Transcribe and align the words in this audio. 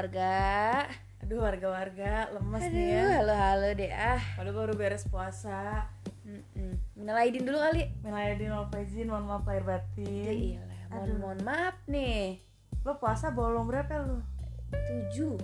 warga. 0.00 0.88
Aduh 1.20 1.44
warga-warga 1.44 2.32
lemes 2.32 2.64
Aduh, 2.64 2.72
nih 2.72 2.86
ya. 2.88 3.04
halo 3.20 3.34
halo 3.36 3.68
deh 3.76 3.92
ah. 3.92 4.16
Padahal 4.32 4.56
baru 4.56 4.72
beres 4.72 5.04
puasa. 5.04 5.84
Mm-mm. 6.24 6.72
Minal 6.96 7.20
aidin 7.20 7.44
dulu 7.44 7.60
kali. 7.60 7.84
Minalaidin 8.00 8.48
wal 8.48 8.64
faizin, 8.72 9.12
mohon 9.12 9.28
maaf 9.28 9.44
lahir 9.44 9.60
batin. 9.68 10.56
Iya, 10.56 10.64
mohon, 11.20 11.36
maaf 11.44 11.76
nih. 11.84 12.40
Lo 12.80 12.96
puasa 12.96 13.28
bolong 13.28 13.68
berapa 13.68 13.92
lu? 14.00 14.24
Tujuh, 14.72 15.36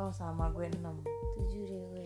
Oh 0.00 0.08
sama 0.08 0.48
gue 0.48 0.64
6 0.64 0.80
tujuh 0.80 1.62
deh 1.68 1.82
gue. 1.92 2.04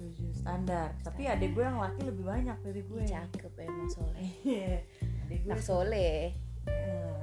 7 0.00 0.32
standar. 0.32 0.96
Tapi 1.04 1.28
adik 1.28 1.52
gue 1.52 1.60
yang 1.60 1.76
laki 1.76 2.08
lebih 2.08 2.24
banyak 2.24 2.56
dari 2.64 2.80
gue. 2.80 3.04
Cakep 3.04 3.52
emang 3.60 3.90
soleh. 3.92 4.32
Iya. 4.48 4.80
adik 5.28 5.44
gue. 5.44 5.50
Nak 5.52 5.60
soleh. 5.60 6.32
Eh, 6.64 7.20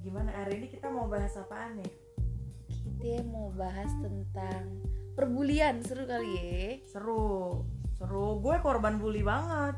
Gimana 0.00 0.32
hari 0.32 0.64
ini 0.64 0.72
kita 0.72 0.88
mau 0.88 1.04
bahas 1.12 1.36
apaan 1.36 1.76
nih? 1.76 1.92
Kita 3.02 3.26
mau 3.26 3.50
bahas 3.50 3.90
tentang 3.98 4.78
perbulian 5.12 5.82
seru 5.82 6.06
kali 6.06 6.30
ya. 6.32 6.62
Seru. 6.86 7.66
Seru. 7.92 8.38
Gue 8.38 8.56
korban 8.58 8.96
bully 8.96 9.20
banget. 9.20 9.74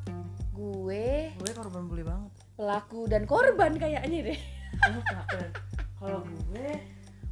Gue 0.52 1.32
Gue 1.34 1.50
korban 1.50 1.88
bully 1.88 2.04
banget. 2.04 2.30
pelaku 2.54 3.10
dan 3.10 3.24
korban 3.24 3.74
kayaknya 3.74 4.30
deh. 4.30 4.40
Oh, 4.86 5.02
pelaku 5.02 5.34
dan- 5.34 5.54
Kalau 5.96 6.20
gue 6.22 6.68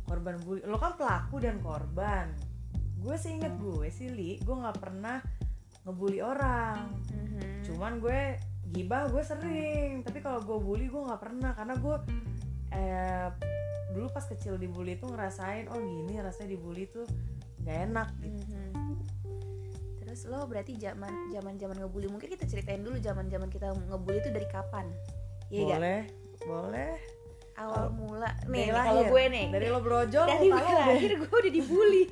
korban 0.02 0.36
bully, 0.40 0.60
lo 0.64 0.76
kan 0.76 0.96
pelaku 0.96 1.36
dan 1.38 1.60
korban. 1.60 2.26
Gue 2.96 3.14
sih 3.14 3.36
inget 3.36 3.54
gue 3.54 3.86
sih 3.88 4.08
li, 4.08 4.40
gue 4.40 4.50
nggak 4.52 4.80
pernah 4.80 5.22
ngebully 5.84 6.18
orang. 6.18 6.90
Mhm. 7.06 7.62
Cuman 7.62 8.00
gue 8.00 8.40
gibah 8.66 9.06
gue 9.06 9.20
sering, 9.20 10.02
tapi 10.02 10.18
kalau 10.18 10.40
gue 10.40 10.56
bully 10.56 10.88
gue 10.88 10.98
nggak 10.98 11.20
pernah 11.20 11.52
karena 11.52 11.74
gue 11.76 11.96
eh, 12.72 13.28
dulu 13.92 14.08
pas 14.10 14.24
kecil 14.24 14.56
dibully 14.56 14.96
tuh 14.96 15.12
ngerasain 15.12 15.68
oh 15.68 15.78
gini 15.78 16.18
rasanya 16.18 16.56
dibully 16.56 16.88
tuh 16.88 17.06
gak 17.62 17.88
enak 17.88 18.08
gitu. 18.18 18.56
Mhm. 18.56 18.98
Terus 20.02 20.28
lo 20.28 20.44
berarti 20.44 20.76
zaman 20.76 21.30
zaman 21.32 21.54
zaman 21.56 21.76
ngebully 21.78 22.08
mungkin 22.10 22.28
kita 22.32 22.44
ceritain 22.44 22.82
dulu 22.82 22.98
zaman 22.98 23.30
zaman 23.30 23.48
kita 23.48 23.72
ngebully 23.88 24.18
itu 24.20 24.30
dari 24.34 24.48
kapan? 24.50 24.90
Iya 25.48 25.62
gak? 25.62 25.78
boleh, 25.78 26.00
boleh. 26.44 26.92
Awal 27.52 27.92
mula 27.92 28.32
nih, 28.48 28.72
nih, 28.72 28.80
kalau 28.80 29.02
gue 29.12 29.24
nih 29.28 29.46
dari 29.52 29.68
lo 29.68 29.80
brojol 29.84 30.24
dari 30.24 30.48
lo 30.48 30.56
gue 30.56 30.72
lahir 30.72 31.12
gue 31.22 31.30
udah 31.36 31.52
dibully 31.52 32.04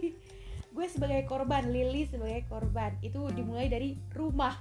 gue 0.71 0.87
sebagai 0.87 1.27
korban 1.27 1.67
Lili 1.67 2.07
sebagai 2.07 2.47
korban 2.47 2.95
itu 3.03 3.19
dimulai 3.35 3.67
dari 3.67 3.99
rumah 4.15 4.55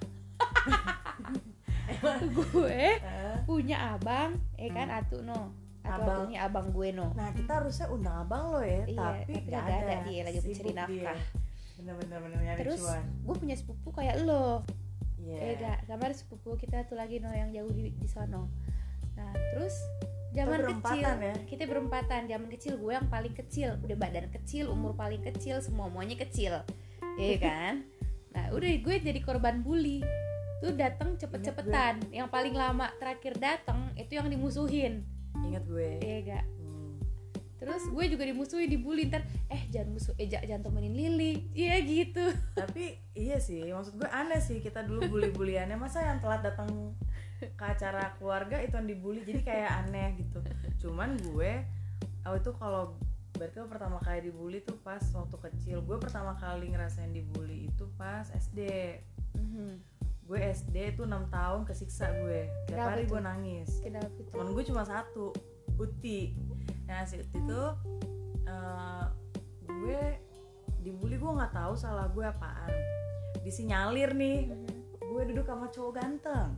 gue 2.37 2.81
Eh, 2.99 3.37
punya 3.45 3.93
abang 3.93 4.39
eh 4.57 4.71
kan 4.71 4.89
atu 4.89 5.21
no 5.21 5.68
Abang. 5.89 6.17
atunya 6.29 6.39
abang 6.45 6.67
gue 6.69 6.87
no 6.93 7.07
Nah 7.17 7.29
kita 7.33 7.51
harusnya 7.61 7.87
undang 7.89 8.15
abang 8.21 8.43
lo 8.53 8.61
ya, 8.61 8.85
Iya, 8.85 8.97
tapi 8.97 9.33
tapi 9.33 9.33
nggak 9.49 9.61
nggak 9.65 9.79
ada, 9.81 9.95
dia 10.05 10.21
lagi 10.23 10.39
mencari 10.45 10.71
nafkah. 10.73 11.19
Bener-bener 11.79 12.17
bener 12.21 12.39
nyari 12.43 12.61
terus 12.67 12.81
cuan. 12.83 13.03
gue 13.25 13.35
punya 13.39 13.55
sepupu 13.55 13.89
kayak 13.95 14.15
lo. 14.27 14.63
Iya. 15.19 15.37
eh 15.43 15.53
gak 15.59 15.77
sama 15.85 16.07
ada 16.07 16.15
sepupu 16.15 16.49
kita 16.55 16.87
tuh 16.87 16.95
lagi 16.95 17.19
no 17.19 17.29
yang 17.31 17.51
jauh 17.51 17.71
di, 17.71 17.91
di 17.91 18.07
sono. 18.07 18.47
Nah 19.19 19.31
terus 19.55 19.75
zaman 20.31 20.63
kecil 20.77 21.07
ya? 21.19 21.35
kita 21.43 21.63
berempatan. 21.67 22.29
Zaman 22.29 22.47
kecil 22.53 22.73
gue 22.79 22.91
yang 22.95 23.07
paling 23.11 23.33
kecil. 23.35 23.75
Udah 23.83 23.97
badan 23.99 24.31
kecil 24.31 24.71
umur 24.71 24.95
paling 24.95 25.19
kecil 25.25 25.59
semua 25.59 25.91
semuanya 25.91 26.15
kecil. 26.19 26.63
Iya 27.19 27.37
kan? 27.47 27.73
Nah 28.31 28.53
udah 28.55 28.69
gue 28.69 28.95
jadi 28.99 29.19
korban 29.19 29.59
bully. 29.65 29.99
Tuh 30.59 30.75
datang 30.75 31.15
cepet-cepetan. 31.15 32.11
Yang 32.11 32.27
paling 32.31 32.55
lama 32.55 32.91
terakhir 32.99 33.39
datang 33.39 33.95
itu 33.95 34.19
yang 34.19 34.27
dimusuhin 34.27 35.07
Ingat 35.41 35.63
gue. 35.65 35.89
iya 35.99 36.17
gak 36.23 36.45
Hmm. 36.55 36.95
terus 37.57 37.83
gue 37.85 38.05
juga 38.07 38.23
dimusuhin 38.23 38.67
dibully 38.67 39.05
ntar 39.05 39.19
eh 39.47 39.67
jangan 39.67 39.91
musuh 39.91 40.15
eh 40.15 40.25
ja- 40.25 40.39
jangan 40.41 40.63
temenin 40.65 40.93
Lili 40.93 41.51
iya 41.53 41.75
gitu 41.77 42.23
Tapi 42.53 42.83
iya 43.13 43.35
sih, 43.37 43.67
maksud 43.67 43.95
gue 43.95 44.07
aneh 44.07 44.39
sih 44.39 44.57
kita 44.57 44.79
dulu 44.81 45.09
bully-buliannya 45.09 45.75
masa 45.75 46.01
yang 46.03 46.19
telat 46.19 46.39
datang 46.41 46.95
ke 47.39 47.65
acara 47.65 48.15
keluarga 48.15 48.57
itu 48.57 48.73
yang 48.73 48.85
dibully 48.85 49.23
jadi 49.23 49.41
kayak 49.41 49.69
aneh 49.81 50.07
gitu. 50.17 50.39
Cuman 50.79 51.15
gue 51.21 51.63
oh 52.21 52.33
itu 52.33 52.51
kalau 52.53 52.95
berarti 53.31 53.55
lo 53.57 53.67
pertama 53.67 53.97
kali 53.97 54.19
dibully 54.25 54.59
tuh 54.59 54.75
pas 54.77 54.99
waktu 55.09 55.37
kecil. 55.41 55.79
Gue 55.81 55.95
pertama 55.97 56.35
kali 56.35 56.67
ngerasain 56.69 57.09
dibully 57.09 57.67
itu 57.67 57.87
pas 57.93 58.27
SD. 58.29 58.59
Mhm. 59.33 59.79
Gue 60.29 60.45
SD 60.45 60.93
tuh 60.93 61.03
6 61.03 61.25
tahun 61.27 61.65
kesiksa 61.65 62.13
gue. 62.15 62.45
Tiap 62.67 62.77
hari 62.87 63.03
gue 63.03 63.17
nangis. 63.17 63.81
kenapa 63.81 64.05
tuh 64.13 64.25
temen 64.29 64.53
gue 64.53 64.63
cuma 64.63 64.83
satu 64.83 65.33
Uti 65.75 66.37
nah 66.85 67.01
si 67.01 67.17
Uti 67.17 67.39
tuh 67.41 67.69
eh, 68.43 69.05
gue 69.63 70.01
dibully 70.79 71.15
gue 71.15 71.31
nggak 71.31 71.49
tahu 71.51 71.73
salah 71.73 72.05
gue 72.07 72.21
apaan 72.21 72.69
disinyalir 73.39 74.11
nih 74.11 74.45
Mhm. 74.45 74.67
gue 75.01 75.21
duduk 75.27 75.45
sama 75.45 75.65
cowok 75.67 75.93
ganteng 75.95 76.53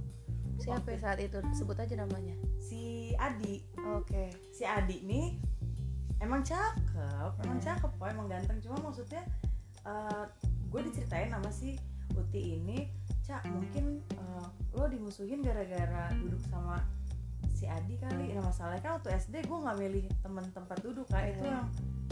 Siapa 0.57 0.91
ya 0.91 0.99
saat 1.01 1.17
itu? 1.19 1.41
Sebut 1.53 1.73
aja 1.75 1.95
namanya. 1.95 2.37
si 2.57 3.11
Adi 3.15 3.65
Oke. 3.91 4.29
si 4.51 4.61
Adi 4.61 5.01
nih 5.01 5.39
emang 6.19 6.41
cakep 6.41 7.31
emang 7.39 7.57
Hmm. 7.57 7.65
cakep 7.65 7.91
kok 7.91 8.07
emang 8.07 8.27
ganteng 8.27 8.57
cuma 8.59 8.77
maksudnya 8.79 9.23
eh, 9.81 10.25
gue 10.67 10.81
diceritain 10.83 11.29
sama 11.29 11.49
si 11.49 11.79
Uti 12.11 12.57
ini 12.57 12.89
cak 13.31 13.47
mungkin 13.47 13.85
eh, 14.11 14.45
lo 14.73 14.85
dimusuhin 14.85 15.39
gara-gara 15.39 16.11
duduk 16.13 16.43
sama 16.43 16.83
si 17.49 17.63
Adi 17.65 17.95
kali 17.95 18.31
nah 18.31 18.43
masalahnya 18.43 18.81
kan 18.81 18.91
waktu 18.97 19.09
SD 19.15 19.35
gue 19.41 19.57
nggak 19.57 19.77
milih 19.77 20.03
temen 20.19 20.45
tempat 20.49 20.77
duduk 20.79 21.07
kan 21.07 21.23
itu 21.25 21.39
Hmm. 21.39 21.47
yang 21.47 21.65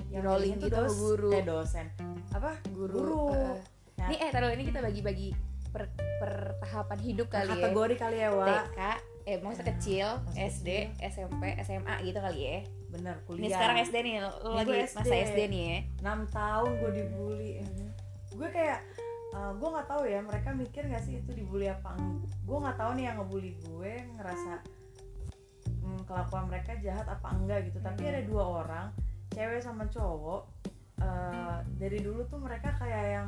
yang 0.10 0.24
Rolling 0.24 0.56
tuh 0.58 0.70
gitu, 0.70 0.82
guru. 0.96 1.30
eh 1.32 1.44
dosen 1.44 1.86
apa 2.30 2.56
Guru. 2.68 2.96
guru, 2.96 3.24
Heeh. 3.30 3.60
Nah, 3.96 4.08
Ini 4.08 4.16
eh 4.18 4.30
taruh 4.30 4.50
ini 4.50 4.64
kita 4.64 4.80
bagi-bagi 4.80 5.30
per, 5.68 5.86
per 5.92 6.32
tahapan 6.58 6.98
hidup 7.00 7.28
kali 7.28 7.46
ya. 7.46 7.54
kategori 7.54 7.96
kali 8.00 8.18
ya 8.18 8.30
Wak 8.32 8.48
TK, 8.72 8.80
eh 9.28 9.38
masa 9.40 9.60
Nah, 9.60 9.68
kecil, 9.68 10.08
masa 10.24 10.40
SD, 10.48 10.70
SMP, 11.04 11.44
SMA 11.60 11.94
gitu 12.02 12.18
kali 12.18 12.40
ya. 12.42 12.58
bener 12.90 13.16
kuliah 13.24 13.44
Ini 13.44 13.50
sekarang 13.52 13.78
SD 13.84 13.96
nih, 14.00 14.14
lo, 14.18 14.30
lagi 14.50 14.66
gue 14.68 14.82
masa 14.88 14.98
SD. 15.06 15.14
SD 15.28 15.40
nih 15.48 15.62
ya. 15.62 15.80
6 16.08 16.26
tahun 16.32 16.70
gue 16.76 16.92
dibully 16.96 17.52
gue 18.32 18.50
kayak 18.50 18.80
uh, 19.34 19.52
gue 19.54 19.70
nggak 19.70 19.88
tahu 19.88 20.04
ya 20.10 20.20
mereka 20.22 20.50
mikir 20.54 20.84
nggak 20.90 21.04
sih 21.06 21.22
itu 21.22 21.32
dibully 21.34 21.70
apa 21.70 21.94
gue 22.50 22.58
nggak 22.58 22.78
tahu 22.82 22.92
nih 22.98 23.06
yang 23.10 23.18
ngebully 23.22 23.54
gue 23.62 23.94
ngerasa 24.18 24.54
mm, 25.86 26.00
kelakuan 26.10 26.46
mereka 26.50 26.74
jahat 26.82 27.06
apa 27.06 27.28
enggak 27.34 27.70
gitu. 27.70 27.80
Tapi 27.82 28.02
Hmm. 28.06 28.12
ada 28.14 28.22
dua 28.26 28.44
orang 28.66 28.88
cewek 29.34 29.62
sama 29.62 29.86
cowok 29.90 30.42
uh, 31.02 31.62
dari 31.78 32.02
dulu 32.02 32.26
tuh 32.26 32.42
mereka 32.42 32.74
kayak 32.82 33.06
yang 33.22 33.28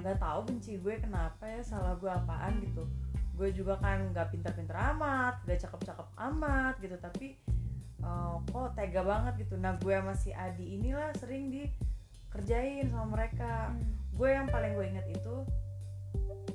nggak 0.00 0.16
tahu 0.16 0.46
benci 0.46 0.78
gue 0.78 0.94
kenapa 0.96 1.42
ya 1.44 1.60
salah 1.60 1.94
gue 2.00 2.08
apaan 2.08 2.62
gitu. 2.64 2.88
Gue 3.36 3.52
juga 3.52 3.76
kan 3.80 4.12
nggak 4.12 4.32
pintar-pintar 4.32 4.96
amat 4.96 5.42
gak 5.44 5.60
cakep-cakep 5.60 6.08
amat 6.32 6.74
gitu. 6.80 6.96
Tapi 6.96 7.36
uh, 8.00 8.40
kok 8.48 8.72
tega 8.78 9.02
banget 9.04 9.44
gitu. 9.44 9.60
Nah 9.60 9.76
gue 9.76 9.92
sama 9.92 10.14
si 10.16 10.30
Adi 10.32 10.80
inilah 10.80 11.12
sering 11.20 11.52
dikerjain 12.32 12.88
sama 12.88 13.12
mereka 13.12 13.76
Hmm. 13.76 13.92
gue 14.16 14.28
yang 14.32 14.48
paling 14.48 14.72
gue 14.72 14.86
inget 14.88 15.06
itu 15.12 15.36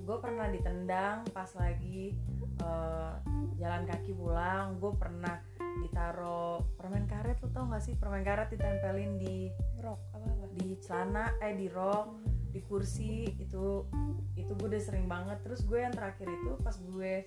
gue 0.02 0.18
pernah 0.18 0.50
ditendang 0.50 1.22
pas 1.30 1.46
lagi 1.54 2.18
eh, 2.58 3.14
jalan 3.62 3.86
kaki 3.86 4.18
pulang 4.18 4.82
gue 4.82 4.90
pernah 4.98 5.38
ditaro 5.86 6.66
permen 6.82 7.06
karet 7.06 7.38
lo 7.46 7.54
tau 7.54 7.70
gak 7.70 7.86
sih 7.86 7.94
permen 7.94 8.26
karet 8.26 8.50
ditempelin 8.50 9.22
di 9.22 9.54
Rok 9.78 10.02
apa 10.18 10.26
apa? 10.26 10.46
di 10.58 10.74
celana 10.82 11.30
eh 11.46 11.54
di 11.54 11.70
rok 11.70 12.26
di 12.50 12.58
kursi 12.66 13.30
itu 13.38 13.86
itu 14.34 14.52
gue 14.58 14.68
udah 14.74 14.82
sering 14.82 15.06
banget 15.06 15.38
terus 15.46 15.62
gue 15.62 15.78
yang 15.78 15.94
terakhir 15.94 16.26
itu 16.26 16.58
pas 16.58 16.74
gue 16.74 17.22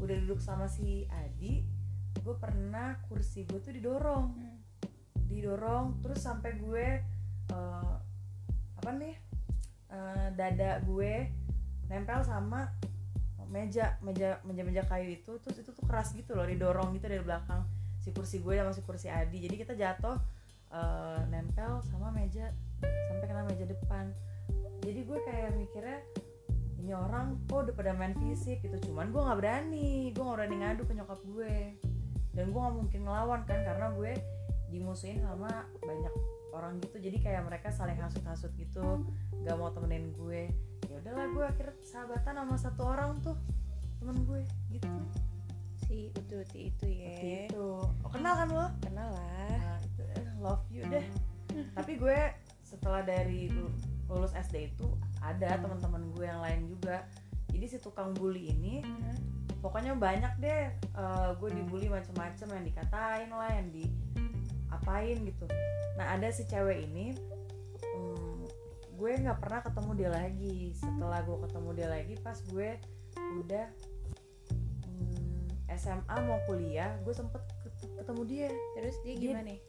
udah 0.00 0.16
duduk 0.24 0.40
sama 0.40 0.64
si 0.72 1.04
Adi 1.12 1.60
gue 2.16 2.34
pernah 2.40 2.96
kursi 3.12 3.44
gue 3.44 3.60
tuh 3.60 3.76
didorong 3.76 4.32
Hmm. 4.32 4.56
didorong 5.28 6.00
terus 6.00 6.24
sampai 6.24 6.56
gue 6.56 6.86
eh, 7.50 7.94
apa 8.80 8.90
nih? 8.96 9.14
Eh, 9.90 10.28
dada 10.38 10.78
gue 10.86 11.26
nempel 11.90 12.22
sama 12.22 12.70
meja 13.50 13.98
meja 13.98 14.38
meja 14.46 14.62
meja 14.62 14.82
kayu 14.86 15.18
itu 15.18 15.42
terus 15.42 15.58
itu 15.58 15.74
tuh 15.74 15.82
keras 15.82 16.14
gitu 16.14 16.38
loh 16.38 16.46
didorong 16.46 16.94
gitu 16.94 17.10
dari 17.10 17.18
belakang 17.18 17.66
si 17.98 18.14
kursi 18.14 18.38
gue 18.38 18.54
sama 18.54 18.70
si 18.70 18.82
kursi 18.86 19.10
Adi. 19.10 19.42
Jadi 19.42 19.56
kita 19.58 19.74
jatuh 19.74 20.14
eh, 20.70 21.20
nempel 21.26 21.82
sama 21.90 22.14
meja 22.14 22.54
sampai 22.80 23.26
kena 23.26 23.42
meja 23.44 23.66
depan. 23.66 24.14
Jadi 24.86 25.00
gue 25.02 25.18
kayak 25.26 25.58
mikirnya 25.58 25.98
ini 26.80 26.96
orang 26.96 27.36
kok 27.44 27.68
udah 27.68 27.74
pada 27.76 27.92
main 27.92 28.16
fisik 28.16 28.64
gitu 28.64 28.88
cuman 28.88 29.12
gue 29.12 29.20
nggak 29.20 29.38
berani 29.42 30.08
gue 30.16 30.22
nggak 30.24 30.38
berani 30.38 30.56
ngadu 30.62 30.82
ke 30.86 30.92
nyokap 30.94 31.20
gue. 31.26 31.74
Dan 32.30 32.54
gue 32.54 32.60
nggak 32.62 32.76
mungkin 32.78 33.00
ngelawan 33.04 33.42
kan 33.44 33.58
karena 33.66 33.90
gue 33.98 34.12
dimusuhin 34.70 35.18
sama 35.26 35.66
banyak 35.82 36.14
orang 36.52 36.78
gitu. 36.82 36.96
Jadi 36.98 37.18
kayak 37.22 37.46
mereka 37.46 37.70
saling 37.70 37.98
hasut-hasut 37.98 38.52
gitu 38.58 39.04
gak 39.42 39.56
mau 39.56 39.70
temenin 39.72 40.12
gue. 40.14 40.50
Ya 40.90 40.94
udahlah 41.00 41.26
gue 41.30 41.44
akhirnya 41.46 41.74
sahabatan 41.86 42.34
sama 42.42 42.56
satu 42.58 42.82
orang 42.86 43.18
tuh 43.22 43.36
temen 44.02 44.16
gue 44.24 44.42
gitu. 44.74 44.88
Si 45.86 46.10
Ututi 46.14 46.70
itu 46.70 46.86
ya. 46.86 47.14
Seperti 47.14 47.30
itu. 47.50 47.68
Oh, 47.82 48.10
kenal 48.10 48.34
kan 48.36 48.48
lo? 48.48 48.66
Kenal 48.82 49.08
lah. 49.14 49.50
nah, 49.50 49.78
itu 49.82 50.02
eh, 50.16 50.26
love 50.38 50.64
you 50.70 50.82
deh. 50.86 51.06
Tapi 51.74 51.92
gue 51.98 52.18
setelah 52.62 53.02
dari 53.02 53.50
lu- 53.50 53.74
lulus 54.06 54.34
SD 54.34 54.74
itu 54.74 54.86
ada 55.22 55.58
teman-teman 55.58 56.10
gue 56.14 56.24
yang 56.26 56.40
lain 56.42 56.66
juga. 56.70 57.06
Jadi 57.50 57.66
si 57.66 57.76
tukang 57.82 58.14
bully 58.14 58.54
ini 58.54 58.82
pokoknya 59.60 59.92
banyak 59.92 60.32
deh 60.40 60.72
eh, 60.72 61.30
gue 61.36 61.48
dibully 61.52 61.92
macem-macem 61.92 62.48
yang 62.48 62.64
dikatain 62.64 63.28
lah 63.28 63.50
yang 63.52 63.68
di 63.68 63.84
apain 64.70 65.18
gitu. 65.20 65.46
Nah 65.98 66.16
ada 66.16 66.30
si 66.30 66.46
cewek 66.46 66.86
ini 66.86 67.14
hmm, 67.82 68.42
gue 68.96 69.10
nggak 69.20 69.38
pernah 69.38 69.60
ketemu 69.62 69.90
dia 69.96 70.10
lagi. 70.10 70.58
Setelah 70.74 71.20
gue 71.22 71.36
ketemu 71.48 71.70
dia 71.74 71.88
lagi 71.90 72.14
pas 72.20 72.38
gue 72.46 72.68
udah 73.42 73.66
hmm, 74.86 75.46
SMA 75.74 76.16
mau 76.24 76.40
kuliah 76.46 76.94
gue 77.02 77.14
sempet 77.14 77.42
ket- 77.62 77.92
ketemu 77.98 78.22
dia. 78.26 78.48
Terus 78.78 78.96
dia 79.02 79.14
Dia- 79.14 79.20
gimana? 79.20 79.48
Nih 79.50 79.60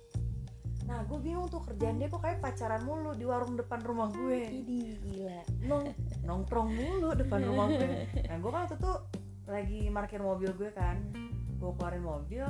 nah 0.81 1.05
gue 1.05 1.19
bingung 1.21 1.45
tuh 1.45 1.61
kerjaan 1.61 2.01
dia 2.01 2.09
kok 2.09 2.25
kayak 2.25 2.41
pacaran 2.41 2.81
mulu 2.83 3.13
di 3.13 3.23
warung 3.23 3.53
depan 3.53 3.79
rumah 3.85 4.09
gue. 4.09 4.49
Idi 4.49 4.97
gila. 4.99 5.39
Nong 5.69 5.93
nongkrong 6.25 6.73
mulu 6.73 7.13
depan 7.15 7.45
rumah 7.45 7.69
gue. 7.69 8.09
Nah 8.27 8.37
gue 8.41 8.51
kan 8.51 8.65
waktu 8.65 8.75
itu 8.81 8.93
lagi 9.45 9.79
parkir 9.93 10.19
mobil 10.19 10.51
gue 10.51 10.73
kan. 10.73 10.97
Gue 11.61 11.71
keluarin 11.77 12.01
mobil 12.03 12.43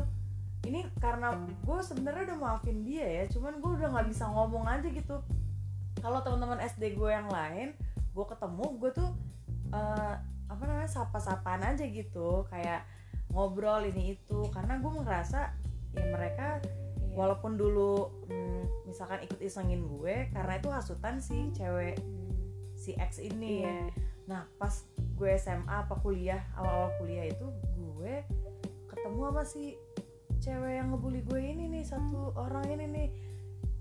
ini 0.67 0.85
karena 1.01 1.33
gue 1.65 1.79
sebenarnya 1.81 2.33
udah 2.33 2.37
maafin 2.37 2.85
dia 2.85 3.05
ya 3.05 3.23
cuman 3.33 3.57
gue 3.57 3.71
udah 3.81 3.87
nggak 3.97 4.07
bisa 4.13 4.29
ngomong 4.29 4.65
aja 4.69 4.87
gitu. 4.87 5.17
Kalau 6.01 6.19
teman-teman 6.25 6.61
SD 6.61 6.97
gue 6.97 7.09
yang 7.09 7.29
lain 7.29 7.73
gue 8.11 8.25
ketemu 8.27 8.65
gue 8.77 8.91
tuh 8.93 9.09
eh, 9.73 10.13
apa 10.51 10.63
namanya 10.67 10.91
sapa-sapaan 10.91 11.65
aja 11.65 11.85
gitu. 11.85 12.45
Kayak 12.49 12.85
ngobrol 13.33 13.87
ini 13.87 14.19
itu 14.19 14.39
karena 14.53 14.77
gue 14.77 14.91
merasa 14.91 15.55
ya 15.91 16.05
mereka 16.07 16.61
Iya. 17.11 17.19
walaupun 17.19 17.59
dulu 17.59 18.07
hmm, 18.31 18.87
misalkan 18.87 19.19
ikut 19.27 19.39
isengin 19.43 19.83
gue 19.83 20.31
karena 20.31 20.55
itu 20.55 20.71
hasutan 20.71 21.19
si 21.19 21.51
cewek 21.51 21.99
si 22.79 22.95
X 22.95 23.19
ini. 23.19 23.67
Iya. 23.67 23.91
Nah 24.31 24.41
pas 24.55 24.87
gue 24.95 25.31
SMA 25.35 25.67
apa 25.67 25.99
kuliah 25.99 26.39
awal-awal 26.55 26.95
kuliah 27.03 27.27
itu 27.27 27.45
gue 27.75 28.23
ketemu 28.87 29.19
sama 29.27 29.43
si 29.43 29.75
cewek 30.41 30.81
yang 30.81 30.89
ngebully 30.89 31.21
gue 31.21 31.37
ini 31.37 31.69
nih 31.69 31.85
satu 31.85 32.33
orang 32.33 32.65
ini 32.73 32.85
nih. 32.89 33.09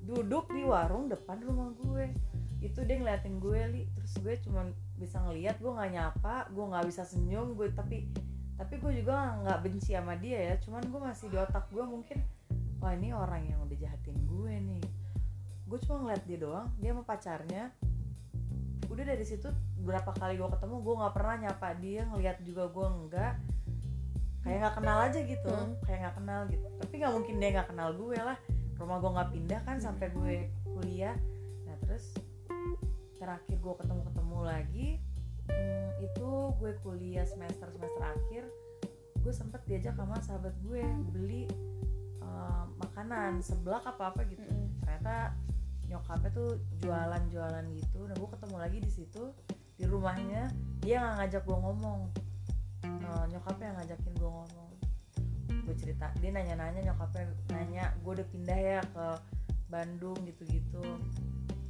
Duduk 0.05 0.53
di 0.53 0.62
warung 0.69 1.09
depan 1.09 1.41
rumah 1.41 1.73
gue. 1.81 2.12
Itu 2.61 2.85
dia 2.85 3.01
ngeliatin 3.01 3.41
gue 3.41 3.61
li. 3.73 3.83
Terus 3.97 4.12
gue 4.21 4.35
cuman 4.45 4.77
bisa 5.01 5.17
ngeliat 5.25 5.57
gue 5.57 5.73
nggak 5.73 5.93
nyapa 5.97 6.53
gue 6.53 6.65
nggak 6.69 6.85
bisa 6.93 7.09
senyum 7.09 7.57
gue 7.57 7.73
tapi 7.73 8.05
tapi 8.61 8.77
gue 8.77 9.01
juga 9.01 9.41
nggak 9.41 9.59
benci 9.65 9.97
sama 9.97 10.21
dia 10.21 10.53
ya. 10.53 10.55
Cuman 10.61 10.85
gue 10.85 11.01
masih 11.01 11.33
di 11.33 11.41
otak 11.41 11.73
gue 11.73 11.83
mungkin 11.83 12.21
wah 12.85 12.93
ini 12.93 13.17
orang 13.17 13.49
yang 13.49 13.65
udah 13.65 13.77
jahatin 13.81 14.21
gue 14.29 14.53
nih. 14.61 14.85
Gue 15.65 15.79
cuma 15.89 16.05
ngeliat 16.05 16.23
dia 16.29 16.39
doang 16.45 16.69
dia 16.77 16.93
sama 16.93 17.03
pacarnya. 17.09 17.73
Udah 18.93 19.05
dari 19.07 19.25
situ 19.25 19.49
berapa 19.81 20.12
kali 20.12 20.37
gue 20.37 20.49
ketemu 20.53 20.77
gue 20.85 20.95
nggak 21.01 21.15
pernah 21.17 21.37
nyapa 21.49 21.69
dia 21.81 22.05
ngeliat 22.05 22.37
juga 22.45 22.69
gue 22.69 22.87
enggak 22.87 23.33
kayak 24.40 24.58
nggak 24.64 24.75
kenal 24.81 24.98
aja 25.04 25.20
gitu 25.20 25.52
Hmm. 25.52 25.76
kayak 25.84 25.98
nggak 26.04 26.16
kenal 26.16 26.40
gitu. 26.48 26.66
Tapi 26.81 26.94
nggak 26.96 27.12
mungkin 27.12 27.34
dia 27.37 27.48
nggak 27.54 27.69
kenal 27.70 27.88
gue 27.92 28.19
lah. 28.19 28.38
Rumah 28.81 28.96
gue 28.96 29.10
nggak 29.12 29.31
pindah 29.37 29.60
kan 29.69 29.76
sampai 29.76 30.06
gue 30.10 30.34
kuliah. 30.64 31.16
Nah 31.69 31.76
terus 31.84 32.16
terakhir 33.20 33.56
gue 33.60 33.75
ketemu 33.84 34.02
ketemu 34.08 34.38
lagi 34.40 34.88
hmm, 35.52 35.88
itu 36.00 36.28
gue 36.56 36.72
kuliah 36.81 37.26
semester 37.28 37.69
semester 37.69 38.00
akhir 38.00 38.48
gue 39.20 39.32
sempet 39.37 39.60
diajak 39.69 39.92
sama 39.92 40.16
sahabat 40.25 40.56
gue 40.64 40.81
beli 41.12 41.44
eh, 42.25 42.64
makanan 42.81 43.44
seblak 43.44 43.84
apa 43.84 44.16
apa 44.16 44.25
gitu. 44.25 44.40
Mm-mm. 44.40 44.72
ternyata 44.81 45.37
nyokapnya 45.90 46.31
tuh 46.32 46.50
jualan-jualan 46.81 47.66
gitu. 47.76 48.06
Nah 48.06 48.14
gue 48.16 48.28
ketemu 48.31 48.56
lagi 48.56 48.78
di 48.81 48.90
situ 48.90 49.25
di 49.76 49.84
rumahnya. 49.84 50.48
Dia 50.81 51.02
nggak 51.02 51.14
ngajak 51.20 51.42
gue 51.44 51.58
ngomong 51.60 51.98
Eh, 52.82 53.25
nyokapnya 53.29 53.67
yang 53.67 53.79
ngajakin 53.79 54.12
gue 54.15 54.31
ngomong. 54.31 54.71
Gue 55.67 55.75
cerita 55.77 56.11
dia 56.19 56.31
nanya-nanya 56.31 56.81
nyokapnya 56.87 57.25
nanya 57.50 57.85
gue 57.97 58.12
udah 58.15 58.29
pindah 58.29 58.59
ya 58.59 58.81
ke 58.82 59.06
Bandung 59.67 60.17
gitu-gitu. 60.25 60.82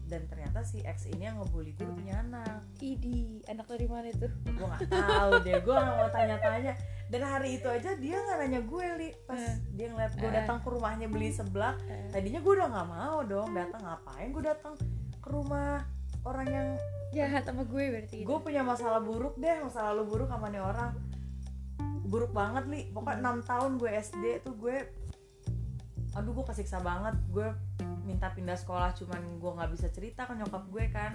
Dan 0.05 0.27
ternyata 0.27 0.67
si 0.67 0.83
X 0.83 1.07
ini 1.07 1.23
yang 1.23 1.39
ngebully 1.39 1.71
gue 1.73 1.87
udah 1.87 1.95
punya 1.95 2.15
anak. 2.19 2.67
Idi 2.79 3.47
anak 3.47 3.67
dari 3.67 3.87
mana 3.87 4.11
itu? 4.11 4.27
Gue 4.45 4.67
nggak 4.67 4.91
tahu 4.91 5.31
deh 5.41 5.55
gue 5.57 5.75
nggak 5.75 5.97
mau 5.97 6.11
tanya-tanya. 6.11 6.73
Dan 7.11 7.23
hari 7.23 7.59
itu 7.59 7.67
aja 7.67 7.91
dia 7.95 8.17
nggak 8.19 8.39
nanya 8.39 8.61
gue 8.61 8.85
li. 8.99 9.09
Pas 9.25 9.39
Eh. 9.39 9.55
dia 9.75 9.87
ngeliat 9.87 10.13
gue 10.15 10.27
Eh. 10.27 10.35
datang 10.35 10.59
ke 10.59 10.69
rumahnya 10.69 11.07
beli 11.07 11.31
seblak 11.31 11.79
tadinya 12.11 12.39
gue 12.39 12.53
udah 12.53 12.69
nggak 12.69 12.89
mau 12.89 13.19
dong 13.23 13.55
datang 13.55 13.83
ngapain 13.83 14.29
gue 14.31 14.43
datang 14.43 14.75
ke 15.15 15.29
rumah 15.31 15.83
orang 16.25 16.49
yang 16.49 16.69
jahat 17.11 17.43
sama 17.43 17.67
gue 17.67 17.85
berarti 17.91 18.23
gue 18.23 18.39
punya 18.39 18.63
masalah 18.63 19.03
buruk 19.03 19.35
deh 19.41 19.59
masa 19.65 19.91
lalu 19.91 20.07
buruk 20.07 20.29
sama 20.31 20.47
nih 20.53 20.63
orang. 20.63 20.95
Buruk 22.07 22.35
banget 22.35 22.65
li. 22.71 22.81
Pokoknya 22.91 23.19
enam 23.23 23.37
tahun 23.43 23.79
gue 23.79 23.91
SD 23.91 24.25
tuh 24.47 24.55
gue 24.59 24.77
aduh 26.15 26.33
gue 26.35 26.45
kesiksa 26.47 26.79
banget. 26.83 27.15
Gue 27.31 27.51
minta 28.07 28.31
pindah 28.35 28.59
sekolah 28.59 28.95
cuman 28.99 29.39
gue 29.39 29.51
nggak 29.51 29.71
bisa 29.75 29.87
cerita 29.91 30.27
ke 30.27 30.35
nyokap 30.39 30.65
gue 30.71 30.85
kan. 30.91 31.13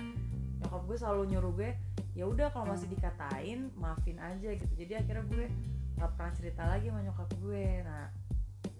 Nyokap 0.64 0.82
gue 0.88 0.98
selalu 1.00 1.36
nyuruh 1.36 1.54
gue 1.56 1.72
ya 2.16 2.24
udah 2.24 2.48
kalau 2.56 2.72
masih 2.72 2.88
dikatain 2.88 3.72
maafin 3.76 4.20
aja 4.20 4.50
gitu. 4.56 4.74
Jadi 4.76 4.94
akhirnya 5.00 5.24
gue 5.28 5.46
nggak 5.96 6.12
pernah 6.16 6.32
cerita 6.36 6.64
lagi 6.68 6.92
sama 6.92 7.02
nyokap 7.04 7.30
gue. 7.40 7.66
Nah 7.84 8.25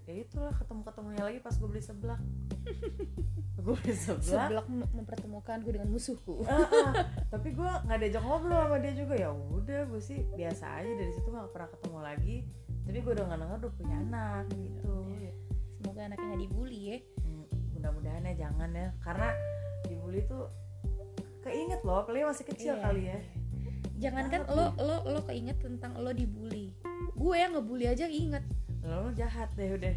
ya 0.06 0.22
itulah 0.22 0.54
ketemu 0.54 0.82
ketemunya 0.86 1.24
lagi 1.26 1.40
pas 1.42 1.54
gue 1.58 1.66
beli 1.66 1.82
seblak. 1.82 2.22
Gue 3.66 3.74
beli 3.82 3.98
seblak. 3.98 4.46
Seblak 4.46 4.68
mem- 4.70 4.92
mempertemukan 4.94 5.58
gue 5.66 5.74
dengan 5.74 5.90
musuhku. 5.90 6.46
Ah, 6.46 6.70
ah. 6.70 6.94
tapi 7.34 7.50
gue 7.50 7.66
nggak 7.66 7.98
diajak 7.98 8.22
ngobrol 8.22 8.62
sama 8.62 8.78
dia 8.78 8.94
juga. 8.94 9.18
Ya 9.18 9.34
udah 9.34 9.90
gue 9.90 9.98
sih 9.98 10.22
biasa 10.38 10.86
aja 10.86 10.92
dari 10.94 11.10
situ 11.10 11.26
nggak 11.26 11.50
pernah 11.50 11.70
ketemu 11.74 12.00
lagi. 12.04 12.36
Tapi 12.86 12.98
gue 13.02 13.12
udah 13.18 13.26
nggak 13.26 13.40
denger 13.42 13.58
udah 13.66 13.74
punya 13.74 13.96
anak 14.06 14.44
gitu. 14.54 14.94
semoga 15.82 16.02
anaknya 16.06 16.26
nggak 16.30 16.42
dibully 16.46 16.82
ya. 16.86 16.98
Hmm, 17.26 17.46
mudah-mudahan 17.74 18.22
ya 18.30 18.34
jangan 18.38 18.70
ya. 18.70 18.88
Karena 19.02 19.28
dibully 19.90 20.22
tuh 20.30 20.46
keinget 21.42 21.82
loh 21.82 21.98
apalagi 22.06 22.26
masih 22.26 22.46
kecil 22.46 22.74
Iya. 22.78 22.84
kali 22.86 23.04
ya. 23.10 23.20
jangankan 23.96 24.42
Jahat 24.44 24.58
lo 24.58 24.66
lo 24.82 24.98
lo 25.08 25.20
keinget 25.26 25.58
tentang 25.58 25.98
lo 25.98 26.12
dibully. 26.14 26.76
Gue 27.18 27.36
yang 27.40 27.58
ngebully 27.58 27.90
aja 27.90 28.06
inget 28.06 28.46
lo 28.86 29.10
jahat 29.12 29.50
deh 29.54 29.70
udah. 29.72 29.96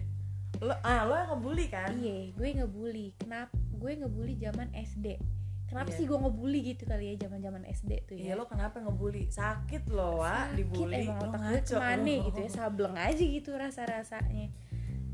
Lo 0.58 0.74
ah 0.80 1.04
lo 1.04 1.14
yang 1.14 1.28
ngebully 1.30 1.66
kan? 1.68 1.92
Iya 1.94 2.32
gue 2.32 2.48
ngebully. 2.56 3.06
Kenapa 3.14 3.52
gue 3.70 3.92
ngebully 3.94 4.34
zaman 4.36 4.68
SD 4.72 5.20
kenapa 5.68 5.92
Iya. 5.92 5.96
sih 6.00 6.04
gue 6.04 6.16
ngebully 6.16 6.60
gitu 6.66 6.82
kali 6.82 7.12
ya 7.12 7.20
zaman 7.20 7.38
zaman 7.38 7.62
SD 7.62 7.92
tuh 8.02 8.16
iya 8.16 8.32
ya 8.32 8.34
lo 8.34 8.48
kenapa 8.48 8.80
ngebully? 8.80 9.28
Sakit 9.28 9.86
lo 9.88 10.16
wa 10.18 10.48
Sakit 10.48 10.56
dibully. 10.56 11.04
emang 11.04 11.20
otak 11.22 11.40
gue 11.44 11.60
ke 11.60 11.76
mana 11.76 12.00
lo. 12.08 12.24
gitu 12.26 12.38
ya? 12.40 12.48
Sableng 12.50 12.96
aja 12.96 13.20
gitu 13.22 13.50
rasa 13.52 13.84
rasanya 13.84 14.48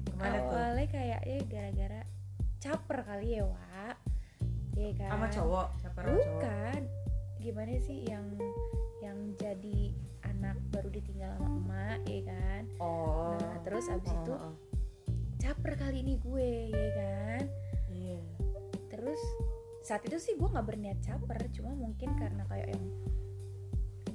ke 0.00 0.14
mana 0.14 0.38
tuh? 0.38 0.54
awalnya 0.54 0.86
kayaknya 0.86 1.38
gara-gara 1.44 2.00
caper 2.56 2.98
kali 3.02 3.28
ya 3.34 3.44
wa 3.44 3.98
Iya 4.74 4.90
kan? 4.96 5.10
sama 5.10 5.26
cowok? 5.28 5.66
Siapa 5.76 5.98
sama 5.98 6.06
cowok? 6.08 6.22
Bukan. 6.22 6.80
Gimana 7.36 7.74
sih 7.78 7.98
yang 8.04 8.26
yang 9.00 9.18
jadi 9.34 9.80
baru 10.74 10.88
ditinggal 10.90 11.30
sama 11.38 11.48
emak 11.62 11.98
ya 12.06 12.20
kan 12.26 12.62
oh 12.82 13.34
nah 13.38 13.58
terus 13.62 13.84
abis 13.88 14.10
Oh, 14.10 14.18
itu 14.20 14.32
oh, 14.34 14.40
oh. 14.50 14.54
caper 15.38 15.72
kali 15.78 15.96
ini 16.02 16.14
gue 16.18 16.50
ya 16.74 16.88
kan 16.98 17.42
iya 17.90 18.20
terus 18.90 19.20
saat 19.84 20.02
itu 20.08 20.16
sih 20.16 20.34
gue 20.34 20.48
nggak 20.48 20.66
berniat 20.66 20.98
caper 21.00 21.38
cuma 21.52 21.70
mungkin 21.72 22.16
karena 22.16 22.42
kayak 22.48 22.72
yang 22.72 22.84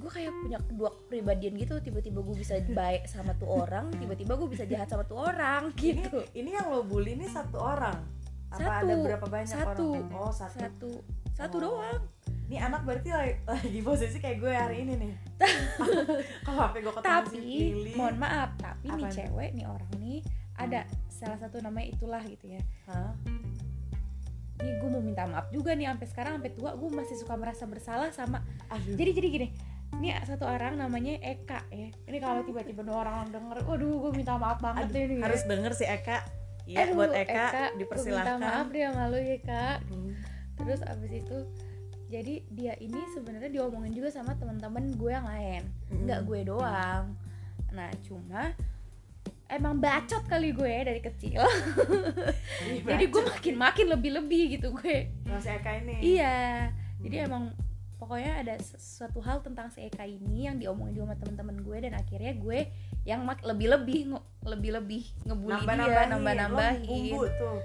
gue 0.00 0.10
kayak 0.10 0.32
punya 0.32 0.58
kedua 0.64 0.90
kepribadian 0.96 1.54
gitu 1.60 1.74
tiba-tiba 1.78 2.24
gue 2.24 2.36
bisa 2.40 2.56
baik 2.80 3.04
sama 3.06 3.36
tuh 3.36 3.48
orang 3.48 3.92
tiba-tiba 3.94 4.32
gue 4.34 4.48
bisa 4.48 4.64
jahat 4.64 4.88
sama 4.88 5.04
tuh 5.04 5.20
orang 5.20 5.70
ini 5.76 6.02
gitu 6.04 6.20
ini 6.34 6.56
yang 6.56 6.72
lo 6.72 6.82
bully 6.82 7.14
ini 7.14 7.28
satu 7.28 7.60
orang 7.60 8.00
apa 8.50 8.82
Satu. 8.82 8.82
ada 8.82 8.94
berapa 8.98 9.26
banyak 9.30 9.54
Satu. 9.54 9.86
orang 9.94 10.10
oh 10.16 10.32
satu. 10.34 10.58
satu 10.58 10.90
satu 11.38 11.56
Oh. 11.56 11.62
doang 11.62 12.02
ini 12.50 12.58
anak 12.58 12.82
berarti 12.82 13.10
lagi, 13.14 13.34
lagi 13.54 13.78
posisi 13.78 14.18
kayak 14.18 14.42
gue 14.42 14.50
hari 14.50 14.76
ini 14.82 14.94
nih. 14.98 15.12
Kalau 16.46 16.66
HP 16.66 16.74
gue 16.82 16.92
ketemu 16.98 17.06
si 17.06 17.14
tapi 17.14 17.38
Lily. 17.38 17.92
mohon 17.94 18.16
maaf 18.18 18.50
tapi 18.58 18.90
nih 18.90 19.06
cewek 19.06 19.50
nih 19.54 19.66
orang 19.70 19.92
nih 20.02 20.18
ada 20.58 20.82
salah 21.06 21.38
satu 21.38 21.62
namanya 21.62 21.94
itulah 21.94 22.18
gitu 22.26 22.50
ya. 22.50 22.62
Nih 24.60 24.72
gue 24.82 24.88
mau 24.90 24.98
minta 24.98 25.30
maaf 25.30 25.46
juga 25.54 25.78
nih 25.78 25.86
sampai 25.94 26.06
sekarang 26.10 26.32
sampai 26.42 26.52
tua 26.52 26.74
gue 26.74 26.90
masih 26.90 27.16
suka 27.22 27.38
merasa 27.38 27.70
bersalah 27.70 28.10
sama 28.10 28.42
aduh. 28.66 28.98
Jadi 28.98 29.10
jadi 29.14 29.28
gini 29.30 29.48
ini 30.02 30.10
satu 30.26 30.50
orang 30.50 30.74
namanya 30.74 31.22
Eka 31.22 31.70
ya. 31.70 31.86
Ini 31.86 32.18
kalau 32.18 32.42
tiba-tiba 32.42 32.82
ada 32.82 32.94
orang 32.98 33.30
denger 33.30 33.62
waduh 33.62 34.10
gue 34.10 34.12
minta 34.18 34.34
maaf 34.34 34.58
banget 34.58 34.90
Aduh, 34.90 35.06
nih 35.06 35.18
ya. 35.18 35.22
harus 35.22 35.42
denger 35.46 35.72
si 35.72 35.86
Eka. 35.86 36.18
Iya 36.66 36.86
Aduh, 36.86 36.94
buat 36.98 37.10
Eka, 37.14 37.46
gua 37.46 37.66
dipersilahkan. 37.78 38.38
minta 38.38 38.46
maaf 38.46 38.66
deh 38.70 38.82
sama 38.90 39.04
lu 39.06 39.18
ya 39.18 39.38
kak. 39.38 39.78
Hmm. 39.86 40.12
terus 40.60 40.82
abis 40.84 41.12
itu 41.24 41.38
jadi 42.10 42.42
dia 42.50 42.74
ini 42.82 42.98
sebenarnya 43.14 43.54
diomongin 43.54 43.94
juga 43.94 44.10
sama 44.10 44.34
teman-teman 44.34 44.98
gue 44.98 45.10
yang 45.14 45.24
lain. 45.30 45.62
Nggak 45.94 46.20
gue 46.26 46.40
doang. 46.50 47.14
Nah 47.70 47.86
cuma 48.02 48.50
emang 49.46 49.78
bacot 49.78 50.26
kali 50.26 50.50
gue 50.50 50.74
dari 50.82 50.98
kecil. 50.98 51.38
Jadi 52.90 53.04
gue 53.06 53.22
makin 53.22 53.54
makin 53.54 53.86
lebih 53.94 54.10
lebih 54.18 54.58
gitu 54.58 54.74
gue. 54.74 55.06
Si 55.38 55.48
Eka 55.50 55.78
ini. 55.78 56.18
Iya. 56.18 56.70
Jadi 56.98 57.16
Hmm. 57.22 57.26
emang 57.30 57.44
pokoknya 58.02 58.42
ada 58.42 58.54
sesuatu 58.58 59.22
hal 59.22 59.42
tentang 59.46 59.70
si 59.70 59.86
Eka 59.86 60.02
ini 60.02 60.50
yang 60.50 60.58
diomongin 60.58 60.98
juga 60.98 61.14
sama 61.14 61.16
teman-teman 61.22 61.56
gue 61.62 61.76
dan 61.78 61.92
akhirnya 61.94 62.32
gue 62.34 62.58
yang 63.06 63.22
mak 63.22 63.40
lebih 63.46 63.70
lebih 63.70 64.18
lebih 64.42 64.70
lebih 64.82 65.02
ngebully 65.26 65.62
dia 65.62 65.78
nambah-nambahin. 65.78 66.10
Nambah 66.10 66.34
nambahin 66.34 67.10
bumbu 67.14 67.22
tuh. 67.38 67.58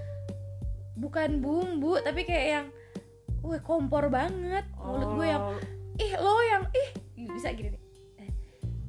Bukan 0.96 1.30
bumbu 1.42 1.92
tapi 1.98 2.22
kayak 2.22 2.46
yang 2.46 2.66
wah 3.46 3.60
kompor 3.60 4.04
banget. 4.08 4.66
Mulut 4.76 5.10
gue 5.14 5.26
yang 5.28 5.42
Oh, 5.44 5.54
ih 5.96 6.12
lo 6.16 6.34
yang 6.44 6.64
ih. 6.68 6.88
Bisa 7.28 7.48
gini 7.50 7.70
deh 7.70 7.82
Eh, 8.18 8.30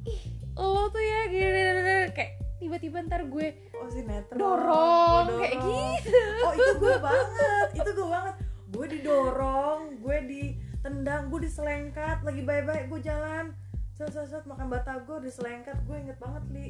ih 0.08 0.20
lo 0.54 0.88
tuh 0.88 1.00
ya 1.00 1.20
gini, 1.26 1.46
gini, 1.46 1.70
gini. 1.78 1.96
kayak 2.10 2.32
tiba-tiba 2.58 2.98
ntar 3.04 3.22
gue 3.24 3.46
oh 3.72 3.86
sinetron 3.86 4.34
dorong 4.36 5.24
Gua 5.24 5.38
kayak 5.38 5.54
dorong. 5.56 5.94
gitu. 5.94 6.18
Oh 6.42 6.52
itu 6.52 6.70
gue 6.76 6.96
banget. 6.98 7.66
Itu 7.72 7.90
gue 7.92 8.08
banget. 8.08 8.34
Gue 8.68 8.86
didorong 8.88 9.80
gue 9.96 10.18
ditendang 10.24 11.22
gue 11.28 11.40
diselengkat. 11.40 12.18
Lagi 12.20 12.42
baik-baik 12.42 12.84
gue 12.88 13.00
jalan. 13.00 13.54
Set 13.94 14.10
set 14.10 14.42
makan 14.44 14.66
batagor 14.68 15.18
diselengkat. 15.18 15.78
Gue 15.82 15.96
inget 15.98 16.18
banget 16.18 16.42
li 16.50 16.66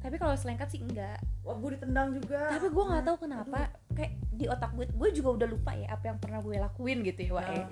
tapi 0.00 0.16
kalau 0.16 0.32
selengkat 0.32 0.72
sih 0.72 0.80
enggak. 0.80 1.20
Wah 1.44 1.56
gue 1.56 1.76
ditendang 1.76 2.16
juga. 2.16 2.56
Tapi 2.56 2.68
gue 2.68 2.84
nggak 2.88 3.04
tahu 3.04 3.16
kenapa 3.20 3.68
kayak 3.92 4.12
di 4.32 4.48
otak 4.48 4.72
gue 4.72 4.88
gue 4.88 5.08
juga 5.12 5.28
udah 5.36 5.48
lupa 5.48 5.76
ya 5.76 5.92
apa 5.92 6.04
yang 6.08 6.18
pernah 6.18 6.40
gue 6.40 6.56
lakuin 6.56 7.04
gitu 7.04 7.20
ya 7.28 7.32
Wak, 7.36 7.44
ya. 7.44 7.60
Nah. 7.60 7.68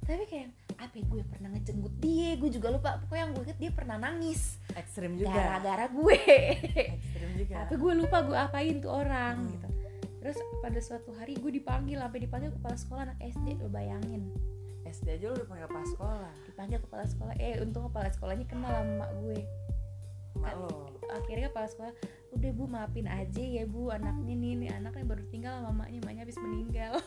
tapi 0.00 0.24
kayak 0.26 0.48
apa 0.80 0.94
ya, 0.96 1.04
gue 1.06 1.22
pernah 1.22 1.48
ngejenggut 1.54 1.94
dia 1.98 2.30
gue 2.36 2.50
juga 2.52 2.68
lupa. 2.68 3.00
Pokoknya 3.00 3.22
yang 3.24 3.32
gue 3.32 3.44
inget 3.48 3.58
dia 3.58 3.70
pernah 3.72 3.96
nangis. 3.96 4.60
Ekstrim 4.76 5.16
juga. 5.16 5.32
Gara-gara 5.32 5.86
gue. 5.88 6.18
Ekstrim 7.00 7.30
juga. 7.36 7.56
Tapi 7.64 7.74
gue 7.76 7.92
lupa 7.96 8.18
gue 8.22 8.36
apain 8.36 8.76
tuh 8.78 8.92
orang 8.92 9.36
Hmm. 9.40 9.52
gitu. 9.52 9.68
Terus 10.20 10.36
pada 10.60 10.80
suatu 10.84 11.16
hari 11.16 11.40
gue 11.40 11.48
dipanggil 11.48 11.96
sampai 11.96 12.20
dipanggil 12.20 12.52
kepala 12.52 12.76
sekolah 12.76 13.02
anak 13.08 13.18
SD 13.24 13.56
lo 13.56 13.72
bayangin. 13.72 14.28
SD 14.84 15.16
aja 15.16 15.30
lu 15.30 15.34
udah 15.38 15.48
panggil 15.48 15.68
pas 15.70 15.86
sekolah? 15.86 16.32
Dipanggil 16.44 16.78
kepala 16.82 17.04
sekolah. 17.06 17.34
Eh 17.38 17.56
untung 17.62 17.88
kepala 17.88 18.08
sekolahnya 18.10 18.44
kenal 18.44 18.68
sama 18.74 19.06
gue 19.24 19.40
Kan. 20.38 20.56
akhirnya 21.10 21.50
kepala 21.50 21.66
sekolah 21.66 21.94
udah 22.30 22.50
bu 22.54 22.64
maafin 22.70 23.10
aja 23.10 23.42
ya 23.42 23.66
bu 23.66 23.90
anaknya 23.90 24.34
nih 24.38 24.52
nih 24.62 24.70
anaknya 24.78 25.04
baru 25.04 25.24
tinggal 25.26 25.58
sama 25.58 25.90
emaknya 25.90 25.98
emaknya 26.00 26.22
habis 26.22 26.38
meninggal. 26.38 26.92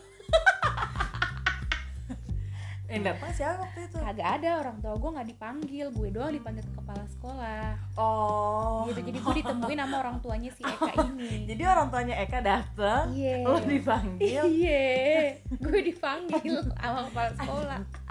Eh 2.94 3.00
datang 3.02 3.32
siapa 3.34 3.64
waktu 3.64 3.90
itu? 3.90 3.98
Kagak 3.98 4.30
ada 4.38 4.50
orang 4.60 4.78
tua 4.84 4.94
gue 5.00 5.10
nggak 5.18 5.28
dipanggil 5.34 5.88
gue 5.90 6.10
doang 6.14 6.30
dipanggil 6.30 6.62
ke 6.62 6.74
kepala 6.78 7.06
sekolah. 7.10 7.74
Oh. 7.98 8.86
Gitu 8.92 9.02
jadi 9.08 9.18
gue 9.18 9.34
ditemuin 9.42 9.80
sama 9.82 9.96
orang 9.98 10.18
tuanya 10.22 10.52
si 10.54 10.62
Eka 10.62 10.94
ini. 11.10 11.50
Jadi 11.50 11.64
orang 11.66 11.88
tuanya 11.90 12.16
Eka 12.22 12.40
datang 12.46 13.10
iya. 13.16 13.42
lo 13.42 13.58
dipanggil? 13.64 14.46
Iya 14.46 15.42
gue 15.58 15.80
dipanggil 15.90 16.54
sama 16.78 17.08
kepala 17.10 17.32
sekolah 17.40 17.82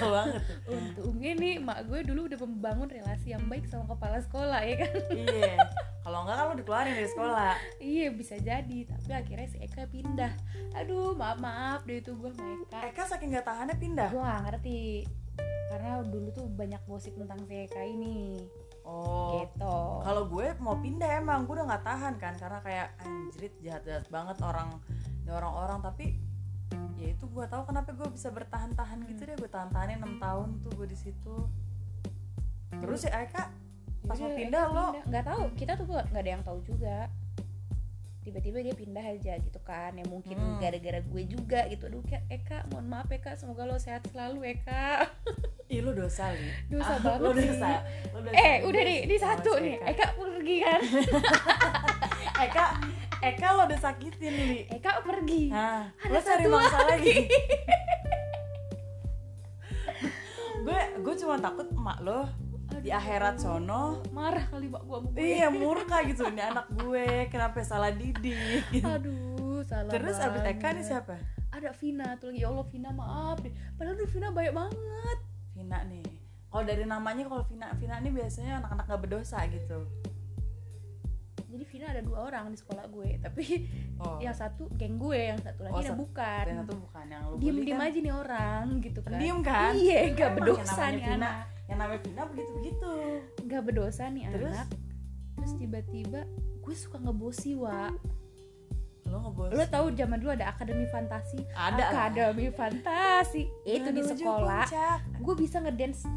banget. 0.00 0.42
Untungnya 0.66 1.32
nih 1.38 1.54
mak 1.58 1.86
gue 1.86 2.00
dulu 2.06 2.30
udah 2.30 2.38
membangun 2.42 2.88
relasi 2.88 3.34
yang 3.34 3.44
baik 3.50 3.66
sama 3.66 3.86
kepala 3.90 4.18
sekolah 4.22 4.60
ya 4.62 4.74
kan? 4.86 4.92
Iya. 5.12 5.54
Kalau 6.02 6.18
enggak 6.26 6.36
kan 6.38 6.44
lo 6.50 6.54
dikeluarin 6.58 6.94
dari 6.98 7.10
sekolah. 7.10 7.54
Iya 7.78 8.06
bisa 8.10 8.34
jadi. 8.42 8.78
Tapi 8.90 9.10
akhirnya 9.10 9.48
si 9.50 9.58
Eka 9.62 9.86
pindah. 9.86 10.32
Aduh 10.78 11.14
maaf 11.14 11.38
maaf. 11.38 11.86
Deh 11.86 12.02
itu 12.02 12.14
gue 12.18 12.30
sama 12.34 12.58
Eka. 12.66 12.78
Eka 12.90 13.02
saking 13.06 13.34
gak 13.38 13.46
tahannya 13.46 13.76
pindah? 13.78 14.10
Gue 14.10 14.22
gak 14.22 14.42
ngerti. 14.50 15.06
Karena 15.70 16.02
dulu 16.02 16.28
tuh 16.34 16.46
banyak 16.50 16.82
gosip 16.90 17.14
tentang 17.14 17.38
si 17.46 17.54
Eka 17.66 17.82
ini. 17.86 18.42
Oh. 18.82 19.46
Gitu. 19.46 19.78
Kalau 20.02 20.26
gue 20.26 20.46
mau 20.58 20.74
pindah 20.74 21.22
emang 21.22 21.46
gue 21.46 21.54
udah 21.54 21.70
nggak 21.70 21.86
tahan 21.86 22.14
kan. 22.18 22.34
Karena 22.34 22.58
kayak 22.66 22.88
anjrit 23.06 23.54
jahat 23.62 23.82
jahat 23.86 24.06
banget 24.10 24.36
orang 24.42 24.74
ini 25.22 25.30
orang-orang. 25.30 25.78
Tapi 25.86 26.18
ya 26.96 27.08
itu 27.12 27.24
gue 27.26 27.44
tahu 27.46 27.62
kenapa 27.66 27.90
gue 27.92 28.08
bisa 28.10 28.28
bertahan-tahan 28.30 28.98
gitu 29.06 29.22
deh 29.24 29.36
gue 29.36 29.50
tahan-tahanin 29.50 30.00
6 30.00 30.22
tahun 30.22 30.48
tuh 30.62 30.72
gue 30.76 30.86
di 30.88 30.98
situ. 30.98 31.36
Terus 32.72 33.04
si 33.04 33.10
Eka 33.10 33.52
pas 34.02 34.18
mau 34.18 34.26
Yaudah, 34.26 34.38
pindah 34.38 34.62
Eka 34.66 34.74
lo? 34.74 34.86
pindah. 34.90 35.04
nggak 35.06 35.24
tahu 35.30 35.42
kita 35.54 35.72
tuh 35.78 35.86
nggak 35.86 36.22
ada 36.26 36.30
yang 36.34 36.42
tahu 36.42 36.58
juga 36.66 36.96
tiba-tiba 38.22 38.58
dia 38.60 38.72
pindah 38.72 39.02
aja 39.04 39.34
gitu 39.36 39.58
kan. 39.60 39.92
Ya 39.92 40.04
mungkin 40.04 40.34
Hmm. 40.34 40.58
gara-gara 40.58 40.98
gue 40.98 41.22
juga 41.24 41.66
gitu. 41.66 41.86
Aduh 41.86 42.02
Eka, 42.02 42.18
Eka 42.28 42.58
mohon 42.68 42.86
maaf 42.86 43.06
Eka 43.08 43.34
semoga 43.34 43.62
lo 43.62 43.76
sehat 43.76 44.06
selalu 44.08 44.54
Eka 44.54 45.06
ih 45.72 45.80
lo 45.80 45.90
dosa 45.90 46.30
li. 46.30 46.48
Dosa 46.68 46.94
Ah, 46.94 46.98
banget 47.00 47.20
lo 47.20 47.30
dosa. 47.32 47.70
Lo 48.12 48.18
dosa. 48.20 48.34
Eh 48.34 48.54
udah 48.62 48.82
nih 48.82 48.98
sama 49.12 49.24
satu 49.34 49.52
nih. 49.58 49.76
Eka. 49.78 49.88
Eka 49.88 50.06
pergi 50.14 50.56
kan? 50.58 50.80
Eka 52.44 52.64
Eka 53.22 53.46
lo 53.52 53.62
udah 53.64 53.78
sakitin 53.80 54.32
li 54.32 54.60
Eka 54.66 55.00
pergi. 55.00 55.48
Nah, 55.48 55.90
Ada 55.96 56.10
lo 56.10 56.18
cari 56.20 56.42
satu 56.42 56.48
mangsa 56.48 56.78
lagi. 56.84 57.16
gue 60.62 60.80
gue 61.02 61.14
cuma 61.18 61.34
takut 61.36 61.66
emak 61.68 61.98
lo 62.00 62.22
di 62.82 62.90
akhirat 62.90 63.38
sono. 63.38 64.02
Marah 64.10 64.42
kali 64.50 64.66
mak 64.66 64.82
gua 64.82 64.98
gue. 65.00 65.14
Iya 65.14 65.48
murka 65.48 66.02
gitu. 66.02 66.26
Ini 66.26 66.50
anak 66.50 66.66
gue 66.74 67.30
kenapa 67.30 67.62
salah 67.62 67.94
didik 67.94 68.66
gitu. 68.74 68.82
aduh 68.84 69.62
salah 69.62 69.90
terus 69.94 70.18
abis 70.18 70.42
Eka 70.42 70.50
nih 70.50 70.82
banget. 70.82 70.84
siapa? 70.84 71.14
Ada 71.54 71.70
Vina 71.78 72.18
tuh 72.18 72.34
lagi. 72.34 72.42
Ya 72.42 72.50
Allah 72.50 72.66
Vina 72.66 72.90
maaf 72.90 73.38
deh 73.38 73.54
padahal 73.78 73.94
tuh 73.94 74.08
Vina 74.10 74.28
baik 74.34 74.50
banget. 74.50 75.18
Vina 75.54 75.78
nih. 75.86 76.02
Kalau 76.50 76.64
dari 76.66 76.84
namanya 76.84 77.24
kalau 77.24 77.44
Vina 77.46 77.66
Vina 77.78 77.96
ini 77.96 78.10
biasanya 78.10 78.52
anak-anak 78.60 78.84
gak 78.84 79.00
berdosa 79.00 79.38
gitu. 79.46 79.78
Jadi 81.52 81.64
Vina 81.68 81.86
ada 81.92 82.00
dua 82.00 82.18
orang 82.26 82.48
di 82.48 82.56
sekolah 82.56 82.88
gue 82.88 83.20
tapi 83.20 83.44
oh. 84.00 84.16
yang 84.18 84.32
satu 84.32 84.72
geng 84.74 84.96
gue 84.96 85.30
yang 85.30 85.38
satu 85.38 85.68
lagi 85.68 85.74
Oh, 85.76 85.84
satu- 85.84 86.00
bukan. 86.00 86.44
dan 86.48 86.56
satu 86.64 86.74
bukan 86.80 87.04
yang 87.06 87.22
lu 87.28 87.34
diem 87.36 87.56
diem 87.60 87.76
kan? 87.76 87.86
aja 87.92 87.98
nih 88.00 88.14
orang 88.16 88.64
gitu 88.80 89.00
kan. 89.04 89.10
Pendiam 89.14 89.38
kan? 89.44 89.72
iya 89.76 89.98
gak 90.10 90.18
yang 90.18 90.34
berdosa 90.40 90.84
nih 90.90 91.06
anak 91.12 91.51
yang 91.66 91.78
namanya 91.78 92.00
Vina 92.02 92.22
begitu 92.26 92.50
begitu 92.58 92.90
gak 93.46 93.62
berdosa 93.64 94.10
nih 94.10 94.28
Terus? 94.28 94.54
anak. 94.54 94.68
Terus 95.38 95.52
tiba-tiba 95.56 96.20
gue 96.62 96.74
suka 96.74 96.98
ngebosi 96.98 97.58
wa 97.58 97.90
lo 99.02 99.18
ngebos 99.28 99.52
lo 99.52 99.64
tahu 99.68 99.86
zaman 99.92 100.16
dulu 100.22 100.32
ada 100.32 100.54
akademi 100.54 100.86
fantasi? 100.88 101.44
Ada 101.52 101.84
lah. 101.84 101.90
akademi 102.08 102.48
fantasi. 102.48 103.44
Itu 103.66 103.92
di 103.92 104.00
Menuju 104.00 104.24
sekolah. 104.24 104.64
gue 105.20 105.34
bisa 105.36 105.60
ngedance 105.60 106.08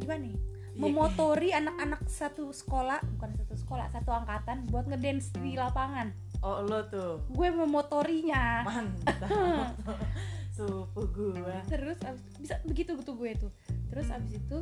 gimana 0.00 0.26
nih? 0.26 0.36
Iya, 0.72 0.80
memotori 0.88 1.52
anak-anak 1.52 2.08
satu 2.08 2.48
sekolah 2.48 3.04
bukan 3.14 3.30
satu 3.36 3.54
sekolah 3.60 3.86
satu 3.92 4.10
angkatan 4.10 4.64
buat 4.72 4.88
ngedance 4.88 5.30
di 5.38 5.54
lapangan. 5.54 6.10
Oh 6.40 6.64
lo 6.64 6.82
tuh. 6.88 7.20
Gue 7.30 7.52
memotorinya. 7.52 8.64
Mantap. 8.64 9.20
Supu 10.56 11.08
gua. 11.12 11.60
Terus 11.68 11.96
abis, 12.04 12.24
bisa 12.40 12.56
begitu 12.64 12.96
tuh 13.00 13.14
gue 13.16 13.32
tuh 13.36 13.52
terus 13.92 14.08
abis 14.08 14.40
itu 14.40 14.58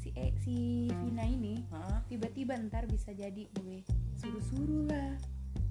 si 0.00 0.08
e, 0.16 0.32
si 0.40 0.56
Vina 0.88 1.28
ini 1.28 1.60
tiba-tiba 2.08 2.56
ntar 2.66 2.88
bisa 2.88 3.12
jadi 3.12 3.44
gue. 3.60 3.84
Suruh-suruh 4.16 4.88
lah. 4.88 5.20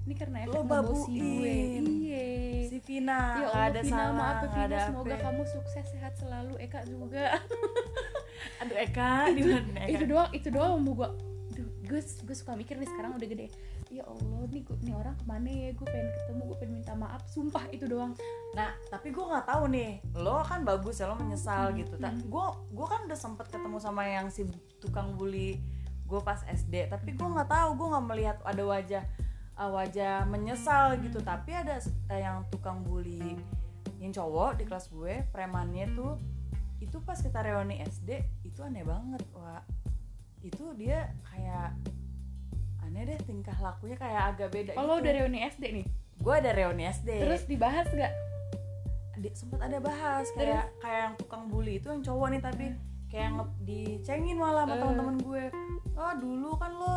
Ini 0.06 0.14
karena 0.16 0.46
efek 0.46 0.62
ngebosi 0.62 1.14
gue. 1.18 1.56
Iya. 1.82 2.26
Si 2.70 2.78
Vina 2.86 3.18
ya 3.42 3.46
Allah 3.50 3.64
ada 3.74 3.80
Vina 3.82 3.90
salah 3.90 4.12
maaf 4.14 4.38
ya 4.38 4.48
Vina 4.48 4.62
ada 4.70 4.78
semoga 4.86 5.14
apa. 5.18 5.24
kamu 5.26 5.42
sukses 5.50 5.86
sehat 5.90 6.12
selalu 6.14 6.54
Eka 6.62 6.80
juga. 6.86 7.26
Aduh 8.62 8.76
Eka 8.78 9.10
itu 9.34 9.58
Eka? 9.74 10.06
doang 10.06 10.30
itu 10.30 10.48
doang 10.48 10.78
mau 10.78 10.94
gue 10.94 11.10
gue 11.90 12.00
gue 12.00 12.36
suka 12.38 12.54
mikir 12.54 12.78
nih 12.78 12.86
sekarang 12.86 13.18
udah 13.18 13.28
gede 13.28 13.50
ya 13.90 14.06
Allah 14.06 14.46
nih 14.46 14.62
gue 14.62 14.76
nih 14.86 14.94
orang 14.94 15.14
ke 15.18 15.24
mana 15.26 15.50
ya? 15.50 15.68
Gue 15.74 15.86
pengen 15.90 16.08
ketemu 16.14 16.42
gue 16.46 16.56
pengen 16.62 16.72
minta 16.78 16.92
maaf. 16.94 17.22
Sumpah 17.26 17.64
itu 17.74 17.84
doang. 17.90 18.14
Nah 18.54 18.70
tapi 18.88 19.10
gue 19.10 19.24
nggak 19.26 19.46
tahu 19.50 19.64
nih. 19.74 19.98
Lo 20.14 20.40
kan 20.46 20.62
bagus 20.62 21.02
ya 21.02 21.10
lo 21.10 21.18
menyesal 21.18 21.74
Hmm, 21.74 21.78
gitu. 21.82 21.94
Tak 21.98 22.14
hmm. 22.14 22.30
gue 22.30 22.46
gue 22.70 22.86
kan 22.86 23.00
udah 23.04 23.18
sempet 23.18 23.46
ketemu 23.50 23.78
sama 23.82 24.06
yang 24.06 24.30
si 24.30 24.46
tukang 24.78 25.18
bully 25.18 25.58
gue 26.10 26.20
pas 26.26 26.42
SD 26.42 26.90
tapi 26.90 27.14
gue 27.14 27.28
nggak 27.28 27.46
tahu 27.46 27.78
gue 27.78 27.86
nggak 27.86 28.06
melihat 28.10 28.36
ada 28.42 28.62
wajah 28.66 29.04
uh, 29.58 29.70
wajah 29.70 30.26
menyesal 30.26 30.98
gitu. 30.98 31.22
Hmm. 31.22 31.28
tapi 31.36 31.50
ada 31.54 31.78
eh, 32.10 32.20
yang 32.22 32.46
tukang 32.50 32.82
bully 32.82 33.38
yang 34.00 34.10
cowok 34.10 34.58
di 34.58 34.64
kelas 34.64 34.88
gue 34.90 35.28
premannya 35.30 35.86
tuh 35.92 36.16
itu 36.80 36.96
pas 37.04 37.20
kita 37.20 37.44
reuni 37.44 37.78
SD 37.84 38.24
itu 38.48 38.64
aneh 38.64 38.82
banget 38.82 39.20
wah 39.36 39.60
itu 40.40 40.72
dia 40.72 41.12
kayak 41.28 41.76
aneh 42.90 43.06
deh 43.06 43.18
tingkah 43.22 43.54
lakunya 43.56 43.94
kayak 43.94 44.34
agak 44.34 44.48
beda 44.50 44.70
kalau 44.74 44.98
gitu. 44.98 45.06
udah 45.06 45.12
reuni 45.14 45.38
SD 45.44 45.64
nih? 45.72 45.86
Gue 46.18 46.34
ada 46.34 46.50
reuni 46.50 46.84
SD 46.84 47.08
terus 47.22 47.46
dibahas 47.46 47.86
nggak? 47.86 48.12
Di- 49.16 49.30
sempet 49.32 49.60
ada 49.60 49.78
bahas 49.78 50.26
kayak 50.34 50.66
kayak 50.80 51.00
yang 51.00 51.14
tukang 51.14 51.46
bully 51.46 51.78
itu 51.78 51.86
yang 51.86 52.02
cowok 52.02 52.26
nih 52.28 52.42
tapi 52.42 52.64
kayak 53.06 53.30
nge- 53.32 53.54
dicengin 53.62 54.36
malah 54.36 54.66
sama 54.66 54.74
Eh. 54.74 54.80
teman-teman 54.80 55.16
gue. 55.18 55.44
Oh 55.94 56.12
dulu 56.16 56.50
kan 56.56 56.72
lo 56.72 56.96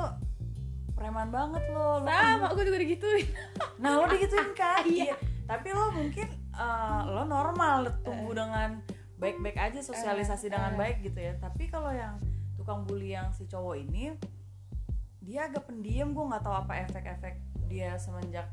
preman 0.94 1.30
banget 1.30 1.62
lo, 1.70 2.00
lo 2.00 2.10
sama 2.10 2.48
gue 2.50 2.66
juga 2.66 2.80
digituin. 2.80 3.28
Nah 3.82 3.92
lo 3.96 4.06
digituin 4.08 4.50
kan? 4.54 4.82
Iya. 4.84 5.14
tapi 5.44 5.70
lo 5.70 5.92
mungkin 5.92 6.26
eh, 6.50 7.02
lo 7.06 7.24
normal 7.24 7.86
tumbuh 8.02 8.34
dengan 8.34 8.82
baik-baik 9.16 9.62
aja 9.62 9.80
sosialisasi 9.80 10.48
Eh, 10.48 10.52
dengan 10.52 10.74
baik 10.74 11.06
gitu 11.06 11.22
ya. 11.22 11.38
Tapi 11.38 11.70
kalau 11.70 11.92
yang 11.92 12.18
tukang 12.56 12.82
bully 12.82 13.12
yang 13.12 13.30
si 13.30 13.46
cowok 13.46 13.78
ini 13.78 14.16
dia 15.24 15.48
agak 15.48 15.72
pendiam 15.72 16.12
gue 16.12 16.24
nggak 16.24 16.44
tahu 16.44 16.56
apa 16.56 16.84
efek-efek 16.84 17.36
dia 17.72 17.96
semenjak 17.96 18.51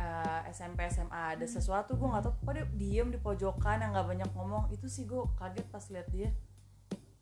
eh, 0.00 0.40
SMP 0.50 0.88
SMA 0.88 1.36
ada 1.36 1.46
sesuatu 1.46 1.94
gue 2.00 2.08
nggak 2.08 2.24
tahu. 2.24 2.34
Kok 2.48 2.52
dia 2.56 2.66
diem 2.74 3.08
di 3.12 3.20
pojokan 3.20 3.84
yang 3.84 3.92
nggak 3.92 4.08
banyak 4.08 4.30
ngomong. 4.32 4.72
Itu 4.72 4.88
sih 4.88 5.04
gue 5.04 5.20
kaget 5.36 5.66
pas 5.68 5.84
lihat 5.92 6.08
dia 6.08 6.32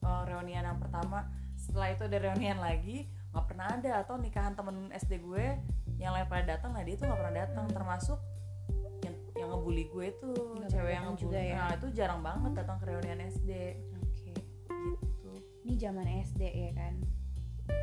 Eh, 0.00 0.22
reunian 0.24 0.64
yang 0.64 0.80
pertama. 0.80 1.28
Setelah 1.60 1.92
itu 1.92 2.08
ada 2.08 2.18
reunian 2.18 2.56
lagi 2.56 3.04
nggak 3.36 3.46
pernah 3.46 3.66
ada. 3.68 3.90
Atau 4.00 4.16
nikahan 4.16 4.56
temen 4.56 4.88
SD 4.96 5.20
gue 5.20 5.44
yang 6.00 6.16
lain 6.16 6.24
pada 6.24 6.56
datang 6.56 6.72
nah 6.72 6.80
dia 6.80 6.96
tuh 6.96 7.04
nggak 7.04 7.20
pernah 7.20 7.36
datang. 7.36 7.66
Termasuk 7.68 8.18
yang 9.04 9.16
yang 9.36 9.48
ngebully 9.52 9.84
gue 9.92 10.06
tuh 10.20 10.36
Nggak 10.56 10.70
cewek 10.72 10.92
yang 10.96 11.04
ngebully. 11.12 11.24
juga 11.24 11.38
ya? 11.40 11.54
nah 11.56 11.70
itu 11.76 11.86
jarang 11.92 12.20
banget 12.20 12.52
datang 12.64 12.76
ke 12.80 12.84
reunian 12.88 13.20
SD 13.28 13.50
oke. 13.92 14.32
Gitu. 15.04 15.30
Ini 15.68 15.74
zaman 15.76 16.06
SD 16.24 16.42
ya 16.48 16.70
kan 16.72 16.94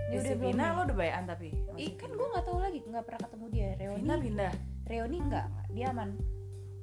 Di 0.07 0.15
udah 0.23 0.35
Vina 0.39 0.65
lo 0.75 0.81
udah 0.87 0.97
bayan 0.97 1.23
tapi? 1.27 1.49
Ih, 1.75 1.93
kan 1.99 2.09
gue 2.11 2.27
nggak 2.27 2.45
tahu 2.47 2.59
lagi 2.63 2.79
nggak 2.83 3.05
pernah 3.05 3.21
ketemu 3.27 3.45
dia. 3.51 3.69
Reuni 3.75 3.99
Vina 4.01 4.15
pindah 4.17 4.53
reuni 4.87 5.17
nggak? 5.19 5.45
Nggak, 5.47 5.65
dia 5.75 5.85
aman. 5.91 6.09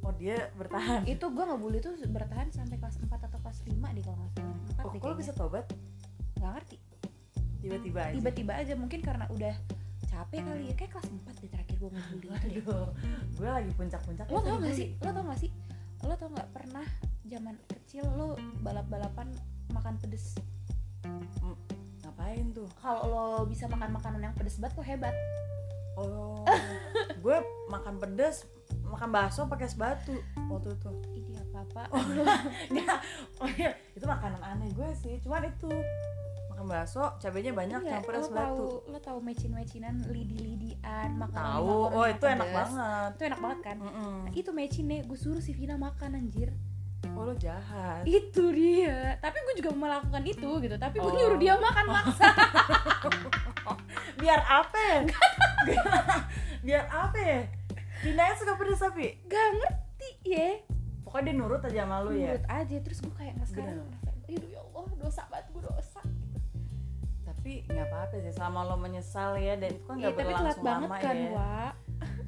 Oh 0.05 0.13
dia 0.13 0.37
bertahan? 0.61 1.01
Itu 1.13 1.27
gue 1.33 1.45
ngebully 1.45 1.79
tuh 1.81 1.97
bertahan 2.09 2.53
sampai 2.53 2.77
kelas 2.77 3.01
4 3.01 3.09
atau 3.09 3.39
kelas 3.41 3.59
5 3.65 3.73
di 3.73 4.01
kalau 4.05 4.17
nggak 4.21 4.33
salah. 4.37 4.85
Oh 4.85 4.93
kok 4.93 5.07
lo 5.09 5.15
bisa 5.17 5.33
tobat? 5.33 5.65
Nggak 6.37 6.51
ngerti. 6.61 6.77
Tiba-tiba 7.65 8.01
aja? 8.05 8.15
Tiba-tiba 8.21 8.53
aja 8.53 8.73
mungkin 8.77 9.01
karena 9.01 9.25
udah 9.33 9.55
capek 10.05 10.41
kali 10.45 10.65
ya. 10.69 10.75
Kayak 10.77 10.91
kelas 11.01 11.09
4 11.09 11.41
deh 11.41 11.51
terakhir 11.51 11.77
gue 11.81 11.91
ngebully 11.91 12.29
itu 12.29 12.61
deh. 12.61 12.63
Gue 13.41 13.49
lagi 13.49 13.71
puncak-puncak 13.73 14.27
lo 14.29 14.41
tau 14.45 14.57
gak 14.61 14.77
sih? 14.77 14.89
Lo 15.01 15.11
tau 15.17 15.25
gak 15.25 15.41
sih? 15.41 15.51
Lo 16.05 16.15
tau 16.21 16.29
gak 16.29 16.49
pernah 16.53 16.87
zaman 17.25 17.57
kecil 17.73 18.05
lo 18.05 18.37
balap-balapan 18.61 19.33
makan 19.73 19.97
pedes 19.97 20.37
ngapain 22.15 22.47
tuh? 22.55 22.71
Kalau 22.79 23.03
lo 23.11 23.27
bisa 23.51 23.67
makan 23.67 23.91
makanan 23.91 24.23
yang 24.23 24.35
pedes 24.39 24.63
banget 24.63 24.79
lo 24.79 24.85
hebat. 24.87 25.15
Oh 25.99 26.47
gue 27.25 27.37
makan 27.71 27.99
pedes 27.99 28.47
makan 28.87 29.11
bakso 29.11 29.51
pakai 29.51 29.67
es 29.67 29.75
batu 29.75 30.15
waktu 30.47 30.71
itu. 30.79 30.91
Ini 31.19 31.33
apa 31.43 31.59
apa 31.67 31.83
Nggak, 32.71 32.99
oh 33.43 33.49
iya, 33.59 33.75
itu 33.99 34.05
makanan 34.07 34.39
aneh 34.39 34.71
gue 34.71 34.89
sih 34.95 35.19
cuman 35.27 35.51
itu. 35.51 35.71
Makan 36.55 36.67
bakso 36.71 37.03
cabenya 37.19 37.51
banyak 37.51 37.83
campur 37.83 38.15
es 38.15 38.31
lo 38.31 38.35
batu 38.39 38.67
lo 38.87 38.99
tahu 39.03 39.19
mecin-mecinan 39.19 40.07
lidi-lidian 40.07 41.19
makanan 41.19 41.59
tahu. 41.59 41.79
oh 41.91 42.07
itu 42.07 42.25
enak 42.31 42.49
banget. 42.55 43.11
Itu 43.19 43.23
enak 43.27 43.41
banget 43.43 43.59
kan? 43.67 43.77
Mm-mm. 43.83 44.15
Nah, 44.31 44.33
itu 44.35 44.51
mecinnya 44.55 45.03
gue 45.03 45.19
suruh 45.19 45.43
si 45.43 45.51
Vina 45.51 45.75
makan 45.75 46.15
anjir 46.15 46.55
oh 47.13 47.23
lo 47.23 47.35
jahat. 47.35 48.03
Itu 48.03 48.49
dia. 48.51 49.17
Tapi 49.19 49.37
gue 49.37 49.55
juga 49.59 49.71
melakukan 49.73 50.23
itu 50.23 50.51
gitu. 50.59 50.75
Tapi 50.75 50.97
gue 50.97 51.05
Oh. 51.05 51.15
nyuruh 51.15 51.37
dia 51.37 51.55
makan 51.55 51.87
maksa. 51.87 52.27
Biar 54.21 54.41
apa 54.41 54.79
ya? 54.79 54.99
Biar, 55.65 55.85
biar 56.61 56.85
apa 56.87 57.19
ya? 57.19 57.41
Vinanya 58.01 58.35
suka 58.35 58.53
pedes 58.55 58.81
tapi? 58.81 59.21
Gak 59.25 59.47
ngerti 59.55 60.11
ya. 60.25 60.49
Pokoknya 61.03 61.25
dia 61.27 61.35
nurut 61.35 61.61
aja 61.63 61.81
sama 61.85 61.97
lu 62.01 62.13
ya? 62.13 62.33
Nurut 62.33 62.47
aja. 62.47 62.77
Terus 62.81 62.99
gue 63.01 63.15
kayak 63.15 63.33
nggak 63.37 63.49
sekarang 63.49 63.77
aduh 64.25 64.41
ya 64.49 64.61
Allah 64.65 64.95
dosa 64.97 65.23
banget 65.29 65.47
gue 65.51 65.63
dosa. 65.63 66.01
Gitu. 66.01 66.39
tapi 67.25 67.53
nggak 67.67 67.87
apa-apa 67.87 68.15
sih. 68.19 68.33
Selama 68.33 68.61
lo 68.65 68.77
menyesal 68.77 69.37
ya 69.37 69.55
dan 69.55 69.71
itu 69.71 69.85
kan 69.85 69.97
nggak 69.97 70.11
tapi 70.11 70.17
telat 70.19 70.33
berlangsung 70.33 70.65
banget 70.65 70.89
lama 70.89 70.97
kan 70.99 71.15
ya. 71.15 71.31
Wak 71.31 71.73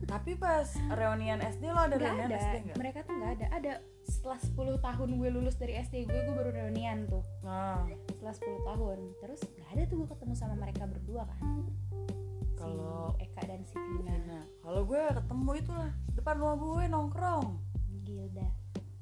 tapi 0.07 0.33
pas 0.35 0.67
reunian 0.89 1.39
SD 1.39 1.67
lo 1.67 1.83
ada 1.83 1.95
Gak 1.95 2.07
reunian 2.07 2.31
ada. 2.31 2.39
SD 2.41 2.55
nggak? 2.63 2.77
Mereka 2.79 2.99
tuh 3.03 3.15
nggak 3.15 3.33
ada. 3.35 3.47
Ada 3.53 3.73
setelah 4.03 4.39
10 4.39 4.55
tahun 4.81 5.09
gue 5.13 5.29
lulus 5.31 5.57
dari 5.57 5.75
SD 5.77 6.07
gue 6.07 6.21
gue 6.21 6.35
baru 6.35 6.51
reunian 6.53 7.07
tuh. 7.07 7.27
Nah 7.43 7.83
setelah 8.09 8.35
10 8.35 8.69
tahun. 8.69 8.99
Terus 9.19 9.41
nggak 9.43 9.69
ada 9.69 9.83
tuh 9.85 9.97
gue 9.97 10.09
ketemu 10.09 10.33
sama 10.35 10.55
mereka 10.55 10.83
berdua 10.85 11.27
kan. 11.27 11.43
Kalau- 12.57 13.13
si 13.13 13.23
Eka 13.23 13.43
dan 13.45 13.61
si 13.63 13.75
Tina 13.75 14.17
nah 14.25 14.45
kalau 14.61 14.83
gue 14.83 14.99
ketemu 14.99 15.51
itulah 15.57 15.91
depan 16.13 16.35
rumah 16.37 16.57
gue 16.57 16.83
nongkrong. 16.87 17.47
Gilda 18.03 18.49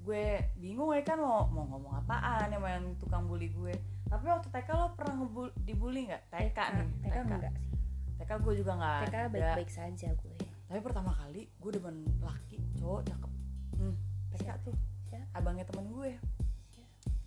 gue 0.00 0.26
bingung 0.54 0.92
ya 0.92 1.00
kan 1.00 1.16
mau 1.16 1.48
mau 1.48 1.64
ngomong 1.66 1.96
apaan 1.98 2.48
sama 2.48 2.68
yang 2.70 2.92
tukang 2.96 3.24
bully 3.24 3.48
gue. 3.50 3.72
Tapi 4.04 4.24
waktu 4.26 4.48
TK 4.48 4.68
lo 4.70 4.92
pernah 4.92 5.16
dibully 5.58 6.06
nggak? 6.06 6.28
TK, 6.28 6.58
nih 6.76 6.88
TK 7.02 7.16
enggak 7.24 7.52
sih. 7.56 7.68
TK 8.14 8.30
gue 8.38 8.54
juga 8.54 8.72
nggak 8.74 9.00
TK 9.06 9.16
baik-baik 9.28 9.70
saja 9.70 10.08
gue 10.12 10.36
tapi 10.74 10.90
pertama 10.90 11.14
kali 11.14 11.46
gue 11.46 11.70
demen 11.70 12.02
laki 12.18 12.58
cowok 12.82 13.06
cakep. 13.06 13.30
Hmm, 13.78 13.94
TK 14.34 14.42
Siapa? 14.42 14.66
tuh. 14.66 14.74
Siapa? 15.06 15.22
abangnya 15.38 15.62
temen 15.70 15.86
gue. 15.86 16.18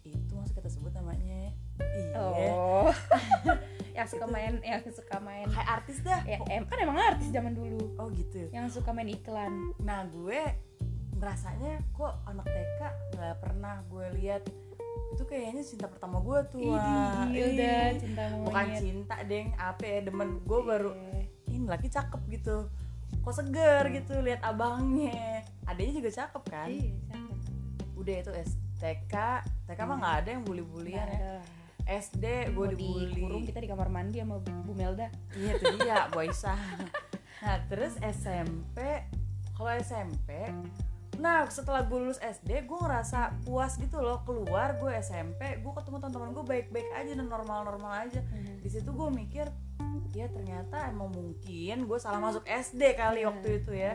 Itu 0.04 0.36
masih 0.36 0.52
kita 0.52 0.68
sebut 0.68 0.92
namanya. 0.92 1.56
Iya. 1.80 2.12
Oh. 2.20 2.92
Yang 3.96 4.20
suka 4.20 4.28
main 4.28 4.60
yang 4.60 4.84
suka 4.84 5.24
main. 5.24 5.48
Kayak 5.48 5.80
artis 5.80 6.04
dah. 6.04 6.28
Ya 6.28 6.44
em 6.52 6.68
kan 6.68 6.76
emang 6.84 7.00
artis 7.00 7.32
zaman 7.32 7.56
dulu. 7.56 7.96
Oh 7.96 8.12
gitu 8.12 8.52
yang 8.52 8.68
suka 8.68 8.92
main 8.92 9.08
iklan. 9.08 9.72
Nah 9.80 10.04
gue 10.12 10.44
merasanya 11.16 11.80
kok 11.96 12.20
anak 12.28 12.52
TK 12.52 12.82
nggak 13.16 13.36
pernah 13.40 13.80
gue 13.88 14.06
lihat. 14.20 14.44
Itu 15.16 15.24
kayaknya 15.24 15.64
cinta 15.64 15.88
pertama 15.88 16.20
gue 16.20 16.40
tuh. 16.52 16.68
Wah. 16.76 17.32
Gilda 17.32 17.96
Ih, 17.96 18.04
cinta 18.04 18.28
monyet. 18.28 18.44
bukan 18.44 18.68
cinta 18.76 19.16
deng. 19.24 19.48
Apa 19.56 19.84
ya 19.88 20.00
demen. 20.04 20.44
Gue 20.44 20.60
baru 20.68 20.92
Iya. 20.92 21.24
ini 21.48 21.64
laki 21.64 21.88
cakep 21.88 22.22
gitu 22.28 22.68
kok 23.28 23.36
seger 23.36 23.84
gitu 23.92 24.24
lihat 24.24 24.40
abangnya. 24.44 25.44
Adanya 25.68 25.94
juga 26.00 26.10
cakep 26.16 26.44
kan? 26.48 26.68
Iya 26.72 26.96
cakep. 27.12 27.38
Udah 28.00 28.16
itu 28.24 28.32
STK 28.32 29.16
TK 29.68 29.80
mah 29.84 29.98
nggak 30.00 30.16
ada 30.24 30.30
yang 30.38 30.44
bully-bulian 30.48 31.08
ya. 31.12 31.44
SD 31.88 32.52
gue 32.52 32.66
dibully 32.76 33.16
dikurung 33.16 33.48
kita 33.48 33.64
di 33.64 33.68
kamar 33.72 33.88
mandi 33.88 34.20
sama 34.20 34.44
Bu 34.44 34.76
Melda. 34.76 35.08
Iya 35.40 35.56
itu 35.56 35.66
dia 35.80 36.12
Boysa 36.12 36.56
Nah 37.40 37.64
terus 37.72 37.96
SMP 38.04 39.08
Kalau 39.56 39.72
SMP 39.80 40.52
Nah 41.18 41.48
setelah 41.48 41.88
gue 41.88 41.96
lulus 41.96 42.20
SD 42.20 42.68
Gue 42.68 42.80
ngerasa 42.84 43.40
puas 43.48 43.80
gitu 43.80 44.04
loh. 44.04 44.20
Keluar 44.28 44.76
gue 44.76 44.92
SMP 45.00 45.64
Gue 45.64 45.72
ketemu 45.80 45.98
teman-teman 46.04 46.30
gue 46.36 46.44
baik-baik 46.44 46.90
aja 46.92 47.12
Dan 47.16 47.32
normal-normal 47.32 48.12
aja. 48.12 48.20
Di 48.60 48.68
situ 48.68 48.92
gue 48.92 49.10
mikir 49.12 49.48
Ya 50.16 50.26
ternyata 50.32 50.90
emang 50.90 51.14
mungkin 51.14 51.86
Gue 51.86 52.00
salah 52.02 52.18
masuk 52.18 52.42
SD 52.46 52.98
kali 52.98 53.22
Iya. 53.22 53.28
waktu 53.30 53.48
itu 53.62 53.72
ya. 53.74 53.94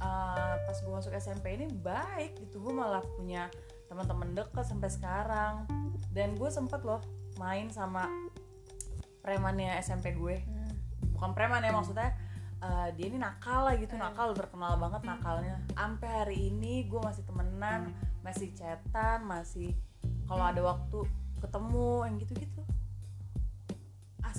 Eh, 0.00 0.54
Pas 0.64 0.76
gue 0.76 0.92
masuk 0.92 1.12
SMP 1.16 1.56
ini 1.56 1.66
baik 1.68 2.36
gitu 2.40 2.60
Gue 2.60 2.72
malah 2.72 3.00
punya 3.16 3.48
teman-teman 3.88 4.36
deket 4.36 4.64
sampai 4.68 4.90
sekarang. 4.92 5.64
Dan 6.12 6.36
gue 6.36 6.50
sempet 6.52 6.84
loh 6.84 7.00
Main 7.38 7.72
sama 7.72 8.04
premannya 9.20 9.76
SMP 9.80 10.16
gue. 10.16 10.40
Hmm. 10.40 10.72
bukan 11.12 11.36
preman 11.36 11.60
ya 11.60 11.68
maksudnya 11.68 12.16
eh, 12.64 12.88
dia 12.96 13.12
ini 13.12 13.20
nakal 13.20 13.68
lah 13.68 13.76
gitu 13.76 13.92
nakal 13.96 14.32
terkenal 14.32 14.80
banget 14.80 15.04
nakalnya. 15.04 15.60
Sampai 15.76 16.08
hari 16.08 16.48
ini 16.48 16.88
gue 16.88 17.00
masih 17.00 17.24
temenan 17.28 17.92
masih 18.20 18.52
chatan 18.52 19.24
masih 19.24 19.72
kalau 20.28 20.44
ada 20.44 20.60
waktu 20.60 21.04
ketemu 21.40 22.04
yang 22.04 22.16
gitu-gitu 22.20 22.62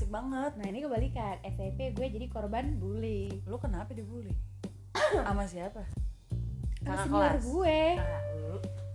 asik 0.01 0.09
banget. 0.09 0.57
Nah 0.57 0.65
ini 0.65 0.81
kebalikan. 0.81 1.37
SMP 1.45 1.93
gue 1.93 2.09
jadi 2.09 2.25
korban 2.25 2.81
bully. 2.81 3.29
Lu 3.45 3.61
kenapa 3.61 3.93
dibully? 3.93 4.33
Sama 5.13 5.45
siapa? 5.45 5.85
Sama 6.81 7.05
senior 7.05 7.37
gue. 7.37 7.81
Nah, 8.01 8.21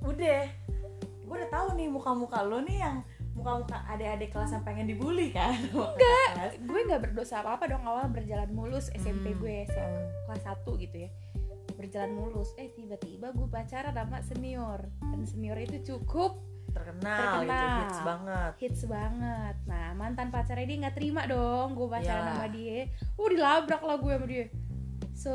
udah. 0.03 0.43
Gue 1.23 1.35
udah 1.39 1.51
tahu 1.55 1.79
nih 1.79 1.87
muka-muka 1.87 2.43
lo 2.43 2.59
nih 2.59 2.83
yang 2.83 3.07
muka-muka 3.39 3.87
adik-adik 3.87 4.35
kelas 4.35 4.51
yang 4.51 4.67
pengen 4.67 4.91
dibully 4.91 5.31
kan? 5.31 5.55
Enggak. 5.95 6.59
gue 6.59 6.81
nggak 6.91 7.03
berdosa 7.07 7.39
apa 7.39 7.55
apa 7.55 7.71
dong. 7.71 7.87
Awal 7.87 8.11
berjalan 8.11 8.51
mulus. 8.51 8.91
SMP 8.99 9.31
Hmm. 9.31 9.39
gue 9.39 9.55
SMP 9.71 10.11
kelas 10.27 10.43
1 10.43 10.83
gitu 10.91 10.97
ya. 11.07 11.11
Berjalan 11.79 12.19
mulus. 12.19 12.51
Eh 12.59 12.75
tiba-tiba 12.75 13.31
gue 13.31 13.47
pacaran 13.47 13.95
sama 13.95 14.19
senior. 14.27 14.91
Dan 15.07 15.23
senior 15.23 15.55
itu 15.63 15.87
cukup 15.87 16.43
terkenal, 16.77 17.17
gitu 17.41 17.49
Terkenal. 17.49 17.79
hits 17.81 18.01
banget 18.03 18.53
hits 18.59 18.83
banget 18.85 19.55
nah 19.65 19.89
mantan 19.93 20.29
pacarnya 20.29 20.65
dia 20.65 20.79
nggak 20.79 20.95
terima 20.95 21.23
dong 21.25 21.73
gue 21.73 21.87
pacaran 21.87 22.05
Iyalah. 22.23 22.37
sama 22.37 22.49
dia 22.49 22.79
uh 23.13 23.27
dilabrak 23.27 23.81
lah 23.81 23.97
gue 23.97 24.13
sama 24.13 24.27
dia 24.27 24.47
so 25.13 25.33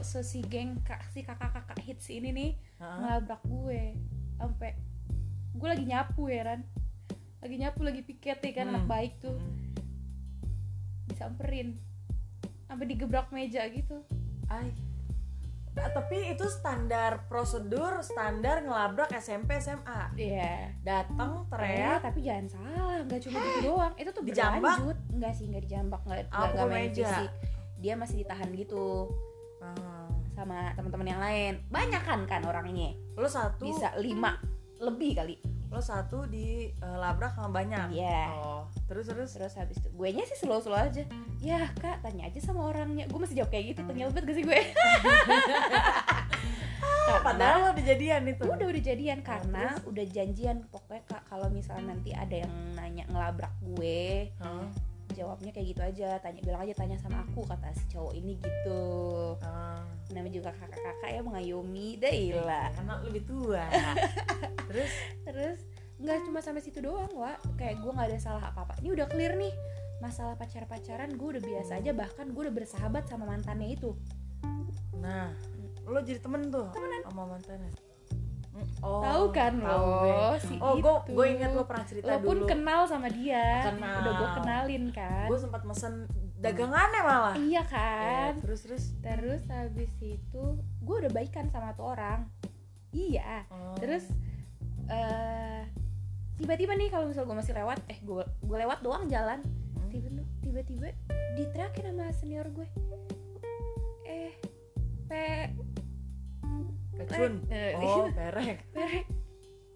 so 0.00 0.20
si 0.20 0.44
geng 0.44 0.76
kak 0.82 1.00
si 1.08 1.20
kakak-kakak 1.20 1.80
hits 1.80 2.06
ini 2.08 2.28
nih 2.30 2.50
Heeh. 2.76 2.98
ngelabrak 3.00 3.40
gue 3.42 3.80
sampai 4.36 4.70
gue 5.50 5.68
lagi 5.70 5.84
nyapu 5.84 6.22
ya 6.26 6.42
Ran 6.44 6.60
lagi 7.40 7.56
nyapu 7.56 7.80
lagi 7.80 8.00
piket 8.00 8.38
ya 8.38 8.52
kan 8.52 8.66
Hmm. 8.66 8.72
anak 8.74 8.84
baik 8.86 9.12
tuh 9.18 9.32
Mm. 9.32 9.52
disamperin 11.06 11.68
sampai 12.64 12.86
digebrak 12.86 13.28
meja 13.30 13.64
gitu 13.66 14.00
Ay. 14.46 14.72
Nah, 15.74 15.90
tapi 15.90 16.30
itu 16.30 16.46
standar 16.46 17.26
prosedur 17.26 17.98
standar 18.00 18.62
ngelabrak 18.62 19.10
SMP 19.12 19.58
SMA 19.58 20.14
Iya. 20.14 20.70
datang 20.80 21.42
Eh, 21.42 21.50
teriak 21.50 21.98
tapi 22.00 22.18
jangan 22.20 22.46
salah, 22.48 23.02
nggak 23.02 23.20
cuma 23.20 23.38
gitu 23.40 23.60
doang. 23.66 23.92
Itu 23.94 24.10
tuh 24.10 24.22
Dijambak? 24.22 24.62
berlanjut. 24.78 24.98
Enggak 25.10 25.32
sih, 25.32 25.44
nggak 25.46 25.62
dijambak, 25.62 26.00
nggak 26.00 26.18
nggak 26.24 26.30
Apa 26.30 26.54
nggak 26.54 26.66
main 26.68 26.86
meja? 26.88 27.02
fisik. 27.04 27.30
Dia 27.76 27.94
masih 27.94 28.16
ditahan 28.16 28.48
gitu 28.50 29.10
Ah. 29.58 30.06
sama 30.30 30.70
teman-teman 30.72 31.08
yang 31.08 31.20
lain. 31.20 31.52
Banyak 31.68 32.02
kan 32.02 32.20
kan 32.24 32.42
orangnya. 32.42 32.94
lo 33.14 33.26
satu 33.26 33.66
Bisa 33.66 33.94
lima 33.96 34.38
lebih 34.76 35.14
kali. 35.16 35.34
lo 35.70 35.80
satu 35.80 36.22
di 36.24 36.70
eh, 36.70 36.96
labrak 36.96 37.34
sama 37.34 37.50
banyak 37.52 37.90
Iya. 37.90 38.30
oh 38.32 38.53
terus 38.84 39.06
terus? 39.08 39.30
Terus 39.34 39.54
habis 39.56 39.76
itu 39.80 39.88
gue 39.88 40.08
nya 40.12 40.24
sih 40.26 40.38
slow 40.38 40.60
slow 40.60 40.76
aja. 40.76 41.04
Ya 41.40 41.70
kak 41.80 42.04
tanya 42.04 42.28
aja 42.28 42.40
sama 42.40 42.68
orangnya. 42.68 43.08
Gue 43.08 43.20
masih 43.20 43.38
jawab 43.38 43.50
kayak 43.52 43.74
gitu 43.74 43.80
tanya 43.86 44.10
banget 44.10 44.24
gak 44.26 44.36
sih 44.36 44.44
gue? 44.44 44.60
Ah, 47.04 47.20
padahal 47.20 47.56
lo 47.60 47.68
udah 47.76 47.84
jadian 47.84 48.24
itu. 48.24 48.44
Udah 48.48 48.64
udah 48.64 48.82
jadian. 48.82 49.20
Karena 49.20 49.76
terus? 49.76 49.88
udah 49.92 50.04
janjian 50.08 50.56
pokoknya 50.72 51.02
kak 51.04 51.22
kalau 51.28 51.48
misalnya 51.52 51.92
nanti 51.92 52.16
ada 52.16 52.36
yang 52.44 52.52
nanya 52.72 53.04
ngelabrak 53.12 53.52
gue 53.60 54.32
Hah? 54.40 54.68
jawabnya 55.12 55.52
kayak 55.52 55.76
gitu 55.76 55.82
aja. 55.84 56.16
Tanya 56.24 56.40
bilang 56.40 56.64
aja 56.64 56.72
tanya 56.72 56.96
sama 56.96 57.20
aku 57.28 57.44
kata 57.44 57.76
si 57.76 57.84
cowok 57.92 58.12
ini 58.16 58.40
gitu. 58.40 58.84
Ah. 59.44 59.84
namanya 60.12 60.36
juga 60.36 60.50
kakak-kakak 60.56 61.10
ya 61.12 61.20
mengayomi. 61.20 61.88
Daila 62.00 62.72
karena 62.72 62.94
lebih 63.04 63.22
tua. 63.28 63.64
Terus? 64.72 64.92
Terus 65.28 65.58
nggak 66.04 66.28
cuma 66.28 66.44
sampai 66.44 66.60
situ 66.60 66.84
doang 66.84 67.10
wa. 67.16 67.32
Kayak 67.56 67.80
gue 67.80 67.90
nggak 67.96 68.08
ada 68.12 68.18
salah 68.20 68.44
apa 68.52 68.68
apa 68.68 68.74
ini 68.84 68.92
udah 68.92 69.08
clear 69.08 69.34
nih 69.40 69.56
masalah 70.04 70.36
pacar 70.36 70.68
pacaran 70.68 71.16
gue 71.16 71.28
udah 71.38 71.42
biasa 71.42 71.80
aja 71.80 71.96
bahkan 71.96 72.28
gue 72.28 72.42
udah 72.44 72.54
bersahabat 72.54 73.08
sama 73.08 73.24
mantannya 73.24 73.72
itu. 73.72 73.96
Nah 75.00 75.32
lo 75.84 76.00
jadi 76.04 76.20
temen 76.20 76.52
tuh 76.52 76.68
sama 77.08 77.24
mantannya? 77.36 77.72
Hmm, 78.54 78.68
oh, 78.86 79.02
tahu 79.02 79.24
kan 79.34 79.52
tahu. 79.58 79.88
Lo 80.06 80.36
si 80.38 80.54
oh 80.60 80.74
gue 80.78 80.94
itu. 80.94 81.12
gue 81.16 81.26
inget 81.26 81.50
lo 81.56 81.64
pernah 81.66 81.84
cerita 81.88 82.06
lo 82.06 82.22
pun 82.22 82.38
dulu. 82.44 82.48
kenal 82.52 82.80
sama 82.86 83.08
dia. 83.08 83.72
Kenal. 83.72 83.96
udah 84.04 84.12
gue 84.12 84.28
kenalin 84.44 84.84
kan. 84.92 85.26
Gue 85.26 85.40
sempat 85.40 85.62
mesen 85.64 86.04
dagangannya 86.38 87.00
malah. 87.00 87.34
Iya 87.40 87.64
Ya, 87.64 87.72
kan 87.72 88.32
terus 88.44 88.60
terus. 88.68 88.84
Terus 89.00 89.42
habis 89.48 89.90
itu 90.04 90.44
gue 90.60 90.96
udah 91.00 91.10
baikan 91.10 91.48
sama 91.48 91.72
tuh 91.72 91.96
orang. 91.96 92.28
Iya. 92.94 93.48
Oh. 93.50 93.74
terus 93.80 94.06
eh 94.86 95.64
tiba-tiba 96.34 96.72
nih 96.74 96.88
kalau 96.88 97.06
misal 97.06 97.22
gue 97.22 97.32
masih 97.32 97.52
lewat 97.52 97.78
eh 97.86 97.98
gue 98.00 98.22
gue 98.22 98.56
lewat 98.58 98.78
doang 98.80 99.06
jalan 99.06 99.40
Hmm. 99.74 99.90
tiba 99.92 100.10
tiba-tiba 100.40 100.88
diteriakin 101.34 101.84
sama 101.88 102.10
senior 102.12 102.46
gue 102.48 102.66
eh 104.04 104.34
pe 105.04 105.54
Kecun. 106.96 107.42
Eh, 107.46 107.74
Oh, 107.76 108.06
perek. 108.18 108.58
perek 108.70 109.06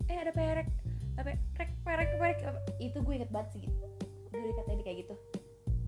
eh 0.07 0.17
ada 0.17 0.33
perek 0.33 0.69
apa 1.15 1.31
perek 1.53 1.71
perek 1.83 2.09
perek 2.17 2.39
apa? 2.45 2.61
itu 2.79 2.95
gue 2.97 3.15
inget 3.15 3.29
banget 3.29 3.49
sih 3.53 3.61
gitu 3.65 3.87
gue 4.31 4.49
dikatain 4.49 4.81
kayak 4.81 4.99
gitu 5.03 5.15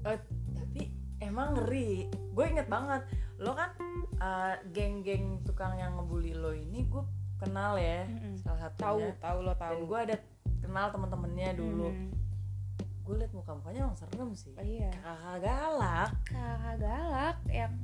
Eh, 0.00 0.16
tapi 0.50 0.88
emang 1.20 1.52
ngeri. 1.52 2.08
Gue 2.32 2.48
inget 2.48 2.64
banget. 2.66 3.04
Lo 3.36 3.52
kan 3.52 3.68
eh, 4.16 4.54
geng-geng 4.70 5.44
tukang 5.44 5.76
yang 5.76 5.92
ngebully 5.94 6.32
lo 6.32 6.50
ini 6.50 6.82
gue 6.84 7.04
kenal 7.36 7.76
ya. 7.76 8.04
Mm-mm. 8.06 8.32
Salah 8.38 8.72
tahu 8.74 8.96
satunya. 8.98 9.12
tahu 9.18 9.38
lo 9.40 9.52
tahu 9.54 9.74
Dan 9.74 9.80
gue 9.84 9.98
ada 10.00 10.16
kenal 10.70 10.86
temen-temennya 10.88 11.50
dulu. 11.52 11.90
Mm. 11.90 12.10
Gue 13.02 13.14
liat 13.16 13.32
muka-mukanya 13.32 13.80
emang 13.84 13.98
serem 13.98 14.30
sih. 14.32 14.54
Oh, 14.54 14.62
iya 14.62 14.94
Kakak 14.94 15.36
galak. 15.42 16.10
kakak 16.24 16.76
galak 16.78 17.36
yang 17.44 17.74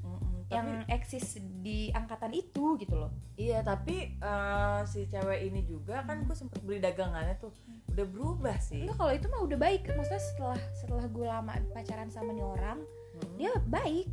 Mm-mm. 0.00 0.46
Tapi 0.46 0.54
yang 0.54 0.68
eksis 0.86 1.26
di 1.60 1.90
angkatan 1.90 2.30
itu 2.30 2.78
gitu 2.78 2.94
loh 2.94 3.10
iya 3.34 3.60
tapi 3.60 4.14
eh, 4.14 4.80
si 4.86 5.04
cewek 5.04 5.42
ini 5.44 5.66
juga 5.66 6.00
kan 6.00 6.22
gue 6.22 6.32
sempet 6.32 6.62
beli 6.62 6.78
dagangannya 6.78 7.34
tuh 7.36 7.50
udah 7.90 8.06
berubah 8.06 8.54
sih. 8.56 8.86
enggak 8.86 8.94
kalau 8.94 9.10
itu 9.10 9.26
mah 9.26 9.42
udah 9.42 9.58
baik 9.58 9.90
maksudnya 9.90 10.22
setelah 10.22 10.58
setelah 10.72 11.04
gue 11.04 11.26
lama 11.26 11.50
pacaran 11.72 12.06
sama 12.06 12.30
nih 12.30 12.46
orang 12.46 12.78
Mm. 13.16 13.32
dia 13.34 13.52
baik 13.66 14.06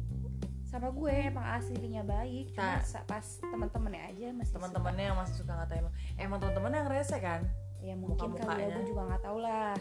sama 0.64 0.90
gue 0.90 1.14
emang 1.28 1.46
aslinya 1.54 2.02
baik 2.02 2.56
cuma 2.56 2.80
Nah. 2.80 3.04
pas 3.06 3.26
teman-temannya 3.38 4.02
aja 4.08 4.26
masih 4.34 4.54
teman-temannya 4.56 5.06
yang 5.06 5.18
masih 5.20 5.36
suka 5.38 5.54
ngatain 5.54 5.86
emang 6.18 6.40
teman-temannya 6.40 6.80
yang 6.82 6.90
rese 6.90 7.18
kan. 7.20 7.46
Ya 7.84 7.96
mungkin 8.00 8.32
kali 8.40 8.64
ya 8.64 8.68
gue 8.72 8.84
juga 8.88 9.02
nggak 9.12 9.22
tahu 9.28 9.38
lah. 9.44 9.76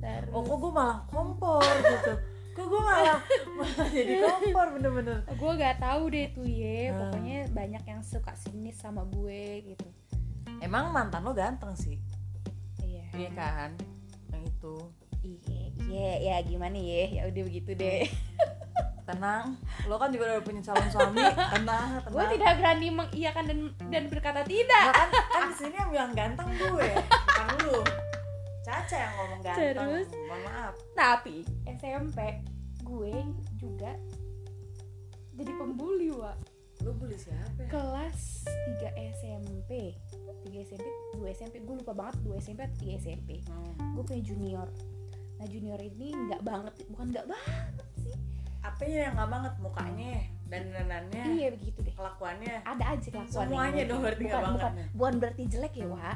Terus 0.00 0.32
oh 0.32 0.40
kok 0.40 0.56
gue 0.56 0.72
malah 0.72 0.98
kompor 1.12 1.60
gitu? 1.60 2.12
Kok 2.56 2.66
gue 2.66 2.80
malah 2.80 3.20
malah 3.60 3.88
jadi 3.92 4.12
kompor 4.24 4.66
bener-bener? 4.80 5.18
Gue 5.36 5.52
nggak 5.60 5.76
tahu 5.84 6.02
deh 6.08 6.26
tuh 6.32 6.48
ye. 6.48 6.88
Hmm. 6.88 6.96
pokoknya 7.04 7.38
banyak 7.52 7.84
yang 7.84 8.00
suka 8.00 8.32
sinis 8.32 8.80
sama 8.80 9.04
gue 9.04 9.76
gitu. 9.76 9.88
Emang 10.64 10.90
mantan 10.96 11.20
lo 11.20 11.36
ganteng 11.36 11.76
sih? 11.76 12.00
Iya. 12.80 13.04
Iya 13.12 13.30
kan? 13.36 13.70
Yang 14.32 14.42
itu. 14.48 14.76
Iya 15.20 15.62
iya. 15.84 16.12
Ya 16.24 16.36
gimana 16.40 16.80
ya 16.80 17.20
ya 17.20 17.22
udah 17.28 17.42
begitu 17.44 17.76
deh 17.76 18.08
tenang. 19.10 19.44
Lo 19.84 19.94
kan 19.96 20.08
juga 20.08 20.24
udah 20.30 20.42
punya 20.42 20.62
calon 20.62 20.88
suami. 20.88 21.18
Tenang 21.54 21.88
tenang. 22.00 22.12
Gue 22.12 22.24
tidak 22.34 22.52
berani 22.56 22.88
mengiyakan 22.88 23.44
dan 23.44 23.58
dan 23.88 24.02
berkata 24.06 24.40
tidak. 24.44 24.84
Nah, 24.86 24.94
kan 24.94 25.08
kan 25.10 25.42
di 25.46 25.54
sini 25.56 25.74
yang 25.74 25.90
bilang 25.90 26.12
ganteng 26.12 26.48
gue 26.54 26.88
bukan 26.94 27.46
lu. 27.64 27.78
Caca 28.60 28.96
yang 28.96 29.12
ngomong 29.16 29.40
ganteng. 29.40 29.74
Terus? 29.74 30.06
mohon 30.26 30.40
maaf. 30.44 30.74
Tapi 30.94 31.36
SMP 31.66 32.18
gue 32.80 33.12
juga 33.56 33.92
jadi 35.32 35.52
pembuli 35.54 36.10
wa 36.10 36.34
lu 36.80 36.96
bully 36.96 37.12
siapa? 37.12 37.60
Ya? 37.60 37.68
kelas 37.68 38.48
3 38.80 38.88
SMP 39.14 39.92
3 40.48 40.64
SMP 40.64 40.86
2 41.12 41.28
SMP 41.30 41.54
gue 41.60 41.76
lupa 41.76 41.92
banget 41.92 42.16
2 42.24 42.40
SMP 42.40 42.60
atau 42.64 42.78
3 42.80 42.96
SMP 42.98 43.30
Hmm. 43.44 43.92
gue 43.94 44.02
punya 44.02 44.22
junior. 44.24 44.68
Nah 45.36 45.46
junior 45.46 45.76
ini 45.78 46.12
nggak 46.12 46.40
banget 46.40 46.72
bukan 46.88 47.06
nggak 47.10 47.26
banget 47.28 47.86
sih 47.98 48.16
apanya 48.60 48.98
yang 49.08 49.14
nggak 49.16 49.30
banget 49.30 49.54
mukanya 49.64 50.12
dan 50.50 50.62
dandannya 50.74 51.24
iya 51.38 51.48
begitu 51.54 51.78
deh. 51.86 51.94
kelakuannya. 51.94 52.54
Ada 52.66 52.84
aja 52.98 53.08
kelakuan 53.08 53.46
Semuanya 53.46 53.82
dong 53.86 54.00
berarti 54.02 54.24
bukan, 54.26 54.40
bukan, 54.42 54.52
banget. 54.58 54.86
bukan. 54.92 55.12
Berarti 55.22 55.42
jelek 55.46 55.74
ya 55.78 55.86
wa. 55.86 56.10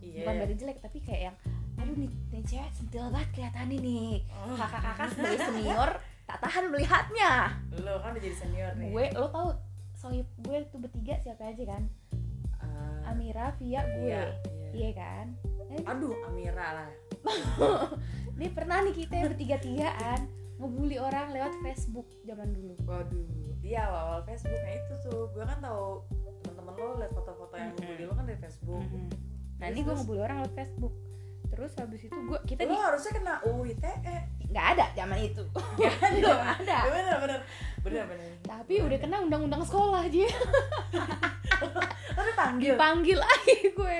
Iya. 0.00 0.18
Bukan 0.22 0.34
berarti 0.38 0.56
jelek 0.56 0.78
tapi 0.78 0.98
kayak 1.02 1.22
yang 1.30 1.36
aduh 1.82 1.96
nih, 1.98 2.10
nih 2.30 2.42
cewek 2.46 2.70
sentil 2.78 3.04
banget 3.10 3.28
kelihatannya 3.34 3.78
nih. 3.82 4.14
Oh, 4.30 4.54
kakak-kakak 4.54 5.08
sebagai 5.18 5.40
senior 5.50 5.90
tak 6.22 6.38
tahan 6.38 6.64
melihatnya. 6.70 7.32
Lo 7.82 7.94
kan 7.98 8.08
udah 8.14 8.22
jadi 8.22 8.36
senior 8.38 8.72
nih. 8.78 8.90
Gue 8.94 9.04
lo 9.18 9.26
tau 9.34 9.48
sohib 9.98 10.26
gue 10.46 10.56
tuh 10.70 10.78
bertiga 10.78 11.14
siapa 11.18 11.50
aja 11.50 11.64
kan? 11.66 11.82
Ah, 12.62 13.10
Amira 13.10 13.50
Via 13.58 13.82
gue. 13.82 14.06
Iya, 14.06 14.22
iya. 14.70 14.78
Iya. 14.78 14.90
kan? 14.94 15.26
Eh, 15.74 15.82
aduh 15.82 16.14
Amira 16.30 16.68
lah. 16.70 16.90
Ini 18.38 18.46
pernah 18.54 18.78
nih 18.86 18.94
kita 18.94 19.26
bertiga-tigaan 19.26 20.41
ngebully 20.62 20.96
orang 21.02 21.34
lewat 21.34 21.52
Facebook 21.66 22.06
zaman 22.22 22.54
dulu. 22.54 22.74
Waduh 22.86 23.26
iya 23.62 23.90
awal, 23.90 24.02
-awal 24.06 24.20
Facebook. 24.30 24.60
Nah 24.62 24.74
itu 24.78 24.92
tuh. 25.02 25.20
Gue 25.34 25.44
kan 25.46 25.58
tahu 25.58 26.06
teman-teman 26.42 26.72
lo 26.78 26.94
liat 27.02 27.12
foto-foto 27.14 27.54
yang 27.58 27.70
ngebully 27.74 28.04
lo 28.06 28.12
kan 28.14 28.24
dari 28.30 28.38
Facebook. 28.38 28.84
Nah 28.86 29.66
Terus, 29.66 29.72
ini 29.74 29.80
gue 29.82 29.94
ngebully 29.98 30.20
orang 30.22 30.36
lewat 30.46 30.54
Facebook. 30.54 30.94
Terus 31.52 31.72
habis 31.76 32.00
itu 32.06 32.16
gue 32.16 32.38
kita 32.48 32.60
lo 32.64 32.70
di 32.70 32.76
harusnya 32.78 33.12
kena 33.12 33.34
UU 33.44 33.62
ITE 33.74 34.16
nggak 34.54 34.66
ada 34.78 34.86
zaman 34.94 35.18
itu. 35.18 35.42
Ya 35.82 35.90
belum 35.98 36.38
ada. 36.38 36.78
bener 36.86 37.16
bener. 37.18 37.40
Bener 37.82 38.04
bener. 38.06 38.28
Tapi 38.46 38.74
udah 38.80 38.98
kena 39.02 39.16
undang-undang 39.26 39.66
sekolah 39.66 40.04
aja 40.06 40.26
tapi 42.12 42.30
panggil 42.36 42.72
dipanggil 42.76 43.18
lagi 43.18 43.56
gue 43.72 43.98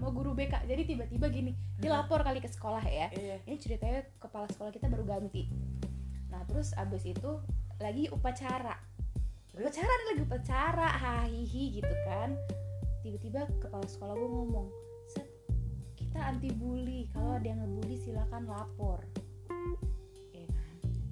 sama 0.00 0.16
guru 0.16 0.32
BK 0.32 0.64
jadi 0.64 0.82
tiba-tiba 0.88 1.28
gini 1.28 1.52
dia 1.76 1.92
Hmm. 1.92 2.00
lapor 2.00 2.24
kali 2.24 2.40
ke 2.40 2.48
sekolah 2.48 2.80
ya. 2.80 3.12
Iya. 3.12 3.36
Ini 3.44 3.56
ceritanya 3.60 4.00
kepala 4.16 4.48
sekolah 4.48 4.72
kita 4.72 4.88
baru 4.88 5.04
ganti. 5.04 5.44
Nah 6.32 6.40
terus 6.48 6.72
abis 6.72 7.04
itu 7.04 7.36
lagi 7.76 8.08
upacara. 8.08 8.80
Upacara 9.52 9.92
nih 9.92 10.06
lagi 10.16 10.22
upacara. 10.24 10.88
Hahihi 10.88 11.84
gitu 11.84 11.94
kan. 12.08 12.32
Tiba-tiba 13.04 13.44
kepala 13.60 13.84
sekolah 13.84 14.16
gue 14.16 14.30
ngomong 14.32 14.68
set 15.12 15.28
kita 16.00 16.16
anti 16.16 16.48
bully. 16.48 17.04
Kalau 17.12 17.36
ada 17.36 17.44
yang 17.44 17.60
ngebully 17.60 18.00
silakan 18.00 18.48
lapor 18.48 19.04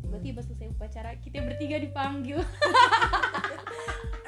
tiba-tiba 0.09 0.41
selesai 0.41 0.73
upacara 0.73 1.21
kita 1.21 1.45
bertiga 1.45 1.77
dipanggil. 1.77 2.41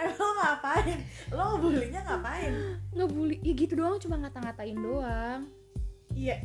Eh 0.00 0.08
lo 0.16 0.28
ngapain? 0.32 0.98
Lo 1.28 1.56
ngebulinya 1.56 2.00
ngapain? 2.04 2.52
Ngebully 2.96 3.36
ya 3.44 3.52
gitu 3.52 3.76
doang 3.76 4.00
cuma 4.00 4.16
ngata-ngatain 4.16 4.76
doang. 4.76 5.44
Iya. 6.16 6.40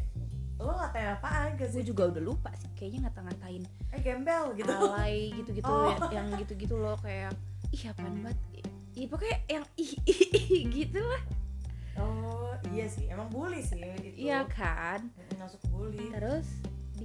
Lo 0.60 0.76
ngatain 0.76 1.16
apaan? 1.16 1.56
Gue 1.56 1.68
sih 1.72 1.84
juga 1.84 2.12
udah 2.12 2.20
lupa 2.20 2.52
sih 2.60 2.68
kayaknya 2.76 3.08
ngata-ngatain 3.08 3.64
eh 3.96 4.00
gembel 4.04 4.52
gitu. 4.60 4.72
alay 4.72 5.32
gitu-gitu 5.40 5.72
Oh. 5.72 5.88
yang, 5.88 6.00
yang 6.12 6.28
gitu-gitu 6.44 6.76
loh 6.76 7.00
kayak 7.00 7.32
ih 7.72 7.84
apaan 7.88 8.24
banget? 8.24 8.40
Ih, 8.96 9.08
pokoknya 9.08 9.38
yang 9.48 9.66
ih, 9.76 9.92
ih, 10.04 10.20
ih, 10.36 10.62
gitu 10.72 11.00
lah. 11.00 11.24
Oh 11.96 12.52
iya 12.76 12.88
sih 12.92 13.08
emang 13.08 13.32
bully 13.32 13.64
sih 13.64 13.80
itu 13.80 14.28
iya 14.28 14.44
kan? 14.48 15.12
Masuk 15.40 15.64
bully. 15.72 16.12
Terus 16.12 16.48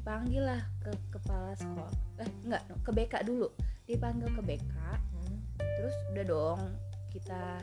dipanggil 0.00 0.42
lah 0.42 0.62
ke 0.80 0.88
kepala 1.12 1.52
sekolah 1.52 1.92
eh 2.16 2.28
enggak 2.42 2.62
ke 2.80 2.90
BK 2.90 3.14
dulu 3.22 3.48
dipanggil 3.84 4.32
ke 4.32 4.42
BK 4.42 4.74
Hmm. 5.12 5.36
terus 5.52 5.96
udah 6.10 6.24
dong 6.24 6.60
kita 7.10 7.60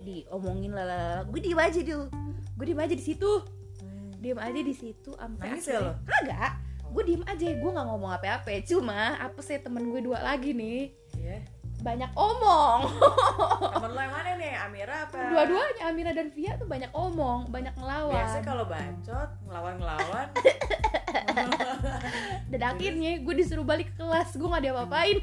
diomongin 0.00 0.72
lah 0.72 0.82
lah 0.82 0.98
lah. 0.98 1.18
gue 1.22 1.38
diem 1.38 1.60
aja 1.60 1.76
dulu 1.78 2.08
gue 2.56 2.64
diem 2.64 2.80
aja 2.80 2.94
di 2.94 3.04
situ 3.04 3.30
Hmm. 3.78 4.12
diem 4.16 4.36
aja 4.36 4.60
di 4.60 4.72
situ 4.72 5.12
sampai 5.12 5.44
Nangis 5.46 5.68
ya 5.68 5.92
kagak 6.00 6.52
gue 6.90 7.02
diem 7.04 7.22
aja 7.22 7.46
gue 7.46 7.70
nggak 7.70 7.86
ngomong 7.86 8.12
apa-apa 8.12 8.50
cuma 8.62 9.14
apa 9.16 9.40
sih 9.40 9.56
temen 9.56 9.84
gue 9.86 10.00
dua 10.00 10.20
lagi 10.20 10.50
nih 10.50 10.96
Iya. 11.12 11.36
banyak 11.80 12.12
omong 12.12 12.80
Temen 13.72 13.90
lo 13.90 14.00
yang 14.00 14.10
mana 14.10 14.30
nih? 14.36 14.52
Amira 14.54 14.96
apa? 15.04 15.16
dua-duanya 15.28 15.82
Amira 15.86 16.12
dan 16.12 16.28
Via 16.28 16.52
tuh 16.54 16.64
banyak 16.64 16.92
omong 16.92 17.48
banyak 17.48 17.72
ngelawan 17.74 18.12
Biasanya 18.14 18.44
kalau 18.46 18.64
bacot 18.64 19.28
ngelawan-ngelawan 19.44 20.26
dan 22.50 22.62
akhirnya 22.66 23.18
gue 23.18 23.34
disuruh 23.36 23.62
balik 23.62 23.90
ke 23.90 24.00
kelas 24.00 24.32
gue 24.32 24.44
nggak 24.44 24.64
diapa-apain. 24.64 25.18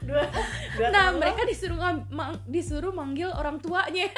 Dua 0.00 0.24
dua 0.74 0.88
nah 0.88 1.08
tahun. 1.08 1.14
lo- 1.14 1.20
mereka 1.20 1.42
disuruh 1.44 1.78
mang- 2.08 2.42
disuruh 2.44 2.92
manggil 2.92 3.28
orang 3.30 3.58
tuanya. 3.58 4.08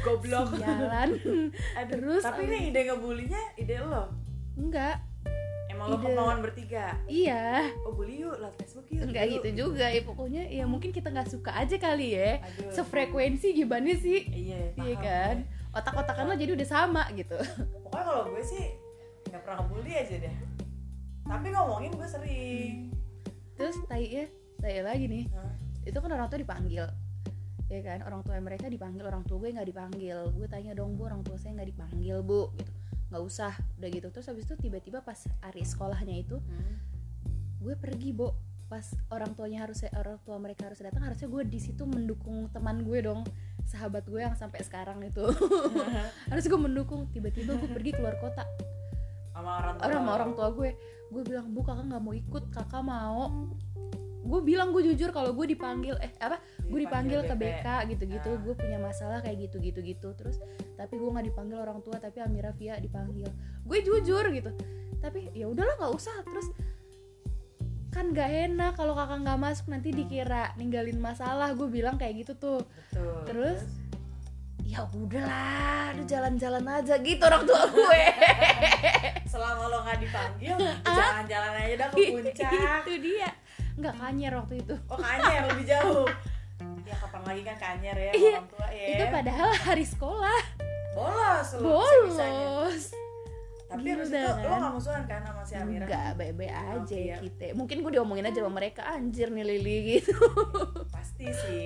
Goblok. 0.00 0.56
Jalan 0.56 1.08
Aduh, 1.76 1.90
Terus, 1.90 2.22
tapi 2.22 2.46
ini 2.46 2.70
ide 2.70 2.80
ngebulinya 2.86 3.42
ide 3.54 3.76
lo? 3.80 4.08
Enggak. 4.56 4.96
Emang 5.70 5.86
lo 5.86 5.96
Ide. 5.96 6.04
kemauan 6.08 6.38
bertiga? 6.40 6.96
Iya. 7.06 7.68
Oh 7.84 7.92
bully 7.92 8.20
yuk 8.20 8.34
lewat 8.34 8.54
Facebook 8.58 8.86
yuk. 8.90 9.06
Enggak 9.06 9.24
gitu 9.30 9.48
juga 9.58 9.86
ya 9.86 10.02
pokoknya 10.02 10.42
ya 10.48 10.64
mungkin 10.64 10.90
kita 10.90 11.08
nggak 11.08 11.30
suka 11.30 11.52
aja 11.54 11.76
kali 11.76 12.16
ya. 12.16 12.40
Aduh. 12.40 12.72
sefrekuensi 12.74 13.54
gimana 13.54 13.92
sih? 13.94 14.24
Iya 14.26 14.60
iya 14.74 14.96
kan? 14.96 15.36
gue. 15.40 15.58
Otak-otakan 15.70 16.24
lo 16.26 16.34
jadi 16.34 16.52
udah 16.58 16.68
sama 16.68 17.02
gitu. 17.14 17.36
Pokoknya 17.86 18.04
kalau 18.04 18.22
gue 18.34 18.42
sih 18.42 18.64
nggak 19.30 19.40
pernah 19.46 19.56
ngebully 19.62 19.92
aja 19.94 20.16
deh. 20.18 20.34
Tapi 21.22 21.46
ngomongin 21.54 21.92
gue 21.94 22.08
sering. 22.08 22.74
Terus 23.54 23.76
tai 23.86 24.06
ya 24.06 24.24
tai 24.58 24.82
lagi 24.82 25.06
nih. 25.06 25.24
Hah? 25.32 25.54
itu 25.80 25.96
kan 25.96 26.12
orang 26.12 26.28
tua 26.28 26.36
dipanggil 26.36 26.86
ya 27.70 27.80
kan? 27.80 28.04
Orang 28.04 28.20
tua 28.20 28.36
mereka 28.42 28.68
dipanggil 28.68 29.00
orang 29.06 29.22
tua 29.24 29.38
gue 29.40 29.54
nggak 29.54 29.68
dipanggil. 29.70 30.18
Gue 30.34 30.46
tanya 30.50 30.74
dong 30.74 30.98
bu 30.98 31.06
orang 31.06 31.22
tua 31.22 31.38
saya 31.38 31.54
nggak 31.56 31.70
dipanggil 31.70 32.20
bu 32.20 32.50
gitu. 32.58 32.72
Nggak 33.10 33.22
usah 33.22 33.52
udah 33.78 33.88
gitu. 33.88 34.06
Terus 34.10 34.26
habis 34.28 34.44
itu 34.46 34.54
tiba-tiba 34.58 35.00
pas 35.00 35.18
hari 35.40 35.62
sekolahnya 35.62 36.16
itu 36.18 36.36
Hmm. 36.42 36.76
gue 37.62 37.74
pergi 37.78 38.10
bu. 38.10 38.34
Pas 38.70 38.86
orang 39.10 39.34
tuanya 39.34 39.66
harus 39.66 39.82
orang 39.90 40.18
tua 40.22 40.38
mereka 40.38 40.70
harus 40.70 40.78
datang 40.78 41.02
harusnya 41.02 41.26
gue 41.26 41.42
di 41.42 41.58
situ 41.58 41.82
mendukung 41.82 42.46
teman 42.54 42.86
gue 42.86 43.02
dong 43.02 43.26
sahabat 43.70 44.02
gue 44.10 44.18
yang 44.18 44.34
sampai 44.34 44.66
sekarang 44.66 44.98
itu. 45.06 45.22
Harus 46.30 46.44
gue 46.50 46.60
mendukung. 46.60 47.06
Tiba-tiba 47.14 47.54
gue 47.54 47.70
pergi 47.70 47.94
keluar 47.94 48.18
kota. 48.18 48.42
Sama 49.30 49.62
orang 49.62 49.74
tua. 49.78 49.84
Orang 49.86 50.02
sama 50.02 50.12
orang 50.18 50.30
tua 50.34 50.48
gue. 50.50 50.70
Gue 51.14 51.22
bilang 51.22 51.46
bu 51.54 51.62
kakak 51.62 51.86
nggak 51.86 52.02
mau 52.02 52.14
ikut. 52.14 52.44
Kakak 52.50 52.82
mau. 52.82 53.22
Gue 54.20 54.40
bilang 54.44 54.74
gue 54.74 54.82
jujur 54.84 55.14
kalau 55.14 55.32
gue 55.32 55.46
dipanggil 55.46 55.94
eh 56.02 56.10
apa? 56.18 56.42
Gue 56.66 56.82
dipanggil 56.82 57.24
ke 57.24 57.34
BK 57.38 57.66
gitu-gitu. 57.94 58.30
Ah. 58.34 58.40
gue 58.42 58.54
punya 58.58 58.78
masalah 58.82 59.18
kayak 59.22 59.48
gitu-gitu 59.48 59.80
gitu. 59.86 60.08
Terus 60.18 60.42
tapi 60.74 60.98
gue 60.98 61.08
nggak 61.08 61.30
dipanggil 61.30 61.58
orang 61.62 61.78
tua 61.86 61.96
tapi 62.02 62.18
Amira 62.20 62.50
Via 62.58 62.76
dipanggil. 62.82 63.30
Gue 63.62 63.78
jujur 63.86 64.26
gitu. 64.34 64.50
Tapi 64.98 65.30
ya 65.32 65.46
udahlah 65.46 65.78
nggak 65.78 65.94
usah. 65.94 66.26
Terus 66.26 66.50
kan 67.90 68.14
gak 68.14 68.30
enak 68.30 68.78
kalau 68.78 68.94
kakak 68.94 69.18
nggak 69.26 69.40
masuk 69.42 69.66
nanti 69.66 69.90
dikira 69.90 70.54
ninggalin 70.54 71.02
masalah 71.02 71.50
gue 71.58 71.66
bilang 71.66 71.98
kayak 71.98 72.22
gitu 72.22 72.32
tuh. 72.38 72.60
Betul. 72.94 73.22
Terus? 73.26 73.60
ya 74.70 74.86
udahlah 74.94 75.90
udah 75.98 76.06
jalan-jalan 76.06 76.62
aja 76.62 76.94
gitu 77.02 77.22
orang 77.26 77.42
tua 77.42 77.66
gue. 77.74 78.02
Selama 79.34 79.66
lo 79.66 79.82
nggak 79.82 79.98
dipanggil 79.98 80.54
jalan-jalan 80.86 81.52
aja 81.58 81.74
dah 81.74 81.88
ke 81.90 81.96
puncak. 82.14 82.80
Itu 82.86 82.94
dia. 83.02 83.30
Nggak 83.74 83.94
kanyer 83.98 84.32
waktu 84.38 84.54
itu. 84.62 84.74
Oh 84.86 84.94
kanyer 84.94 85.42
lebih 85.50 85.66
jauh. 85.66 86.06
Ya 86.86 86.94
kapan 87.02 87.22
lagi 87.26 87.42
kan 87.42 87.56
kanyer 87.58 87.96
ya 87.98 88.12
Iya, 88.14 88.30
orang 88.38 88.46
tua 88.46 88.68
ya. 88.70 88.86
itu 88.94 89.04
padahal 89.10 89.50
hari 89.58 89.84
sekolah. 89.86 90.40
Bolos 90.94 91.48
lo 91.58 91.82
bisa-bisanya. 92.06 92.42
bolos 92.46 92.84
tapi 93.70 93.86
Gila 93.86 93.94
habis 93.94 94.10
itu 94.10 94.18
lo 94.18 94.34
kan? 94.42 94.58
nggak 94.58 94.72
musuhan 94.74 95.02
kan 95.06 95.20
sama 95.22 95.42
si 95.46 95.54
Amira? 95.54 95.86
Enggak 95.86 96.08
baik-baik 96.16 96.52
aja 96.52 96.74
Oke, 96.82 96.98
ya. 97.00 97.16
kita. 97.16 97.44
Mungkin 97.54 97.76
gue 97.78 97.92
diomongin 97.94 98.26
aja 98.26 98.38
sama 98.40 98.52
mereka 98.52 98.82
anjir 98.84 99.28
nih 99.30 99.44
Lili 99.46 99.76
gitu. 99.88 100.14
pasti 100.90 101.26
sih. 101.30 101.64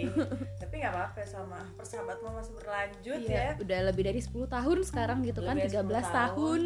Tapi 0.54 0.74
nggak 0.76 0.92
apa-apa 0.92 1.20
sama 1.24 1.58
persahabatan 1.74 2.20
lo 2.20 2.30
masih 2.34 2.52
berlanjut 2.54 3.18
Iya, 3.20 3.32
ya. 3.32 3.50
udah 3.56 3.78
lebih 3.88 4.02
dari 4.04 4.20
10 4.20 4.30
tahun 4.46 4.78
sekarang 4.82 5.18
gitu 5.22 5.40
kan 5.40 5.56
Lebih 5.56 5.72
13 5.72 5.80
dari 5.80 5.80
10 5.80 5.88
tahun. 5.88 6.12
tahun. 6.12 6.62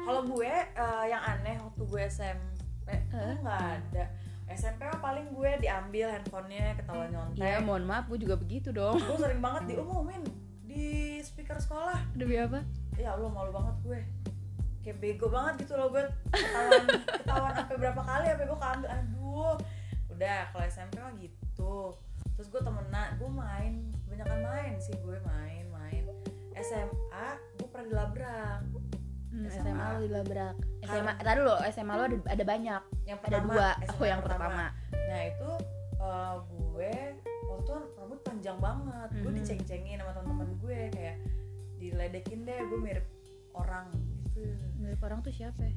Kalau 0.00 0.22
gue 0.24 0.52
eh, 0.70 1.04
yang 1.06 1.22
aneh 1.26 1.56
waktu 1.58 1.82
gue 1.84 2.02
SMP 2.06 2.88
tuh 3.06 3.18
Hah? 3.18 3.34
nggak 3.36 3.60
ada? 3.74 4.04
SMP 4.50 4.82
mah 4.82 4.98
paling 5.00 5.26
gue 5.30 5.50
diambil 5.58 6.06
handphonenya 6.10 6.74
ketahuan 6.74 7.08
nyontek. 7.08 7.38
Ya 7.40 7.58
mohon 7.58 7.84
maaf 7.84 8.06
gue 8.06 8.18
juga 8.18 8.34
begitu 8.34 8.70
dong. 8.70 8.98
Gue 8.98 9.18
sering 9.18 9.38
banget 9.38 9.62
diumumin 9.68 10.22
di 10.62 10.86
speaker 11.20 11.54
sekolah. 11.56 11.98
Demi 12.12 12.34
apa? 12.34 12.62
Ya 12.94 13.14
Allah 13.14 13.26
malu 13.28 13.50
banget 13.50 13.76
gue 13.80 14.00
kayak 14.80 14.96
bego 14.98 15.28
banget 15.28 15.54
gitu 15.62 15.76
loh 15.76 15.88
gue 15.88 16.02
ketahuan 16.30 16.84
ketahuan 17.20 17.52
sampai 17.54 17.76
berapa 17.78 18.00
kali 18.00 18.24
sampai 18.26 18.46
gue 18.46 18.58
keambil 18.58 18.88
aduh. 18.90 19.54
Udah 20.10 20.40
kalau 20.50 20.64
SMP 20.66 20.94
mah 20.96 21.14
gitu. 21.16 21.74
Terus 22.34 22.48
gue 22.48 22.60
temenan 22.60 23.08
gue 23.16 23.30
main. 23.30 23.72
Kebanyakan 24.04 24.38
main 24.42 24.72
sih 24.76 24.94
gue 24.94 25.16
main 25.20 25.64
main. 25.68 26.04
SMA 26.56 27.26
gue 27.56 27.68
pernah 27.68 27.86
dilabrak. 27.86 28.60
Hmm, 29.30 29.46
SMA. 29.46 29.62
SMA 29.62 29.84
lo 29.86 29.98
dilabrak. 30.02 30.56
SMA 30.82 31.12
tadi 31.16 31.40
lo 31.40 31.54
SMA 31.68 31.92
lo 31.94 32.02
ada, 32.04 32.16
ada 32.26 32.44
banyak. 32.44 32.82
Yang 33.04 33.18
ada 33.18 33.22
pertama 33.22 33.48
dua. 33.48 33.68
SMA 33.78 33.96
oh 33.96 34.06
yang 34.06 34.20
pertama. 34.20 34.64
nah 34.92 35.20
itu 35.22 35.50
eh, 36.00 36.34
gue 36.46 36.92
waktu 37.46 37.62
itu 37.62 37.74
rambut 37.94 38.20
panjang 38.22 38.58
banget. 38.58 39.08
Gue 39.16 39.30
Mhm. 39.30 39.38
diceng-cengin 39.38 39.96
sama 39.98 40.12
teman-teman 40.12 40.48
gue 40.58 40.78
kayak 40.90 41.16
diledekin 41.76 42.44
deh 42.44 42.60
gue 42.60 42.76
mirip 42.78 43.06
orang 43.52 43.88
gitu 44.30 44.44
mirip 44.90 45.06
orang 45.06 45.22
tuh 45.22 45.30
siapa 45.30 45.62
ya? 45.62 45.74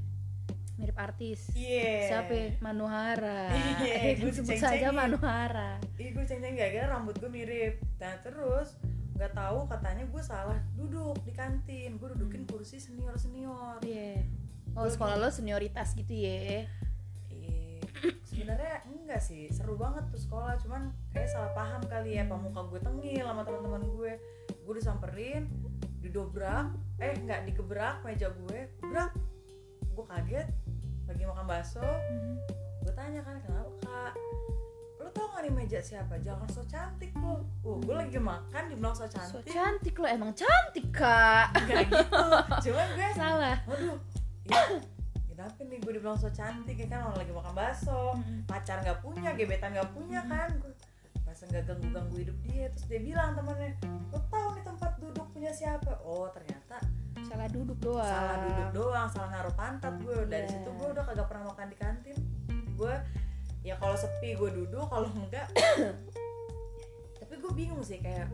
mirip 0.74 0.98
artis. 0.98 1.54
Iya. 1.54 2.10
Siapa 2.10 2.34
ya? 2.34 2.50
Manuhara. 2.58 3.54
Eh, 3.86 4.18
Iya, 4.18 4.26
gue 4.26 4.32
sebut 4.34 4.58
saja 4.58 4.90
Manuhara. 4.90 5.78
Iya 6.02 6.10
gue 6.18 6.26
ceng-ceng 6.26 6.58
gara-gara 6.58 6.90
rambut 6.90 7.14
gue 7.22 7.30
mirip. 7.30 7.78
Nah 8.02 8.18
terus 8.26 8.74
nggak 9.14 9.38
tahu 9.38 9.70
katanya 9.70 10.04
gue 10.10 10.24
salah 10.26 10.58
duduk 10.74 11.22
di 11.30 11.34
kantin. 11.38 12.02
Gue 12.02 12.10
dudukin 12.18 12.50
kursi 12.50 12.82
senior-senior. 12.82 13.86
Iya. 13.86 14.26
Oh 14.74 14.90
sekolah 14.90 15.22
lo 15.22 15.30
senioritas 15.30 15.94
gitu 15.94 16.10
ya? 16.10 16.66
Eh, 17.30 17.78
sebenarnya 18.26 18.82
enggak 18.90 19.22
sih. 19.22 19.54
Seru 19.54 19.78
banget 19.78 20.10
tuh 20.10 20.18
sekolah. 20.18 20.58
Cuman 20.58 20.90
kayak 21.14 21.30
salah 21.30 21.54
paham 21.54 21.86
kali 21.86 22.18
ya. 22.18 22.26
Pemuka 22.26 22.66
gue 22.74 22.82
tengil 22.82 23.30
sama 23.30 23.46
teman-teman 23.46 23.86
gue 23.94 24.12
gue 24.50 24.74
disamperin 24.74 25.46
didobrak. 26.04 26.68
Eh 27.00 27.16
nggak 27.16 27.48
digebrak 27.48 28.04
meja 28.04 28.28
gue. 28.30 28.60
Gebrak. 28.84 29.12
Gue 29.96 30.06
kaget. 30.06 30.48
Lagi 31.08 31.24
makan 31.24 31.46
bakso. 31.48 31.84
Gue 32.84 32.94
tanya 32.94 33.24
kan 33.24 33.40
kenapa 33.40 33.72
kak? 33.88 34.14
Lo 35.00 35.08
tau 35.12 35.28
gak 35.32 35.48
nih 35.48 35.52
meja 35.52 35.80
siapa? 35.80 36.20
Jangan 36.20 36.48
so 36.52 36.64
cantik 36.68 37.12
lo 37.16 37.44
uh 37.64 37.76
gue 37.80 37.96
lagi 37.96 38.20
makan 38.20 38.72
dibilang 38.72 38.96
so 38.96 39.08
so 39.08 39.40
cantik. 39.40 39.52
cantik 39.52 39.96
lo 39.96 40.08
emang 40.08 40.32
cantik 40.36 40.88
kak. 40.92 41.56
Gak 41.64 41.88
gitu. 41.88 42.20
Cuman 42.68 42.88
gue 42.96 43.08
salah. 43.20 43.56
Waduh 43.68 44.00
ya 44.44 44.60
kenapa 45.32 45.60
nih 45.64 45.80
gue 45.80 45.92
dibilang 45.96 46.20
so 46.20 46.28
cantik 46.32 46.76
ya 46.76 46.88
kan? 46.92 47.00
Orang 47.08 47.20
lagi 47.24 47.32
makan 47.32 47.54
bakso. 47.56 48.16
Pacar 48.48 48.84
nggak 48.84 49.00
punya 49.00 49.32
gebetan 49.36 49.72
nggak 49.76 49.92
punya 49.96 50.20
kan? 50.28 50.50
Gue 50.60 50.72
masa 51.24 51.44
nggak 51.52 51.64
ganggu 51.68 51.88
ganggu 51.92 52.16
hidup 52.20 52.38
dia. 52.48 52.68
Terus 52.76 52.86
dia 52.88 53.00
bilang 53.04 53.36
temannya 53.36 53.76
lo 54.12 54.20
tahu 54.28 54.48
nih 54.56 54.64
tempat 54.64 54.92
punya 55.44 55.60
siapa 55.60 56.00
oh 56.08 56.32
ternyata 56.32 56.80
salah 57.28 57.52
duduk 57.52 57.76
doang 57.84 58.08
salah 58.08 58.36
duduk 58.48 58.70
doang 58.72 59.08
salah 59.12 59.28
naruh 59.28 59.52
pantat 59.52 59.92
gue 60.00 60.24
dari 60.24 60.48
Iya. 60.48 60.56
situ 60.56 60.70
gue 60.72 60.88
udah 60.88 61.04
kagak 61.04 61.28
pernah 61.28 61.52
makan 61.52 61.68
di 61.68 61.76
kantin 61.76 62.18
gue 62.80 62.94
ya 63.60 63.76
kalau 63.76 63.92
sepi 63.92 64.40
gue 64.40 64.50
duduk 64.56 64.88
kalau 64.88 65.04
enggak 65.12 65.52
tapi 67.20 67.34
gue 67.36 67.52
bingung 67.52 67.84
sih 67.84 68.00
kayak 68.00 68.32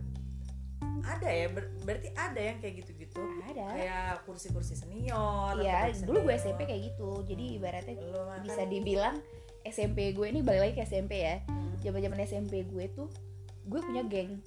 ada 1.01 1.25
ya 1.25 1.49
ber- 1.49 1.73
berarti 1.81 2.13
ada 2.13 2.37
yang 2.37 2.61
kayak 2.61 2.85
gitu-gitu 2.85 3.25
ada 3.41 3.65
kayak 3.73 4.09
kursi-kursi 4.29 4.77
senior 4.77 5.57
Iya, 5.57 5.89
dulu 6.05 6.29
gue. 6.29 6.37
SMP 6.37 6.69
kayak 6.69 6.93
gitu. 6.93 7.25
Jadi 7.25 7.57
ibaratnya 7.57 7.97
Lu 7.97 8.21
mah 8.21 8.37
bisa 8.37 8.69
dibilang 8.69 9.17
SMP 9.65 10.13
gue 10.13 10.29
ini 10.29 10.45
balik 10.45 10.61
lagi 10.61 10.73
ke 10.77 10.83
SMP 10.85 11.25
ya. 11.25 11.41
Hmm. 11.49 11.73
Zaman-zaman 11.81 12.21
SMP 12.21 12.61
gue 12.63 12.85
tuh 12.93 13.09
gue 13.65 13.79
punya 13.81 14.05
geng 14.05 14.45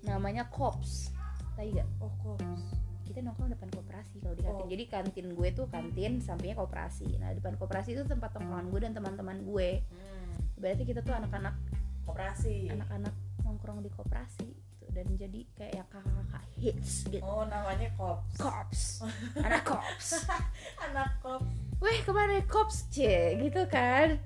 namanya 0.00 0.48
Kops. 0.48 1.12
Gak? 1.60 1.88
oh 2.00 2.12
kops 2.24 2.62
Kita 3.04 3.26
nongkrong 3.26 3.50
depan 3.50 3.68
koperasi 3.74 4.22
kalau 4.22 4.38
di 4.38 4.42
kantin. 4.46 4.64
Oh. 4.64 4.70
Jadi 4.70 4.84
kantin 4.86 5.26
gue 5.34 5.48
tuh 5.50 5.66
kantin 5.66 6.22
sampingnya 6.22 6.54
koperasi. 6.62 7.18
Nah, 7.18 7.34
depan 7.34 7.58
koperasi 7.58 7.98
itu 7.98 8.06
tempat 8.06 8.30
tongkrongan 8.30 8.70
gue 8.70 8.80
dan 8.86 8.92
teman-teman 8.94 9.42
gue. 9.42 9.82
hmm. 9.82 10.62
Berarti 10.62 10.86
kita 10.86 11.02
tuh 11.02 11.18
anak-anak 11.18 11.58
koperasi 12.06 12.70
anak-anak 12.74 13.14
nongkrong 13.46 13.86
di 13.86 13.90
koperasi 13.92 14.50
gitu. 14.50 14.86
dan 14.90 15.06
jadi 15.14 15.40
kayak 15.54 15.74
yang 15.78 15.88
kakak-kakak 15.90 16.44
hits 16.58 17.06
gitu. 17.06 17.22
oh 17.22 17.46
namanya 17.46 17.86
kops 17.94 18.34
Kops. 18.38 18.82
Anak 19.46 19.62
Kops. 19.62 20.26
anak 20.90 21.10
kops 21.22 21.50
Weh, 21.80 21.98
ke 22.04 22.10
mana 22.12 22.42
Kops? 22.44 22.90
C 22.92 22.98
gitu 23.40 23.64
kan. 23.70 24.18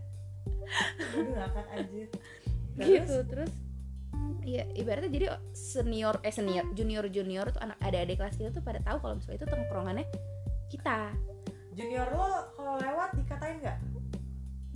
Aduh 1.15 1.33
ngakak 1.39 1.67
anjir 1.77 2.09
gitu 2.75 3.23
terus 3.31 3.53
Iya, 4.45 4.69
ibaratnya 4.77 5.09
jadi 5.09 5.27
senior 5.57 6.21
eh 6.21 6.29
senior 6.29 6.69
junior 6.77 7.09
junior 7.09 7.49
tuh 7.49 7.65
anak 7.65 7.81
adik-adik 7.81 8.21
kelas 8.21 8.37
kita 8.37 8.51
tuh 8.53 8.61
pada 8.61 8.81
tahu 8.85 9.01
kalau 9.01 9.15
misalnya 9.17 9.39
itu 9.41 9.47
tongkrongannya 9.49 10.07
kita. 10.69 10.99
Junior 11.75 12.09
lo 12.13 12.53
kalau 12.55 12.75
lewat 12.79 13.17
dikatain 13.17 13.57
nggak? 13.65 13.79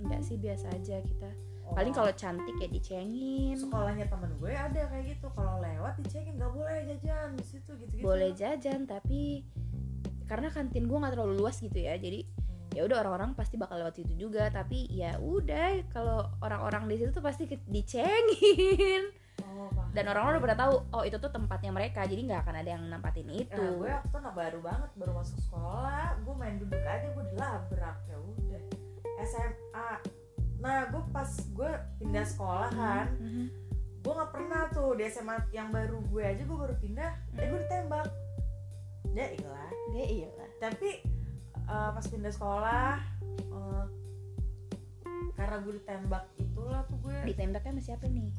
Enggak 0.01 0.21
sih 0.25 0.37
biasa 0.41 0.73
aja 0.73 0.97
kita. 1.05 1.31
Oh. 1.69 1.77
paling 1.77 1.93
kalau 1.93 2.09
cantik 2.17 2.57
ya 2.57 2.65
dicengin. 2.65 3.53
Sekolahnya 3.53 4.09
temen 4.09 4.33
gue 4.41 4.49
ada 4.57 4.89
kayak 4.89 5.05
gitu. 5.05 5.29
Kalau 5.37 5.61
lewat 5.61 6.01
dicengin 6.01 6.33
nggak 6.33 6.49
boleh 6.49 6.77
jajan 6.89 7.37
di 7.37 7.45
situ 7.45 7.71
gitu 7.77 7.93
gitu 7.93 8.03
boleh 8.03 8.33
jajan 8.33 8.89
tapi 8.89 9.45
karena 10.25 10.49
kantin 10.49 10.89
gue 10.89 10.97
nggak 10.97 11.13
terlalu 11.13 11.45
luas 11.45 11.61
gitu 11.61 11.77
ya 11.77 11.93
jadi 11.97 12.25
Hmm. 12.69 12.77
ya 12.77 12.81
udah 12.85 12.97
orang-orang 13.01 13.33
pasti 13.33 13.57
bakal 13.57 13.81
lewat 13.81 13.97
situ 13.97 14.13
juga 14.13 14.45
tapi 14.53 14.85
ya 14.93 15.17
udah 15.17 15.89
kalau 15.89 16.29
orang-orang 16.45 16.85
di 16.85 17.01
situ 17.01 17.09
tuh 17.09 17.25
pasti 17.25 17.49
dicengin 17.65 19.09
Oh, 19.59 19.67
paham. 19.69 19.91
dan 19.91 20.05
orang-orang 20.07 20.33
udah 20.33 20.45
pada 20.45 20.57
tahu 20.57 20.73
oh 20.89 21.03
itu 21.03 21.17
tuh 21.17 21.27
tempatnya 21.29 21.67
mereka 21.69 21.99
jadi 22.01 22.21
nggak 22.23 22.41
akan 22.41 22.55
ada 22.55 22.69
yang 22.69 22.83
nempatin 22.85 23.27
itu 23.27 23.51
Nah, 23.51 23.75
gue 23.75 23.89
waktu 23.89 24.07
itu 24.07 24.17
anak 24.17 24.33
baru 24.33 24.59
banget, 24.61 24.89
baru 24.95 25.11
masuk 25.13 25.37
sekolah, 25.41 26.07
gue 26.17 26.33
main 26.33 26.55
duduk 26.55 26.79
aja, 26.79 27.07
gue 27.09 27.25
dilabrak 27.29 27.97
ya 28.05 28.17
udah. 28.17 28.63
SMA, 29.21 29.89
nah 30.57 30.87
gue 30.87 31.03
pas 31.09 31.27
gue 31.27 31.71
pindah 31.97 32.25
sekolah 32.25 32.69
kan, 32.69 33.07
Mhm. 33.13 33.45
gue 33.99 34.13
nggak 34.13 34.31
pernah 34.31 34.61
tuh 34.69 34.95
di 34.95 35.03
SMA 35.05 35.35
yang 35.51 35.69
baru 35.69 35.99
gue 36.01 36.23
aja 36.23 36.39
gue 36.39 36.57
baru 36.57 36.75
pindah, 36.77 37.11
eh 37.35 37.45
gue 37.45 37.59
ditembak. 37.59 38.07
Ya 39.09 39.27
iyalah. 39.27 39.69
dia 39.89 40.05
iya 40.07 40.29
lah 40.31 40.49
Tapi 40.61 40.89
eh, 41.59 41.89
pas 41.91 42.05
pindah 42.05 42.29
sekolah, 42.29 42.95
eh, 43.35 43.85
karena 45.33 45.55
gue 45.57 45.73
ditembak 45.75 46.23
itulah 46.37 46.81
tuh 46.85 46.97
gue 47.01 47.15
ditembaknya 47.25 47.71
sama 47.71 47.81
siapa 47.81 48.05
nih 48.05 48.31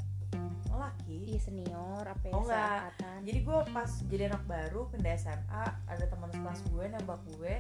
laki. 0.73 1.19
iya 1.27 1.39
senior 1.39 2.03
apa 2.03 2.23
ya 2.23 2.33
Oh, 2.33 2.43
enggak. 2.43 2.81
jadi 3.21 3.39
gue 3.41 3.59
pas 3.71 3.91
jadi 4.05 4.23
anak 4.27 4.45
baru 4.45 4.81
pindah 4.87 5.15
SMA 5.15 5.65
ada 5.85 6.05
teman 6.05 6.29
sekelas 6.29 6.61
gue 6.67 6.85
nembak 6.87 7.21
gue 7.31 7.55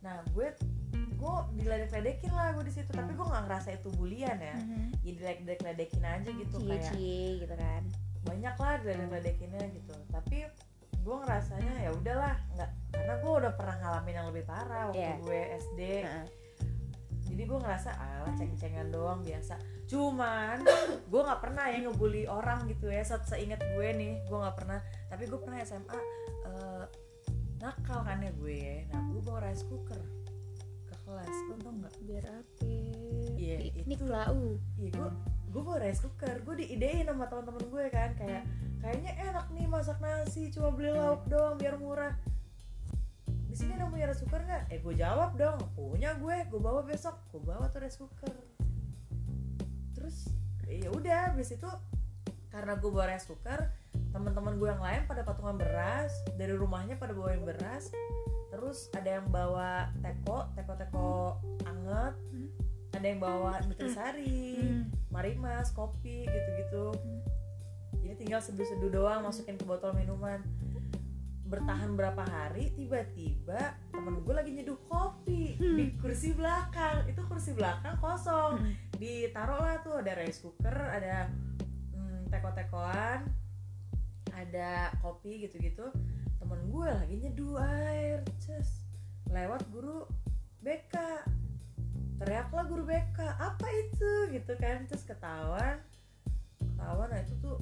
nah 0.00 0.20
gue 0.30 0.46
gue 1.14 1.34
diledek-ledekin 1.54 2.30
lah 2.30 2.52
gue 2.52 2.62
di 2.62 2.74
situ 2.74 2.90
tapi 2.90 3.10
gue 3.10 3.24
nggak 3.24 3.44
ngerasa 3.44 3.68
itu 3.72 3.88
bulian 3.90 4.36
ya 4.36 4.54
Mhm. 4.54 5.00
ya 5.00 5.12
diledek-ledekin 5.12 6.02
aja 6.02 6.28
gitu 6.30 6.56
cie 6.58 6.68
kayak 6.70 6.84
cie 6.86 7.24
gitu 7.40 7.54
kan 7.54 7.82
banyak 8.22 8.54
lah 8.54 8.72
diledek-ledekinnya 8.78 9.64
gitu 9.72 9.94
tapi 10.08 10.44
gue 10.94 11.16
ngerasanya 11.18 11.74
ya 11.78 11.90
udahlah 11.90 12.36
nggak 12.50 12.70
karena 12.90 13.14
gue 13.18 13.32
udah 13.34 13.52
pernah 13.52 13.76
ngalamin 13.78 14.14
yang 14.14 14.28
lebih 14.28 14.44
parah 14.44 14.82
waktu 14.88 15.00
Iya. 15.02 15.14
gue 15.18 15.40
SD. 15.58 15.80
Jadi 17.34 17.50
gue 17.50 17.58
ngerasa 17.58 17.90
alah 17.98 18.30
ceng-cengan 18.38 18.94
doang 18.94 19.26
biasa. 19.26 19.58
Cuman 19.90 20.62
gue 21.10 21.20
nggak 21.26 21.40
pernah 21.42 21.66
ya 21.66 21.82
ngebully 21.82 22.30
orang 22.30 22.70
gitu 22.70 22.86
ya 22.86 23.02
se 23.02 23.18
seingat 23.26 23.58
gue 23.58 23.88
nih 23.90 24.22
gue 24.22 24.38
nggak 24.38 24.54
pernah. 24.54 24.78
Tapi 25.10 25.26
gue 25.26 25.40
pernah 25.42 25.58
SMA 25.66 25.98
eh, 26.46 26.84
nakal 27.58 28.06
kan 28.06 28.22
ya 28.22 28.30
gue 28.38 28.54
ya. 28.54 28.76
Nah 28.94 29.02
gue 29.10 29.20
bawa 29.26 29.50
rice 29.50 29.66
cooker 29.66 29.98
ke 30.86 30.94
kelas. 31.02 31.34
Lo 31.50 31.54
tau 31.58 31.74
nggak? 31.74 31.94
Biar 32.06 32.24
apa 32.30 32.70
Iya, 33.34 33.56
ini 33.82 33.92
itu. 33.98 34.06
klau 34.06 34.56
iya 34.78 34.90
gue 34.94 35.10
gue 35.50 35.62
bawa 35.66 35.78
rice 35.82 36.06
cooker. 36.06 36.38
Gue 36.46 36.54
diidein 36.62 37.10
sama 37.10 37.26
teman-teman 37.26 37.66
gue 37.66 37.84
kan 37.90 38.14
kayak 38.14 38.46
kayaknya 38.78 39.12
enak 39.32 39.46
nih 39.50 39.66
masak 39.66 39.98
nasi 39.98 40.52
cuma 40.52 40.68
beli 40.70 40.92
lauk 40.92 41.24
doang 41.26 41.56
biar 41.56 41.80
murah 41.80 42.12
di 43.54 43.62
sini 43.62 43.78
ada 43.78 43.86
punya 43.86 44.10
rice 44.10 44.18
cooker 44.26 44.42
nggak? 44.42 44.62
Eh 44.66 44.82
gue 44.82 44.94
jawab 44.98 45.38
dong. 45.38 45.62
Punya 45.78 46.18
gue 46.18 46.42
gue 46.50 46.58
bawa 46.58 46.82
besok. 46.82 47.14
Gue 47.30 47.38
bawa 47.38 47.70
tuh 47.70 47.86
rice 47.86 48.02
cooker 48.02 48.34
terus 49.94 50.26
ya 50.66 50.90
udah 50.90 51.30
habis 51.30 51.54
itu 51.54 51.70
karena 52.50 52.74
gue 52.74 52.90
bawa 52.90 53.14
rice 53.14 53.30
cooker 53.30 53.70
teman-teman 54.10 54.58
gue 54.58 54.68
yang 54.74 54.82
lain 54.82 55.06
pada 55.06 55.22
patungan 55.22 55.54
beras 55.54 56.10
dari 56.34 56.50
rumahnya 56.50 56.98
pada 56.98 57.14
bawain 57.14 57.46
beras. 57.46 57.94
Terus 58.50 58.90
ada 58.90 59.22
yang 59.22 59.30
bawa 59.30 59.86
teko 60.02 60.50
teko 60.58 60.72
teko 60.74 61.08
anget. 61.62 62.14
Hmm. 62.34 62.50
ada 62.94 63.06
yang 63.06 63.22
bawa 63.22 63.62
nutrisari 63.70 64.58
Hmm. 64.58 64.90
marimas 65.14 65.70
kopi 65.70 66.26
gitu-gitu. 66.26 66.90
Jadi 68.02 68.14
tinggal 68.18 68.42
seduh-seduh 68.42 68.90
doang 68.90 69.22
masukin 69.22 69.54
ke 69.54 69.62
botol 69.62 69.94
minuman 69.94 70.42
bertahan 71.54 71.94
berapa 71.94 72.26
hari 72.26 72.74
tiba-tiba 72.74 73.78
temen 73.94 74.26
gue 74.26 74.34
lagi 74.34 74.50
nyeduh 74.58 74.74
kopi 74.90 75.54
Hmm. 75.54 75.78
di 75.78 75.94
kursi 76.02 76.34
belakang. 76.34 77.06
Itu 77.06 77.22
kursi 77.30 77.54
belakang 77.54 77.94
kosong. 78.02 78.58
Hmm. 78.58 78.74
ditaruh 78.94 79.58
lah 79.58 79.76
tuh 79.82 80.02
ada 80.02 80.18
rice 80.18 80.38
cooker 80.42 80.74
ada 80.74 81.30
hmm, 81.94 82.30
teko-tekoan 82.30 83.26
ada 84.34 84.90
kopi 84.98 85.46
gitu-gitu. 85.46 85.94
Temen 86.42 86.60
gue 86.70 86.88
lagi 86.90 87.14
nyeduh 87.22 87.54
air 87.62 88.26
cus 88.42 88.82
lewat 89.30 89.62
guru 89.70 90.10
BK 90.62 90.94
teriaklah 92.18 92.66
guru 92.66 92.82
BK 92.82 93.18
apa 93.38 93.66
itu? 93.70 94.34
Gitu 94.34 94.52
kan 94.58 94.90
terus 94.90 95.06
ketahuan 95.06 95.78
ketahuan 96.58 97.08
nah 97.14 97.20
itu 97.22 97.34
tuh 97.38 97.58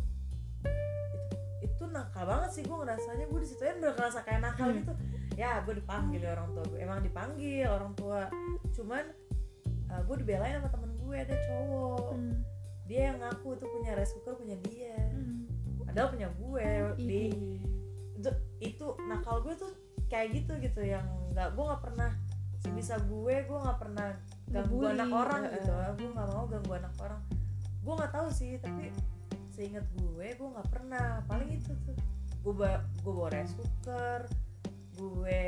itu 1.83 1.90
nakal 1.90 2.25
banget 2.31 2.51
sih 2.55 2.62
gue 2.62 2.77
ngerasanya 2.79 3.27
gue 3.27 3.40
di 3.42 3.49
situ 3.51 3.62
ya 3.66 3.75
udah 3.75 3.92
ngerasa 3.99 4.18
kayak 4.23 4.40
nakal 4.47 4.71
Hmm. 4.71 4.79
gitu. 4.79 4.92
Ya 5.35 5.59
gue 5.66 5.75
dipanggil 5.83 6.23
orang 6.23 6.49
tua 6.55 6.64
gue 6.71 6.79
emang 6.79 7.01
dipanggil 7.03 7.66
orang 7.66 7.92
tua. 7.99 8.31
Cuman 8.71 9.05
gue 9.92 10.16
dibelain 10.23 10.57
sama 10.62 10.71
temen 10.71 10.95
gue 10.95 11.16
ada 11.18 11.35
cowok. 11.51 12.14
Hmm. 12.14 12.38
dia 12.83 13.14
yang 13.14 13.18
ngaku 13.25 13.57
tuh 13.57 13.66
punya 13.66 13.99
rice 13.99 14.14
cooker 14.14 14.38
punya 14.38 14.55
dia. 14.62 14.95
Hmm. 15.11 15.42
padahal 15.90 16.09
punya 16.14 16.29
gue 16.38 16.66
di 17.03 17.23
itu, 18.14 18.31
itu 18.62 18.87
nakal 19.11 19.42
gue 19.42 19.55
tuh 19.59 19.75
kayak 20.07 20.38
gitu 20.38 20.55
gitu. 20.62 20.87
Yang 20.87 21.11
nggak 21.35 21.59
gue 21.59 21.64
nggak 21.66 21.83
pernah 21.83 22.11
sebisa 22.62 22.95
gue 23.03 23.35
gue 23.42 23.59
nggak 23.59 23.79
pernah 23.83 24.14
ganggu 24.47 24.79
Ngebully, 24.79 24.95
anak 24.95 25.11
orang 25.11 25.40
gitu. 25.51 25.73
Gue 25.99 26.09
nggak 26.14 26.29
mau 26.31 26.45
ganggu 26.47 26.73
anak 26.79 26.95
orang. 27.03 27.21
Gue 27.83 27.92
nggak 27.99 28.12
tahu 28.14 28.29
sih 28.31 28.55
tapi 28.62 28.95
seingat 29.53 29.85
gue 29.95 30.27
gue 30.33 30.49
nggak 30.49 30.69
pernah. 30.73 31.21
Paling 31.29 31.51
itu 31.53 31.73
tuh. 31.85 31.97
Gue 32.43 32.53
bawa 32.57 32.83
gue 33.05 33.12
bawa 33.12 33.29
rice 33.31 33.55
cooker 33.55 34.27
gue 34.93 35.43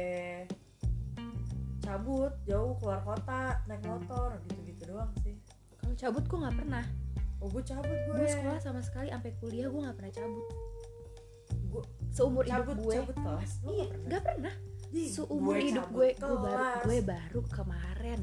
cabut 1.84 2.32
jauh 2.48 2.72
keluar 2.80 3.04
kota 3.04 3.60
naik 3.68 3.84
motor 3.84 4.40
gitu 4.48 4.60
gitu 4.72 4.82
doang 4.88 5.12
sih. 5.20 5.36
Kalau 5.76 5.94
cabut 5.94 6.24
gue 6.24 6.38
nggak 6.40 6.56
pernah. 6.64 6.84
Oh 7.44 7.48
gue 7.52 7.60
cabut 7.60 7.98
gue. 8.08 8.16
Gue 8.16 8.28
sekolah 8.28 8.60
sama 8.60 8.80
sekali 8.80 9.12
sampai 9.12 9.32
kuliah 9.36 9.68
gue 9.68 9.80
nggak 9.84 9.96
pernah 10.00 10.12
cabut. 10.16 10.46
Gue 11.68 11.82
seumur 12.14 12.44
hidup 12.48 12.56
cabut 12.64 12.76
gue. 12.80 12.94
cabut 12.96 13.16
kelas 13.20 13.52
lu 13.60 13.70
iya 13.74 13.84
nggak 13.84 13.90
pernah. 13.90 14.08
nggak 14.08 14.22
pernah. 14.24 14.54
Ih, 14.94 15.10
seumur 15.10 15.54
gue 15.58 15.62
hidup 15.68 15.86
gue 15.92 16.08
gue 16.16 16.38
baru 16.40 16.64
gue 16.88 16.98
baru 17.04 17.40
kemarin 17.52 18.20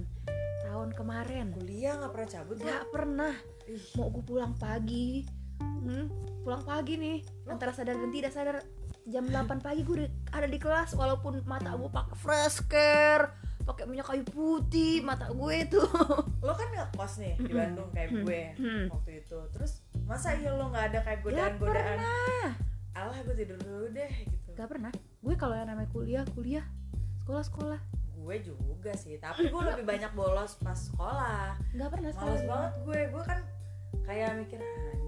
tahun 0.66 0.90
kemarin. 0.98 1.46
Kuliah 1.54 1.94
nggak 2.02 2.12
pernah 2.18 2.30
cabut 2.34 2.58
nggak 2.58 2.86
pernah. 2.90 3.34
Ih, 3.70 3.86
mau 3.94 4.08
gue 4.10 4.24
pulang 4.26 4.54
pagi 4.58 5.41
hmm, 5.62 6.06
pulang 6.42 6.64
pagi 6.66 6.98
nih. 6.98 7.18
Antara 7.46 7.72
sadar 7.72 7.96
dan 7.96 8.12
tidak 8.12 8.32
sadar 8.34 8.58
jam 9.06 9.26
8 9.26 9.66
pagi 9.66 9.82
gue 9.82 10.06
ada 10.30 10.46
di 10.46 10.62
kelas 10.62 10.94
walaupun 10.94 11.42
mata 11.44 11.74
gue 11.74 11.90
pakai 11.90 12.16
fresh 12.16 12.70
care 12.70 13.34
pakai 13.62 13.86
minyak 13.86 14.10
kayu 14.10 14.26
putih 14.26 15.02
mata 15.02 15.30
gue 15.30 15.58
tuh 15.70 15.86
lo 16.46 16.54
kan 16.54 16.68
nggak 16.70 16.90
kos 16.98 17.18
nih 17.18 17.34
di. 17.38 17.54
Bandung 17.54 17.90
kayak 17.94 18.10
gue 18.14 18.42
waktu 18.90 19.12
itu. 19.22 19.38
Terus 19.54 19.82
masa 20.06 20.34
iya 20.34 20.54
lo 20.54 20.70
nggak 20.70 20.86
ada 20.94 21.00
kayak 21.02 21.20
Gak 21.22 21.26
godaan-godaan? 21.26 21.98
pernah. 21.98 22.48
Alah 22.94 23.18
gue 23.26 23.36
tidur 23.38 23.58
dulu 23.62 23.86
deh 23.90 24.12
gitu. 24.28 24.50
Gak 24.58 24.68
pernah. 24.70 24.92
Gue 25.22 25.34
kalau 25.38 25.56
yang 25.58 25.70
namanya 25.70 25.90
kuliah 25.94 26.26
kuliah 26.34 26.66
sekolah 27.24 27.46
sekolah 27.46 27.82
gue 28.22 28.36
juga 28.46 28.94
sih 28.94 29.18
tapi 29.18 29.50
gue 29.50 29.62
lebih 29.66 29.86
banyak 29.86 30.12
bolos 30.14 30.58
pas 30.62 30.78
sekolah. 30.78 31.58
Nggak 31.74 31.90
pernah 31.90 32.10
sekolah 32.14 32.38
banget 32.46 32.74
gue. 32.86 33.02
Gue 33.14 33.24
kan 33.26 33.40
kayak 34.06 34.30
mikir 34.42 34.62
mata 34.62 35.01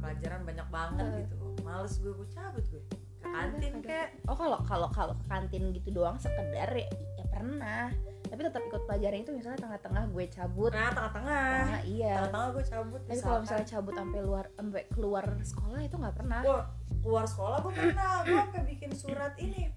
pelajaran 0.00 0.40
banyak 0.42 0.68
banget 0.70 1.04
Eh. 1.04 1.14
gitu. 1.26 1.36
Males 1.62 1.94
gue 1.98 2.12
gue 2.12 2.28
cabut 2.30 2.64
gue. 2.68 2.82
Ke 3.22 3.28
kantin 3.30 3.74
kayak 3.80 4.08
oh 4.26 4.34
kalau 4.34 4.58
kalau 4.66 4.88
kalau 4.90 5.14
ke 5.14 5.24
kantin 5.26 5.70
gitu 5.70 5.88
doang 5.92 6.18
sekedar 6.18 6.70
ya, 6.70 6.88
ya 6.90 7.24
pernah. 7.28 7.92
Tapi 8.22 8.40
tetap 8.48 8.64
ikut 8.64 8.82
pelajaran 8.88 9.18
itu 9.20 9.30
misalnya 9.30 9.60
tengah-tengah 9.60 10.04
gue 10.08 10.24
cabut. 10.26 10.72
Nah 10.72 10.88
tengah-tengah. 10.90 11.48
Tengah 11.52 11.82
iya. 11.84 12.14
Tengah-tengah 12.18 12.48
gue 12.50 12.64
cabut 12.64 13.00
tapi 13.04 13.20
kalau 13.20 13.38
misalnya 13.44 13.66
cabut 13.68 13.94
sampai 13.94 14.20
luar 14.24 14.44
sampai 14.56 14.82
keluar 14.88 15.24
sekolah 15.44 15.80
itu 15.84 15.96
nggak 16.00 16.16
pernah. 16.16 16.40
Wah, 16.42 16.64
keluar 17.04 17.24
sekolah 17.28 17.56
gue 17.60 17.72
pernah. 17.76 18.12
Gue 18.24 18.38
sampai 18.40 18.62
bikin 18.72 18.90
surat 18.96 19.34
ini. 19.36 19.68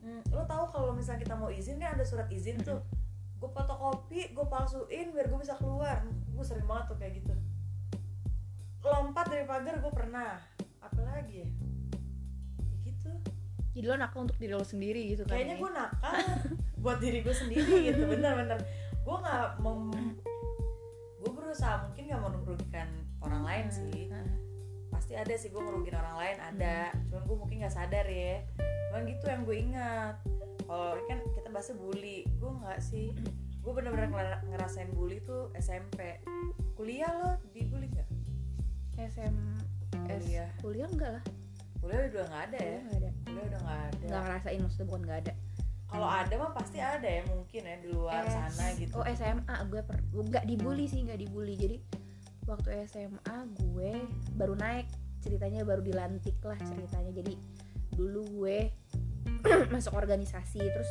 Hmm, 0.00 0.24
lo 0.32 0.48
tahu 0.48 0.64
kalau 0.72 0.96
misalnya 0.96 1.20
kita 1.28 1.34
mau 1.36 1.52
izin 1.52 1.76
kan 1.76 1.92
ada 1.92 2.04
surat 2.08 2.26
izin 2.32 2.56
tuh. 2.64 2.80
Gue 3.36 3.50
fotokopi 3.52 4.32
gue 4.32 4.46
palsuin 4.48 5.12
biar 5.12 5.28
gue 5.28 5.38
bisa 5.44 5.60
keluar. 5.60 6.00
Gue 6.32 6.44
sering 6.44 6.64
banget 6.64 6.84
tuh 6.90 6.96
kayak 6.96 7.20
gitu 7.20 7.36
lompat 8.82 9.26
dari 9.28 9.44
pagar 9.44 9.76
gue 9.76 9.92
pernah. 9.92 10.40
Apalagi 10.80 11.44
ya? 11.44 11.48
Gitu. 12.82 13.10
Jadi 13.76 13.86
lo 13.86 13.94
nakal 13.94 14.24
untuk 14.24 14.36
diri 14.36 14.52
lo 14.52 14.64
sendiri 14.64 15.02
gitu 15.08 15.22
kan 15.24 15.36
kayaknya 15.36 15.56
ya? 15.56 15.62
gue 15.62 15.70
nakal 15.70 16.12
buat 16.82 16.98
diri 16.98 17.20
gue 17.20 17.30
sendiri 17.32 17.74
gitu 17.86 18.02
bener-bener 18.04 18.58
gue 19.00 19.16
nggak 19.16 19.46
mau 19.60 19.76
gue 21.16 21.30
berusaha 21.30 21.84
mungkin 21.84 22.02
nggak 22.08 22.20
mau 22.20 22.32
merugikan 22.34 22.88
orang 23.20 23.42
lain 23.44 23.66
sih. 23.68 24.08
Heeh. 24.08 24.32
pasti 24.90 25.14
ada 25.14 25.32
sih 25.32 25.48
gue 25.48 25.60
ngerugiin 25.60 25.96
orang 25.96 26.16
lain 26.18 26.36
ada. 26.40 26.76
Cuman 27.08 27.22
gue 27.24 27.36
mungkin 27.36 27.56
nggak 27.62 27.72
sadar 27.72 28.04
ya. 28.04 28.42
Cuman 28.90 29.06
gitu 29.06 29.24
yang 29.26 29.42
gue 29.44 29.56
ingat. 29.56 30.14
Kalau 30.66 30.98
kan 31.06 31.18
kita 31.32 31.48
bahasnya 31.48 31.76
bully 31.78 32.26
gue 32.26 32.50
nggak 32.50 32.80
sih. 32.80 33.14
Gue 33.60 33.72
bener-bener 33.72 34.08
ngera- 34.08 34.42
ngerasain 34.50 34.90
bully 34.92 35.20
tuh 35.20 35.52
SMP 35.54 36.20
kuliah 36.74 37.12
lo 37.12 37.36
dibully 37.52 37.86
nggak 37.86 38.08
SM 39.00 39.34
S 40.10 40.22
Kuliah. 40.26 40.48
kuliah 40.60 40.88
enggak 40.90 41.10
lah. 41.16 41.24
Kuliah 41.80 42.00
udah 42.12 42.24
nggak 42.28 42.42
ada 42.52 42.58
ya? 42.60 42.78
Nggak 42.84 42.98
ada. 43.00 43.10
Kuliah 43.24 43.44
udah 43.48 43.60
nggak 43.64 43.80
ada. 43.80 44.04
Nggak 44.06 44.22
ngerasain 44.26 44.60
maksudnya 44.60 44.86
bukan 44.86 45.02
nggak 45.08 45.20
ada. 45.26 45.32
Kalau 45.90 46.06
ada 46.06 46.34
mah 46.38 46.52
pasti 46.54 46.78
ada 46.78 47.08
ya 47.08 47.22
mungkin 47.26 47.62
ya 47.66 47.76
di 47.82 47.88
luar 47.90 48.22
S- 48.22 48.30
sana 48.30 48.66
gitu. 48.78 48.94
oh 48.94 49.04
SMA 49.10 49.56
gue 49.66 49.80
per 49.82 49.98
nggak 50.14 50.44
dibully 50.46 50.86
sih 50.86 51.00
nggak 51.02 51.18
dibully. 51.18 51.54
Jadi 51.58 51.76
waktu 52.46 52.68
SMA 52.86 53.36
gue 53.58 53.90
baru 54.38 54.54
naik 54.54 54.86
ceritanya 55.24 55.66
baru 55.66 55.82
dilantik 55.82 56.38
lah 56.46 56.58
ceritanya. 56.62 57.10
Jadi 57.10 57.34
dulu 57.96 58.22
gue 58.38 58.70
masuk 59.74 59.96
organisasi 59.96 60.60
terus 60.60 60.90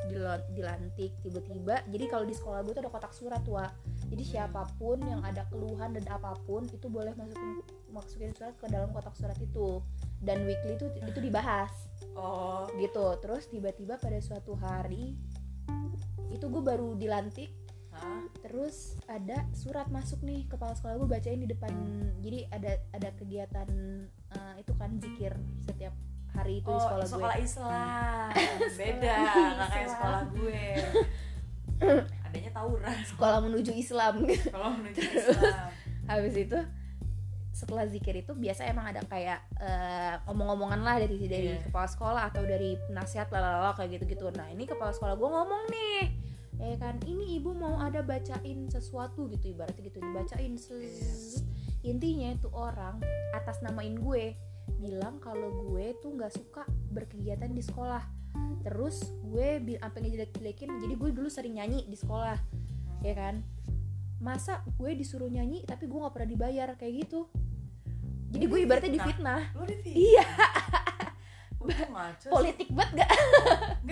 dilantik 0.54 1.12
tiba-tiba. 1.22 1.82
Jadi 1.88 2.06
kalau 2.10 2.26
di 2.26 2.36
sekolah 2.36 2.66
gue 2.66 2.74
tuh 2.74 2.84
ada 2.84 2.92
kotak 2.92 3.14
surat 3.14 3.44
wa. 3.46 3.68
Jadi 4.10 4.24
siapa 4.26 4.66
pun 4.78 5.02
yang 5.06 5.22
ada 5.22 5.46
keluhan 5.54 5.94
dan 5.94 6.06
apa 6.10 6.34
pun 6.48 6.66
itu 6.70 6.90
boleh 6.90 7.14
masukin 7.14 7.62
masukin 7.90 8.32
surat 8.34 8.54
ke 8.58 8.66
dalam 8.70 8.90
kotak 8.94 9.14
surat 9.18 9.38
itu. 9.38 9.82
Dan 10.20 10.44
weekly 10.50 10.76
itu 10.76 10.88
itu 11.00 11.20
dibahas. 11.22 11.72
Oh. 12.18 12.66
Gitu. 12.78 13.06
Terus 13.22 13.48
tiba-tiba 13.50 13.98
pada 14.02 14.18
suatu 14.20 14.58
hari 14.58 15.16
itu 16.30 16.46
gue 16.46 16.64
baru 16.64 16.94
dilantik. 16.98 17.54
Hah? 17.90 18.22
terus 18.46 18.96
ada 19.12 19.44
surat 19.52 19.92
masuk 19.92 20.24
nih 20.24 20.48
kepala 20.48 20.72
sekolah 20.72 21.04
gue 21.04 21.10
bacain 21.10 21.42
di 21.42 21.50
depan. 21.50 21.74
Jadi 22.24 22.48
ada 22.50 22.80
ada 22.96 23.10
kegiatan 23.18 23.70
eh, 24.10 24.54
itu 24.62 24.74
kan 24.80 24.96
zikir 24.98 25.34
setiap 25.68 25.94
hari 26.32 26.60
itu 26.60 26.68
oh 26.68 26.76
di 26.76 26.82
sekolah, 26.82 27.06
sekolah 27.06 27.34
gue. 27.34 27.44
Islam. 27.44 28.30
Beda 28.80 29.16
Sekolah 29.20 29.68
Islam. 29.68 29.90
sekolah 29.90 30.22
gue. 30.32 30.64
Adanya 32.26 32.52
tawuran. 32.52 32.98
Sekolah 33.04 33.38
menuju 33.42 33.72
Islam. 33.74 34.14
Kalau 34.46 34.70
menuju 34.74 35.02
Islam. 35.18 35.70
habis 36.06 36.36
itu 36.36 36.58
setelah 37.50 37.84
zikir 37.86 38.16
itu 38.16 38.32
biasa 38.32 38.66
emang 38.66 38.88
ada 38.88 39.04
kayak 39.04 39.40
eh, 39.58 40.16
omong-omongan 40.26 40.80
lah 40.80 40.96
dari 40.98 41.18
dari 41.22 41.50
Iya. 41.52 41.62
kepala 41.62 41.86
sekolah 41.86 42.24
atau 42.28 42.42
dari 42.42 42.80
penasihat 42.82 43.28
lalala 43.30 43.74
kayak 43.74 44.00
gitu-gitu. 44.00 44.32
Nah 44.32 44.48
ini 44.48 44.64
kepala 44.64 44.90
sekolah 44.90 45.14
gue 45.14 45.30
ngomong 45.30 45.64
nih. 45.68 46.02
Ya 46.56 46.76
kan 46.78 47.00
ini 47.04 47.36
ibu 47.36 47.52
mau 47.52 47.78
ada 47.78 48.00
bacain 48.00 48.68
sesuatu 48.68 49.28
gitu 49.28 49.54
ibaratnya 49.54 49.80
gitu 49.82 49.98
dibacain 49.98 50.56
ses- 50.56 51.44
intinya 51.80 52.28
itu 52.30 52.52
orang 52.52 53.00
atas 53.32 53.60
namain 53.62 53.96
gue 53.96 54.36
bilang 54.80 55.20
kalau 55.20 55.52
gue 55.68 55.92
tuh 56.00 56.16
nggak 56.16 56.32
suka 56.32 56.64
berkegiatan 56.96 57.52
di 57.52 57.60
sekolah. 57.60 58.02
Terus 58.64 59.12
gue 59.28 59.60
sampai 59.78 60.00
ngejelek-jelekin 60.08 60.80
jadi 60.80 60.94
gue 60.96 61.10
dulu 61.12 61.28
sering 61.28 61.60
nyanyi 61.60 61.84
di 61.86 62.00
sekolah 62.00 62.40
ya 63.04 63.14
kan? 63.14 63.44
Masa 64.24 64.64
gue 64.80 64.92
disuruh 64.96 65.28
nyanyi 65.28 65.68
tapi 65.68 65.86
gue 65.86 66.00
nggak 66.00 66.16
pernah 66.16 66.30
dibayar 66.32 66.70
kayak 66.80 67.06
gitu. 67.06 67.28
Jadi 68.30 68.46
gue 68.46 68.60
ibaratnya 68.64 68.92
difitnah. 68.96 69.42
Iya. 69.84 70.26
Politik 72.32 72.72
banget 72.72 73.04
gak 73.04 73.12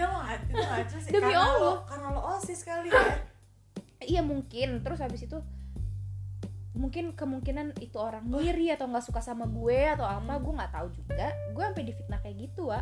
lo 0.08 0.18
ngaco, 0.24 0.46
itu 0.48 0.56
ngaco 0.56 0.98
sih. 1.04 1.12
Demi 1.12 1.36
karena 1.36 1.44
Allah. 1.44 1.60
lo, 1.60 1.74
karena 1.84 2.08
lo 2.16 2.22
osis 2.40 2.62
kali 2.64 2.90
ya. 2.90 3.04
Iya 4.08 4.22
mungkin. 4.24 4.82
Terus 4.86 5.00
habis 5.04 5.22
itu 5.28 5.38
mungkin 6.78 7.12
kemungkinan 7.12 7.76
itu 7.78 7.98
orang 7.98 8.24
ngiri 8.24 8.70
atau 8.72 8.86
nggak 8.86 9.04
suka 9.04 9.20
sama 9.20 9.44
gue 9.44 9.80
atau 9.90 10.06
apa 10.06 10.38
gue 10.38 10.54
nggak 10.54 10.72
tahu 10.72 10.88
juga. 10.92 11.28
Gue 11.52 11.64
sampai 11.64 11.84
difitnah 11.84 12.20
kayak 12.20 12.38
gitu 12.40 12.70
wa 12.70 12.82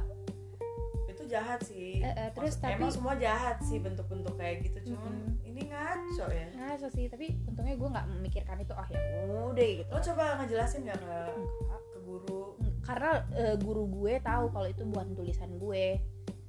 itu 1.07 1.23
jahat 1.25 1.63
sih. 1.63 1.99
Eh, 1.99 2.11
eh, 2.11 2.29
terus 2.29 2.53
Maksud- 2.53 2.61
tapi- 2.61 2.75
emang 2.75 2.91
semua 2.91 3.15
jahat 3.15 3.57
sih 3.61 3.79
bentuk-bentuk 3.79 4.35
kayak 4.35 4.61
gitu 4.61 4.91
cuman 4.91 5.15
Mm-mm. 5.15 5.47
ini 5.47 5.61
ngaco 5.65 6.27
ya. 6.27 6.47
Ngaco 6.53 6.87
sih 6.89 7.07
tapi 7.07 7.25
untungnya 7.45 7.73
gue 7.73 7.89
nggak 7.89 8.07
memikirkan 8.11 8.57
itu 8.59 8.73
ah 8.73 8.83
ya 8.85 8.99
udah 9.47 9.55
gitu. 9.73 9.89
Lo 9.89 9.99
coba 10.03 10.23
ngejelasin 10.37 10.83
gak 10.83 10.99
ke, 10.99 11.15
Enggak. 11.31 11.81
ke 11.89 11.99
guru? 12.01 12.43
Karena 12.83 13.11
eh, 13.33 13.55
guru 13.57 13.83
gue 13.89 14.13
tahu 14.19 14.45
kalau 14.51 14.67
itu 14.67 14.83
bukan 14.83 15.07
tulisan 15.13 15.55
gue. 15.55 16.03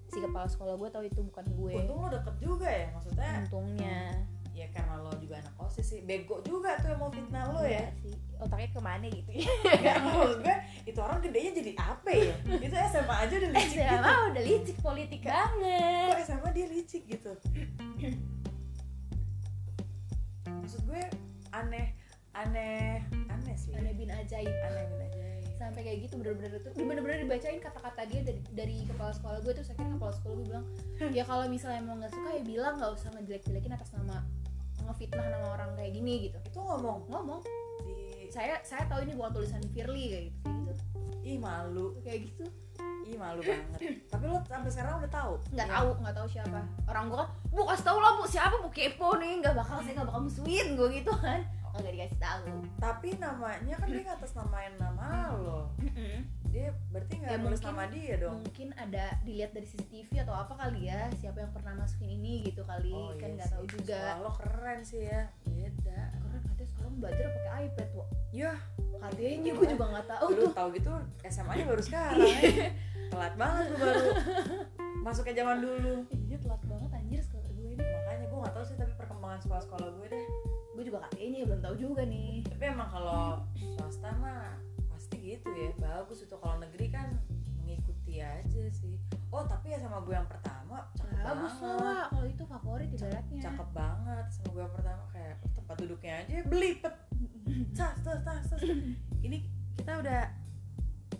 Si 0.06 0.18
kepala 0.18 0.46
sekolah 0.46 0.74
gue 0.74 0.88
tahu 0.88 1.04
itu 1.04 1.20
bukan 1.20 1.46
gue. 1.48 1.74
Untung 1.78 1.98
lo 1.98 2.08
deket 2.08 2.34
juga 2.36 2.66
ya 2.66 2.86
maksudnya. 2.90 3.32
Untungnya 3.44 3.98
ya 4.56 4.72
karena 4.72 5.04
lo 5.04 5.12
juga 5.20 5.36
anak 5.44 5.52
osis 5.60 5.84
sih. 5.84 6.00
Bego 6.00 6.40
juga 6.40 6.80
tuh 6.80 6.88
yang 6.88 7.00
mau 7.04 7.12
fitnah 7.12 7.44
lo 7.52 7.60
Iya 7.60 7.84
ya. 7.84 7.86
sih. 8.00 8.16
Otaknya 8.40 8.68
ke 8.72 8.80
mana 8.80 9.06
gitu 9.08 9.30
ya? 9.36 9.44
Maksud 10.00 10.40
gue 10.40 10.56
itu 10.88 10.98
orang 11.00 11.20
gedenya 11.20 11.50
jadi 11.52 11.72
apa 11.76 12.08
ya? 12.08 12.34
Itu 12.56 12.74
SMA 12.88 13.16
aja 13.20 13.34
udah 13.36 13.50
licik 13.52 13.76
SMA 13.76 13.92
gitu. 13.92 14.28
udah 14.32 14.42
licik 14.48 14.76
politik 14.80 15.20
kok 15.20 15.32
banget 15.32 16.16
SMA 16.24 16.48
dia 16.56 16.66
licik 16.72 17.02
gitu? 17.04 17.32
Maksud 20.46 20.80
gue 20.84 21.02
aneh 21.52 21.92
aneh 22.32 23.00
aneh 23.28 23.54
sih. 23.56 23.72
Aneh 23.76 23.92
bin 23.92 24.08
ajaib. 24.08 24.48
Aneh 24.48 24.84
bin 24.88 25.00
ajaib. 25.04 25.44
Sampai 25.56 25.80
kayak 25.82 25.98
gitu 26.04 26.20
bener-bener 26.20 26.60
tuh. 26.60 26.72
Bener-bener 26.76 27.24
dibacain 27.24 27.56
kata-kata 27.56 28.04
dia 28.08 28.20
dari, 28.20 28.40
dari 28.52 28.76
kepala 28.84 29.12
sekolah 29.12 29.40
gue 29.40 29.52
terus 29.52 29.72
akhirnya 29.72 29.96
kepala 29.96 30.12
sekolah 30.12 30.34
gue 30.36 30.46
bilang 30.48 30.64
ya 31.16 31.24
kalau 31.24 31.44
misalnya 31.48 31.80
emang 31.80 31.96
nggak 32.00 32.12
suka 32.12 32.28
ya 32.36 32.42
bilang 32.44 32.74
nggak 32.76 32.92
usah 32.92 33.08
ngejelek-jelekin 33.16 33.72
atas 33.72 33.90
nama 33.96 34.20
ngefitnah 34.86 35.26
nama 35.26 35.46
orang 35.54 35.70
kayak 35.74 35.92
gini 35.92 36.30
gitu. 36.30 36.38
Itu 36.46 36.58
ngomong? 36.62 37.10
Ngomong. 37.10 37.40
Di 37.84 38.30
saya 38.30 38.58
saya 38.62 38.86
tahu 38.86 39.02
ini 39.04 39.12
bukan 39.14 39.32
tulisan 39.34 39.62
Firly 39.70 40.04
kayak 40.08 40.24
gitu. 40.30 40.38
Kayak 40.42 40.58
gitu. 40.62 40.84
Ih 41.26 41.38
malu. 41.38 41.86
Kayak 42.00 42.20
gitu. 42.30 42.44
Ih 43.06 43.16
malu 43.18 43.40
banget. 43.42 43.80
Tapi 44.06 44.24
lo 44.26 44.38
sampai 44.46 44.70
sekarang 44.70 44.98
udah 44.98 45.12
tahu? 45.12 45.32
Nggak 45.54 45.68
Ya. 45.68 45.74
tahu 45.78 45.88
nggak 46.02 46.14
tahu 46.14 46.26
siapa. 46.30 46.60
Orang 46.86 47.04
gue 47.10 47.18
kan 47.18 47.28
bu 47.50 47.62
kasih 47.64 47.84
tahu 47.86 47.98
lah 48.02 48.12
bu 48.18 48.24
siapa? 48.26 48.54
Bu 48.62 48.70
kepo 48.70 49.08
nih. 49.18 49.32
Nggak 49.42 49.54
bakal 49.58 49.78
saya 49.82 49.92
nggak 49.98 50.08
bakal 50.10 50.22
musuhin 50.26 50.66
gue 50.74 50.88
gitu 50.94 51.12
kan. 51.14 51.40
Nggak 51.76 51.92
dikasih 51.92 52.18
tahu. 52.18 52.54
Tapi 52.80 53.08
namanya 53.20 53.74
kan 53.76 53.88
dia 53.92 54.02
ngatas 54.06 54.32
namain 54.32 54.74
nama 54.80 55.34
lo 55.36 55.68
dia 56.56 56.72
berarti 56.88 57.14
nggak 57.14 57.28
Ya, 57.28 57.38
mungkin- 57.38 57.68
nama 57.68 57.84
dia 57.86 58.14
dong. 58.16 58.36
mungkin 58.40 58.68
ada 58.74 59.04
dilihat 59.20 59.50
dari 59.52 59.66
CCTV 59.66 60.08
atau 60.18 60.34
apa 60.34 60.56
kali 60.56 60.88
ya 60.88 61.12
siapa 61.14 61.38
yang 61.38 61.52
pernah 61.52 61.72
masukin 61.76 62.08
ini 62.10 62.34
gitu 62.42 62.64
kali 62.64 62.96
kan 63.14 63.28
iya 63.28 63.36
nggak 63.36 63.50
tahu 63.52 63.62
sih. 63.62 63.72
juga. 63.76 64.00
lo 64.18 64.30
keren 64.32 64.80
sih 64.80 65.02
ya 65.04 65.22
beda. 65.44 66.00
Karena 66.16 66.38
katanya 66.42 66.66
sekarang 66.66 66.92
belajar 66.96 67.26
pakai 67.30 67.52
iPad 67.62 67.88
wah 67.92 68.08
ya 68.32 68.52
katanya 68.98 69.50
gue 69.52 69.66
juga 69.68 69.84
nggak 69.86 70.08
tahu 70.08 70.26
tuh. 70.34 70.50
tahu 70.50 70.68
gitu 70.72 70.90
SMA 71.26 71.52
nya 71.54 71.64
baru 71.66 71.82
sekarang. 71.86 72.24
Ya. 72.24 72.68
telat 73.06 73.34
banget 73.36 73.64
lu 73.68 73.76
baru. 73.78 74.08
Masuknya 74.98 75.34
zaman 75.36 75.56
dulu. 75.60 75.94
Iya 76.24 76.36
telat 76.38 76.62
banget 76.64 76.90
anjir 76.90 77.20
sekolah 77.22 77.50
gue 77.52 77.68
ini. 77.68 77.84
Makanya 77.84 78.24
gue 78.24 78.38
nggak 78.40 78.54
tahu 78.56 78.64
sih 78.64 78.74
tapi 78.74 78.92
perkembangan 78.94 79.40
sekolah-sekolah 79.40 79.88
gue 79.92 80.06
deh. 80.08 80.26
Gue 80.72 80.84
juga 80.84 80.98
katanya 81.04 81.38
belum 81.44 81.60
tahu 81.62 81.74
juga 81.76 82.02
nih. 82.02 82.42
Tapi 82.42 82.62
emang 82.66 82.88
kalau 82.88 83.44
swasta 83.76 84.10
mah 84.16 84.56
gitu 85.26 85.50
ya. 85.50 85.74
Bagus 85.82 86.22
itu. 86.22 86.36
Kalau 86.38 86.56
negeri 86.62 86.86
kan 86.94 87.18
mengikuti 87.58 88.22
aja 88.22 88.62
sih. 88.70 88.94
Oh 89.34 89.42
tapi 89.42 89.74
ya 89.74 89.82
sama 89.82 89.98
gue 90.06 90.14
yang 90.14 90.30
pertama 90.30 90.86
cakep 90.94 91.18
bagus 91.26 91.54
banget. 91.58 92.06
kalau 92.14 92.26
itu 92.30 92.44
favorit 92.46 92.88
ibaratnya. 92.94 93.40
cakep 93.42 93.68
banget 93.74 94.26
sama 94.30 94.48
gue 94.54 94.62
yang 94.62 94.74
pertama 94.74 95.02
kayak 95.10 95.36
tempat 95.58 95.76
duduknya 95.82 96.12
aja 96.22 96.36
belipet 96.46 96.94
tas 97.74 97.98
tas 98.06 98.20
tas 98.22 98.46
tas 98.46 98.62
ini 99.26 99.50
kita 99.74 99.98
udah 99.98 100.22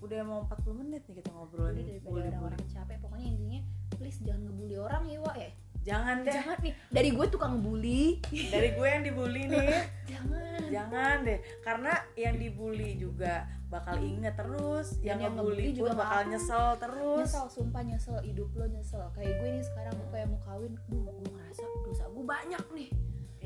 udah 0.06 0.20
mau 0.22 0.46
40 0.46 0.80
menit 0.86 1.02
nih 1.10 1.18
kita 1.18 1.30
ngobrol 1.34 1.74
udah 1.74 1.82
daripada 1.82 2.30
orang-orang 2.30 2.62
capek. 2.70 2.96
Pokoknya 3.02 3.26
intinya 3.26 3.60
please 3.98 4.20
jangan 4.22 4.46
ngebully 4.46 4.76
orang 4.78 5.02
ya 5.10 5.18
Wak 5.18 5.36
ya 5.40 5.50
jangan 5.86 6.16
deh. 6.26 6.34
Jangan 6.34 6.56
nih. 6.60 6.72
Dari 6.90 7.10
gue 7.14 7.26
tukang 7.30 7.54
bully. 7.62 8.18
Dari 8.54 8.68
gue 8.74 8.86
yang 8.90 9.02
dibully 9.06 9.42
nih. 9.46 9.68
Jangan. 10.10 10.60
Jangan 10.66 11.16
deh. 11.22 11.38
Karena 11.62 11.92
yang 12.18 12.34
dibully 12.36 12.98
juga 12.98 13.46
bakal 13.70 13.96
inget 14.02 14.34
terus. 14.34 14.98
Yang, 14.98 15.18
yang 15.22 15.32
ngebully 15.38 15.66
juga 15.70 15.92
bakal 15.94 16.20
nyesel 16.26 16.66
terus. 16.82 17.28
Nyesel 17.30 17.46
sumpah 17.46 17.82
nyesel. 17.86 18.18
Hidup 18.26 18.50
lo 18.58 18.66
nyesel. 18.66 19.06
Kayak 19.14 19.32
gue 19.38 19.48
nih 19.54 19.64
sekarang 19.64 19.94
kayak 20.10 20.26
mau 20.26 20.40
kawin. 20.42 20.72
Duh 20.90 21.06
gue 21.06 21.30
ngerasa 21.30 21.62
dosa 21.86 22.04
gue 22.10 22.24
banyak 22.26 22.64
nih. 22.74 22.90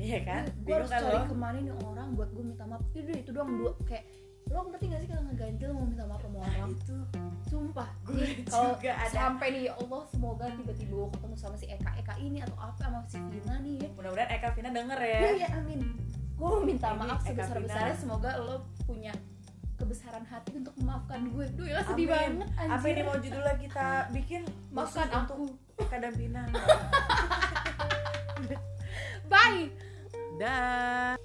Iya 0.01 0.19
kan? 0.25 0.43
Gue 0.65 0.73
harus 0.73 0.89
kan 0.89 1.01
cari 1.05 1.29
ke 1.29 1.35
mana 1.37 1.57
nih 1.61 1.73
orang 1.85 2.17
buat 2.17 2.29
gue 2.33 2.43
minta 2.43 2.65
maaf. 2.65 2.81
Itu 2.97 3.13
itu 3.13 3.29
doang. 3.29 3.53
Dua 3.53 3.71
kayak 3.85 4.05
lo 4.51 4.67
ngerti 4.67 4.85
gak 4.91 4.99
sih 4.99 5.07
kalau 5.07 5.23
ngeganjel 5.31 5.69
mau 5.71 5.85
minta 5.87 6.03
maaf 6.03 6.21
sama 6.21 6.37
nah 6.43 6.51
orang 6.51 6.71
itu. 6.75 6.97
Sumpah. 7.47 7.89
Gue 8.07 8.25
kalau 8.47 8.75
juga 8.75 8.91
ada. 8.99 9.07
sampai 9.11 9.47
nih 9.55 9.61
ya 9.67 9.73
Allah 9.79 10.01
semoga 10.11 10.45
tiba-tiba 10.51 10.91
gue 10.91 11.07
ketemu 11.15 11.35
sama 11.39 11.55
si 11.55 11.65
Eka. 11.71 11.91
Eka 11.97 12.13
ini 12.19 12.37
atau 12.43 12.57
apa 12.59 12.75
sama 12.77 12.99
si 13.07 13.17
Vina 13.31 13.55
nih 13.63 13.75
ya. 13.79 13.89
Mudah-mudahan 13.95 14.29
Eka 14.35 14.49
Vina 14.51 14.69
denger 14.69 14.99
ya. 14.99 15.19
Ya, 15.19 15.31
ya 15.47 15.49
amin. 15.55 15.79
Gue 16.35 16.51
minta 16.67 16.87
Ini 16.91 16.99
maaf 16.99 17.19
Eka 17.23 17.29
sebesar 17.31 17.57
besarnya 17.63 17.95
Vina. 17.95 18.01
semoga 18.03 18.31
lo 18.39 18.55
punya 18.83 19.13
kebesaran 19.79 20.25
hati 20.27 20.51
untuk 20.59 20.75
memaafkan 20.77 21.19
gue. 21.31 21.45
Duh 21.55 21.67
ya 21.67 21.79
sedih 21.87 22.07
Amin. 22.11 22.43
banget 22.43 22.49
anjir. 22.59 22.75
Apa 22.75 22.85
ini 22.91 23.01
mau 23.01 23.17
judulnya 23.17 23.55
kita 23.55 23.87
bikin 24.19 24.41
maafkan 24.69 25.09
aku. 25.09 25.47
Dan 25.91 26.13
Vina? 26.13 26.43
Bye. 29.31 29.71
Dah 30.37 31.15